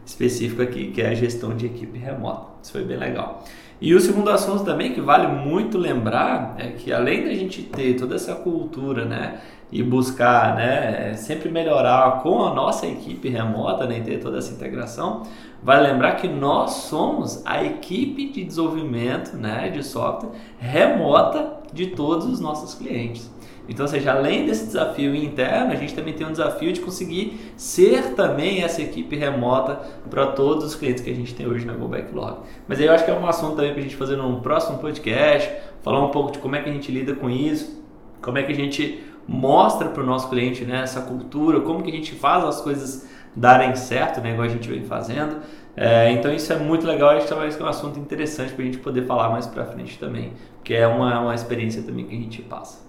específico 0.05 0.61
aqui, 0.61 0.91
que 0.91 1.01
é 1.01 1.09
a 1.09 1.13
gestão 1.15 1.55
de 1.55 1.65
equipe 1.65 1.97
remota. 1.97 2.45
Isso 2.61 2.71
foi 2.71 2.83
bem 2.83 2.97
legal. 2.97 3.43
E 3.81 3.93
o 3.93 3.99
segundo 3.99 4.29
assunto 4.29 4.63
também 4.63 4.93
que 4.93 5.01
vale 5.01 5.27
muito 5.27 5.77
lembrar 5.77 6.55
é 6.57 6.69
que 6.69 6.93
além 6.93 7.23
da 7.23 7.33
gente 7.33 7.63
ter 7.63 7.95
toda 7.95 8.15
essa 8.15 8.35
cultura, 8.35 9.03
né, 9.03 9.41
e 9.73 9.81
buscar, 9.81 10.55
né, 10.55 11.15
sempre 11.15 11.49
melhorar 11.49 12.21
com 12.21 12.43
a 12.43 12.53
nossa 12.53 12.85
equipe 12.85 13.27
remota, 13.27 13.87
né, 13.87 13.97
e 13.97 14.01
ter 14.01 14.19
toda 14.19 14.37
essa 14.37 14.53
integração, 14.53 15.23
vale 15.63 15.87
lembrar 15.87 16.11
que 16.11 16.27
nós 16.27 16.71
somos 16.71 17.43
a 17.43 17.63
equipe 17.63 18.29
de 18.29 18.43
desenvolvimento, 18.43 19.35
né, 19.35 19.69
de 19.69 19.83
software 19.83 20.29
remota 20.59 21.63
de 21.73 21.87
todos 21.87 22.27
os 22.27 22.39
nossos 22.39 22.75
clientes. 22.75 23.33
Então, 23.67 23.87
seja, 23.87 24.11
além 24.11 24.45
desse 24.45 24.67
desafio 24.67 25.15
interno, 25.15 25.71
a 25.71 25.75
gente 25.75 25.95
também 25.95 26.13
tem 26.13 26.27
um 26.27 26.31
desafio 26.31 26.71
de 26.71 26.79
conseguir 26.81 27.53
ser 27.57 28.13
também 28.13 28.61
essa 28.61 28.79
equipe 28.79 29.15
remota 29.15 29.81
para 30.07 30.27
todos 30.27 30.65
os 30.65 30.75
clientes 30.75 31.01
que 31.01 31.09
a 31.09 31.15
gente 31.15 31.33
tem 31.33 31.47
hoje 31.47 31.65
na 31.65 31.73
Go 31.73 31.87
Backlog. 31.87 32.41
Mas 32.67 32.79
aí 32.79 32.85
eu 32.85 32.93
acho 32.93 33.05
que 33.05 33.09
é 33.09 33.13
um 33.13 33.25
assunto 33.25 33.55
também 33.55 33.71
para 33.71 33.79
a 33.79 33.83
gente 33.83 33.95
fazer 33.95 34.17
num 34.17 34.39
próximo 34.41 34.77
podcast, 34.77 35.49
falar 35.81 36.05
um 36.05 36.09
pouco 36.09 36.31
de 36.31 36.37
como 36.39 36.55
é 36.55 36.61
que 36.61 36.69
a 36.69 36.73
gente 36.73 36.91
lida 36.91 37.15
com 37.15 37.27
isso, 37.29 37.81
como 38.21 38.37
é 38.37 38.43
que 38.43 38.51
a 38.51 38.55
gente 38.55 39.01
mostra 39.27 39.89
para 39.89 40.03
o 40.03 40.05
nosso 40.05 40.29
cliente 40.29 40.65
né, 40.65 40.81
essa 40.81 41.01
cultura, 41.01 41.61
como 41.61 41.81
que 41.81 41.89
a 41.89 41.93
gente 41.93 42.13
faz 42.15 42.43
as 42.43 42.61
coisas 42.61 43.07
darem 43.35 43.75
certo, 43.75 44.21
né, 44.21 44.31
igual 44.31 44.45
a 44.45 44.49
gente 44.49 44.69
vem 44.69 44.83
fazendo. 44.83 45.37
É, 45.75 46.11
então 46.11 46.31
isso 46.31 46.53
é 46.53 46.57
muito 46.57 46.85
legal, 46.85 47.09
acho 47.11 47.27
que 47.27 47.33
é 47.33 47.65
um 47.65 47.69
assunto 47.69 47.99
interessante 47.99 48.53
para 48.53 48.61
a 48.61 48.65
gente 48.65 48.77
poder 48.77 49.05
falar 49.05 49.29
mais 49.29 49.47
para 49.47 49.65
frente 49.65 49.97
também, 49.97 50.33
porque 50.57 50.73
é 50.73 50.85
uma, 50.85 51.19
uma 51.19 51.35
experiência 51.35 51.81
também 51.81 52.05
que 52.05 52.15
a 52.15 52.19
gente 52.19 52.41
passa. 52.43 52.83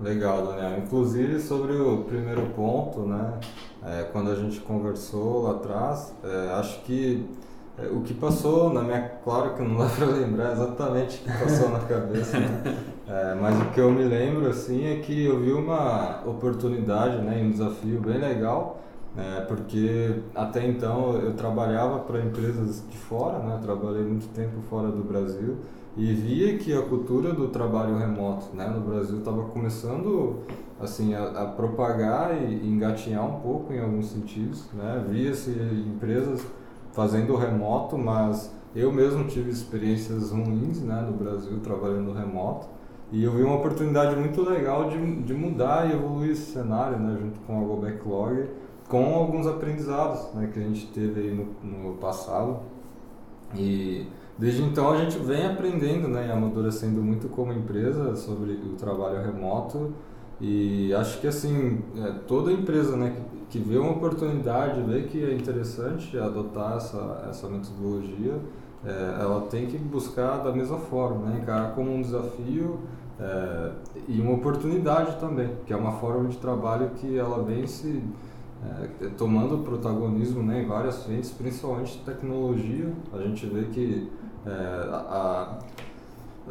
Legal, 0.00 0.46
Daniel. 0.46 0.78
Inclusive 0.78 1.40
sobre 1.40 1.74
o 1.74 1.98
primeiro 2.04 2.42
ponto, 2.56 3.00
né? 3.00 3.34
É, 3.84 4.02
quando 4.12 4.30
a 4.30 4.34
gente 4.34 4.60
conversou 4.60 5.42
lá 5.42 5.52
atrás, 5.52 6.14
é, 6.24 6.52
acho 6.54 6.80
que 6.82 7.24
é, 7.78 7.86
o 7.86 8.00
que 8.00 8.12
passou 8.14 8.72
na 8.72 8.82
minha, 8.82 9.00
claro 9.24 9.54
que 9.54 9.62
não 9.62 9.78
dá 9.78 9.86
para 9.86 10.06
lembrar 10.06 10.52
exatamente 10.52 11.20
o 11.20 11.24
que 11.24 11.38
passou 11.38 11.70
na 11.70 11.80
cabeça, 11.80 12.38
né? 12.38 12.76
É, 13.12 13.34
mas 13.34 13.60
o 13.60 13.66
que 13.72 13.78
eu 13.78 13.90
me 13.90 14.04
lembro 14.04 14.48
assim 14.48 14.86
é 14.86 14.96
que 15.00 15.26
eu 15.26 15.38
vi 15.38 15.52
uma 15.52 16.22
oportunidade, 16.24 17.18
né, 17.18 17.42
um 17.44 17.50
desafio 17.50 18.00
bem 18.00 18.16
legal, 18.16 18.80
né, 19.14 19.44
porque 19.46 20.22
até 20.34 20.66
então 20.66 21.18
eu 21.18 21.34
trabalhava 21.34 21.98
para 21.98 22.20
empresas 22.20 22.82
de 22.88 22.96
fora, 22.96 23.38
né? 23.40 23.58
trabalhei 23.60 24.02
muito 24.02 24.26
tempo 24.28 24.62
fora 24.62 24.88
do 24.88 25.04
Brasil 25.04 25.58
e 25.94 26.10
via 26.14 26.56
que 26.56 26.72
a 26.72 26.80
cultura 26.80 27.34
do 27.34 27.48
trabalho 27.48 27.98
remoto 27.98 28.56
né, 28.56 28.66
no 28.66 28.80
Brasil 28.80 29.18
estava 29.18 29.42
começando 29.42 30.38
assim 30.80 31.14
a, 31.14 31.24
a, 31.42 31.46
propagar 31.48 32.34
e 32.34 32.66
engatinhar 32.66 33.26
um 33.26 33.40
pouco 33.40 33.74
em 33.74 33.80
alguns 33.80 34.06
sentidos 34.06 34.64
né 34.72 35.04
via-se 35.06 35.50
empresas 35.50 36.46
fazendo 36.92 37.36
remoto 37.36 37.98
mas 37.98 38.50
eu 38.74 38.90
mesmo 38.90 39.24
tive 39.24 39.50
experiências 39.50 40.30
ruins 40.30 40.80
né 40.80 41.02
no 41.02 41.12
Brasil 41.12 41.60
trabalhando 41.60 42.10
remoto 42.14 42.71
e 43.12 43.22
eu 43.22 43.32
vi 43.32 43.42
uma 43.42 43.56
oportunidade 43.56 44.16
muito 44.16 44.42
legal 44.42 44.88
de, 44.88 45.22
de 45.22 45.34
mudar 45.34 45.88
e 45.88 45.92
evoluir 45.92 46.30
esse 46.30 46.52
cenário 46.52 46.98
né 46.98 47.16
junto 47.20 47.38
com 47.40 47.60
a 47.60 47.64
Go 47.64 47.76
Backlog 47.76 48.48
com 48.88 49.14
alguns 49.14 49.46
aprendizados 49.46 50.32
né 50.34 50.50
que 50.52 50.58
a 50.58 50.62
gente 50.62 50.86
teve 50.88 51.20
aí 51.20 51.34
no, 51.34 51.46
no 51.62 51.94
passado. 51.96 52.60
E 53.54 54.06
Desde 54.38 54.62
então 54.62 54.90
a 54.90 54.96
gente 54.96 55.18
vem 55.18 55.46
aprendendo 55.46 56.08
né, 56.08 56.26
e 56.26 56.32
amadurecendo 56.32 57.02
muito 57.02 57.28
como 57.28 57.52
empresa 57.52 58.16
sobre 58.16 58.52
o 58.52 58.74
trabalho 58.76 59.22
remoto. 59.22 59.92
E 60.40 60.92
acho 60.94 61.20
que 61.20 61.26
assim, 61.26 61.80
é, 61.96 62.10
toda 62.26 62.50
empresa 62.50 62.96
né, 62.96 63.14
que, 63.48 63.58
vê 63.58 63.78
uma 63.78 63.92
oportunidade, 63.92 64.82
vê 64.82 65.02
que 65.02 65.22
é 65.22 65.34
interessante 65.34 66.18
adotar 66.18 66.76
essa, 66.76 67.24
essa 67.30 67.48
metodologia, 67.48 68.34
é, 68.84 69.16
ela 69.20 69.42
tem 69.42 69.66
que 69.66 69.78
buscar 69.78 70.38
da 70.38 70.50
mesma 70.50 70.78
forma, 70.78 71.26
né, 71.26 71.38
encarar 71.40 71.74
como 71.74 71.94
um 71.94 72.02
desafio 72.02 72.80
é, 73.20 73.70
e 74.08 74.20
uma 74.20 74.32
oportunidade 74.32 75.18
também, 75.20 75.50
que 75.66 75.72
é 75.72 75.76
uma 75.76 75.92
forma 75.92 76.28
de 76.28 76.36
trabalho 76.38 76.90
que 76.96 77.18
ela 77.18 77.42
vem 77.42 77.66
se 77.66 78.02
é, 79.00 79.08
tomando 79.16 79.58
protagonismo 79.64 80.42
né, 80.42 80.62
em 80.62 80.66
várias 80.66 81.04
frentes, 81.04 81.30
principalmente 81.30 81.98
tecnologia. 82.04 82.92
A 83.12 83.18
gente 83.18 83.46
vê 83.46 83.64
que 83.64 84.10
é, 84.46 84.50
a, 84.50 85.58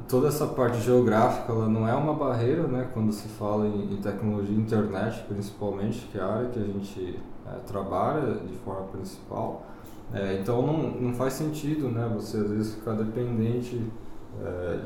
toda 0.07 0.27
essa 0.27 0.47
parte 0.47 0.79
geográfica 0.81 1.51
ela 1.51 1.67
não 1.67 1.87
é 1.87 1.93
uma 1.95 2.13
barreira 2.13 2.63
né, 2.67 2.89
quando 2.93 3.11
se 3.11 3.27
fala 3.29 3.65
em, 3.65 3.93
em 3.93 3.97
tecnologia 3.97 4.55
internet, 4.55 5.23
principalmente, 5.27 6.07
que 6.11 6.17
é 6.17 6.21
a 6.21 6.27
área 6.27 6.49
que 6.49 6.59
a 6.59 6.63
gente 6.63 7.19
é, 7.47 7.55
trabalha 7.65 8.35
de 8.35 8.55
forma 8.57 8.87
principal. 8.87 9.65
É, 10.13 10.37
então 10.41 10.61
não, 10.61 10.91
não 10.91 11.13
faz 11.13 11.33
sentido 11.33 11.87
né, 11.87 12.09
você 12.13 12.37
às 12.37 12.49
vezes 12.49 12.75
ficar 12.75 12.93
dependente 12.93 13.81
é, 14.43 14.79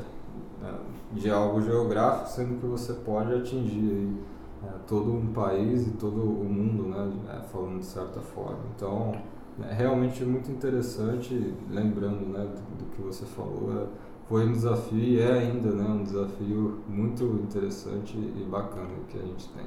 de 1.12 1.30
algo 1.30 1.60
geográfico, 1.60 2.28
sendo 2.28 2.60
que 2.60 2.66
você 2.66 2.92
pode 2.92 3.32
atingir 3.34 3.90
aí, 3.90 4.16
é, 4.64 4.70
todo 4.86 5.12
um 5.12 5.32
país 5.32 5.86
e 5.86 5.90
todo 5.92 6.20
o 6.20 6.44
mundo, 6.44 6.88
né, 6.88 7.12
é, 7.34 7.40
falando 7.48 7.80
de 7.80 7.86
certa 7.86 8.20
forma. 8.20 8.58
Então 8.74 9.12
é 9.68 9.72
realmente 9.72 10.24
muito 10.24 10.50
interessante, 10.50 11.54
lembrando 11.70 12.26
né, 12.26 12.40
do, 12.40 12.84
do 12.84 12.90
que 12.90 13.02
você 13.02 13.24
falou, 13.24 13.72
é, 13.82 13.86
foi 14.28 14.46
um 14.46 14.52
desafio 14.52 14.98
e 14.98 15.20
é 15.20 15.32
ainda 15.32 15.70
né, 15.70 15.88
um 15.88 16.02
desafio 16.02 16.80
muito 16.88 17.24
interessante 17.24 18.16
e 18.16 18.44
bacana 18.50 18.88
que 19.08 19.18
a 19.18 19.22
gente 19.22 19.48
tem. 19.50 19.64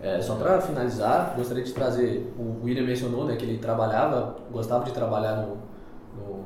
É, 0.00 0.20
só 0.20 0.36
para 0.36 0.60
finalizar, 0.60 1.34
gostaria 1.36 1.64
de 1.64 1.72
trazer, 1.72 2.32
o 2.38 2.64
William 2.64 2.84
mencionou 2.84 3.24
né, 3.24 3.36
que 3.36 3.44
ele 3.44 3.58
trabalhava, 3.58 4.36
gostava 4.50 4.84
de 4.84 4.92
trabalhar 4.92 5.36
no, 5.36 5.56
no, 6.16 6.44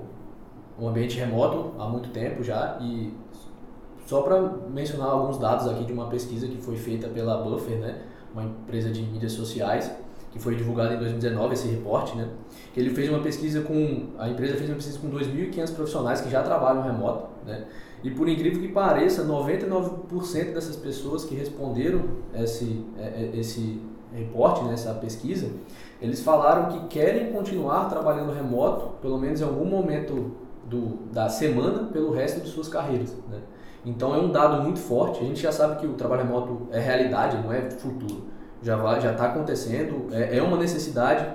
no 0.78 0.88
ambiente 0.88 1.18
remoto 1.18 1.72
há 1.78 1.86
muito 1.86 2.10
tempo 2.10 2.42
já 2.42 2.78
e 2.80 3.14
só 4.07 4.22
para 4.22 4.40
mencionar 4.68 5.09
alguns 5.09 5.38
dados 5.38 5.66
aqui 5.68 5.84
de 5.84 5.92
uma 5.92 6.07
pesquisa 6.07 6.46
que 6.46 6.59
foi 6.59 6.76
feita 6.76 7.09
pela 7.09 7.42
Buffer, 7.42 7.78
né, 7.78 8.03
uma 8.32 8.44
empresa 8.44 8.90
de 8.90 9.03
mídias 9.03 9.32
sociais, 9.32 9.90
que 10.32 10.38
foi 10.38 10.57
divulgado 10.57 10.94
em 10.94 10.98
2019, 10.98 11.53
esse 11.53 11.68
reporte, 11.68 12.16
né? 12.16 12.26
Que 12.72 12.80
ele 12.80 12.90
fez 12.90 13.11
uma 13.11 13.20
pesquisa 13.20 13.61
com, 13.61 14.09
a 14.18 14.30
empresa 14.30 14.57
fez 14.57 14.70
uma 14.70 14.76
pesquisa 14.76 14.98
com 14.98 15.11
2.500 15.11 15.74
profissionais 15.74 16.20
que 16.22 16.30
já 16.30 16.42
trabalham 16.42 16.82
remoto, 16.82 17.28
né? 17.46 17.66
E 18.03 18.11
por 18.11 18.28
incrível 18.28 18.61
que 18.61 18.68
pareça, 18.68 19.24
99% 19.24 20.55
dessas 20.55 20.74
pessoas 20.74 21.24
que 21.24 21.34
responderam 21.34 22.03
esse, 22.34 22.84
é, 22.98 23.03
é, 23.03 23.38
esse 23.38 23.80
reporte, 24.12 24.64
né, 24.64 24.72
essa 24.72 24.92
pesquisa, 24.94 25.50
eles 26.00 26.22
falaram 26.22 26.68
que 26.72 26.88
querem 26.88 27.32
continuar 27.32 27.88
trabalhando 27.88 28.32
remoto, 28.32 28.94
pelo 29.00 29.18
menos 29.18 29.40
em 29.40 29.44
algum 29.44 29.64
momento 29.64 30.32
do, 30.68 30.98
da 31.12 31.28
semana, 31.28 31.84
pelo 31.92 32.11
resto 32.11 32.40
de 32.40 32.48
suas 32.48 32.68
carreiras. 32.68 33.14
Né? 33.30 33.38
Então 33.84 34.14
é 34.14 34.18
um 34.18 34.30
dado 34.30 34.62
muito 34.62 34.78
forte. 34.78 35.20
A 35.20 35.24
gente 35.24 35.40
já 35.40 35.52
sabe 35.52 35.80
que 35.80 35.86
o 35.86 35.94
trabalho 35.94 36.22
remoto 36.22 36.68
é 36.70 36.78
realidade, 36.78 37.36
não 37.42 37.52
é 37.52 37.70
futuro. 37.70 38.24
Já 38.62 38.76
já 39.00 39.12
está 39.12 39.26
acontecendo. 39.26 40.08
É, 40.12 40.38
é 40.38 40.42
uma 40.42 40.56
necessidade 40.56 41.26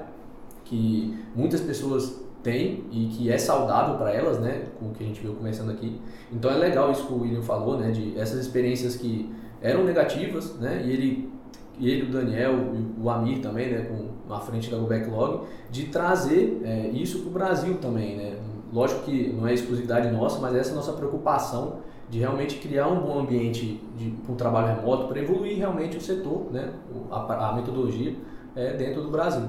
que 0.63 1.17
muitas 1.35 1.61
pessoas 1.61 2.21
têm 2.41 2.85
e 2.91 3.07
que 3.07 3.31
é 3.31 3.37
saudável 3.37 3.97
para 3.97 4.13
elas, 4.13 4.39
né? 4.39 4.63
Com 4.79 4.87
o 4.87 4.91
que 4.93 5.03
a 5.03 5.07
gente 5.07 5.19
viu 5.19 5.33
começando 5.33 5.71
aqui. 5.71 6.01
Então 6.31 6.49
é 6.49 6.55
legal 6.55 6.91
isso 6.91 7.05
que 7.05 7.13
o 7.13 7.21
William 7.21 7.41
falou, 7.41 7.77
né? 7.77 7.91
De 7.91 8.17
essas 8.17 8.39
experiências 8.39 8.95
que 8.95 9.29
eram 9.61 9.83
negativas, 9.83 10.55
né? 10.55 10.81
E 10.85 10.91
ele 10.91 11.37
ele, 11.79 12.03
o 12.03 12.11
Daniel, 12.11 12.53
o 12.99 13.09
Amir 13.09 13.39
também, 13.39 13.71
né, 13.71 13.81
com, 13.83 14.09
na 14.27 14.39
frente 14.39 14.69
da 14.69 14.77
Backlog, 14.77 15.45
de 15.69 15.85
trazer 15.85 16.59
é, 16.63 16.87
isso 16.87 17.19
para 17.19 17.29
o 17.29 17.31
Brasil 17.31 17.77
também. 17.77 18.17
Né? 18.17 18.35
Lógico 18.73 19.01
que 19.01 19.31
não 19.31 19.47
é 19.47 19.53
exclusividade 19.53 20.09
nossa, 20.09 20.39
mas 20.39 20.55
essa 20.55 20.71
é 20.71 20.73
a 20.73 20.75
nossa 20.75 20.93
preocupação 20.93 21.77
de 22.09 22.19
realmente 22.19 22.57
criar 22.57 22.87
um 22.87 23.01
bom 23.01 23.19
ambiente 23.19 23.81
para 24.25 24.33
o 24.33 24.35
trabalho 24.35 24.75
remoto, 24.75 25.07
para 25.07 25.19
evoluir 25.19 25.57
realmente 25.57 25.97
o 25.97 26.01
setor, 26.01 26.51
né, 26.51 26.71
a, 27.11 27.49
a 27.49 27.55
metodologia 27.55 28.15
é, 28.55 28.73
dentro 28.73 29.01
do 29.01 29.09
Brasil. 29.09 29.45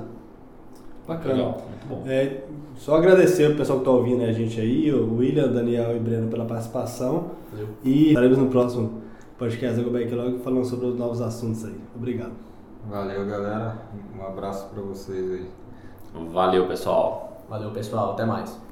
Bacana. 1.06 1.34
Legal, 1.34 1.62
muito 1.68 1.86
bom. 1.88 2.02
É, 2.06 2.42
só 2.76 2.96
agradecer 2.96 3.50
o 3.50 3.56
pessoal 3.56 3.78
que 3.78 3.82
está 3.82 3.90
ouvindo 3.90 4.22
a 4.24 4.32
gente 4.32 4.60
aí, 4.60 4.92
o 4.92 5.16
William, 5.16 5.48
Daniel 5.48 5.96
e 5.96 5.98
Breno 5.98 6.28
pela 6.28 6.44
participação. 6.44 7.30
Valeu. 7.50 7.68
E 7.82 8.08
estaremos 8.08 8.36
no 8.36 8.48
próximo 8.48 9.02
podcast 9.38 9.80
do 9.80 9.90
Backlog 9.90 10.38
falando 10.40 10.64
sobre 10.64 10.86
os 10.86 10.98
novos 10.98 11.22
assuntos 11.22 11.64
aí. 11.64 11.80
Obrigado. 11.96 12.32
Valeu, 12.90 13.26
galera. 13.26 13.78
Um 14.18 14.22
abraço 14.22 14.68
para 14.68 14.82
vocês 14.82 15.30
aí. 15.30 15.48
Valeu, 16.30 16.66
pessoal. 16.66 17.42
Valeu, 17.48 17.70
pessoal. 17.70 18.12
Até 18.12 18.24
mais. 18.26 18.67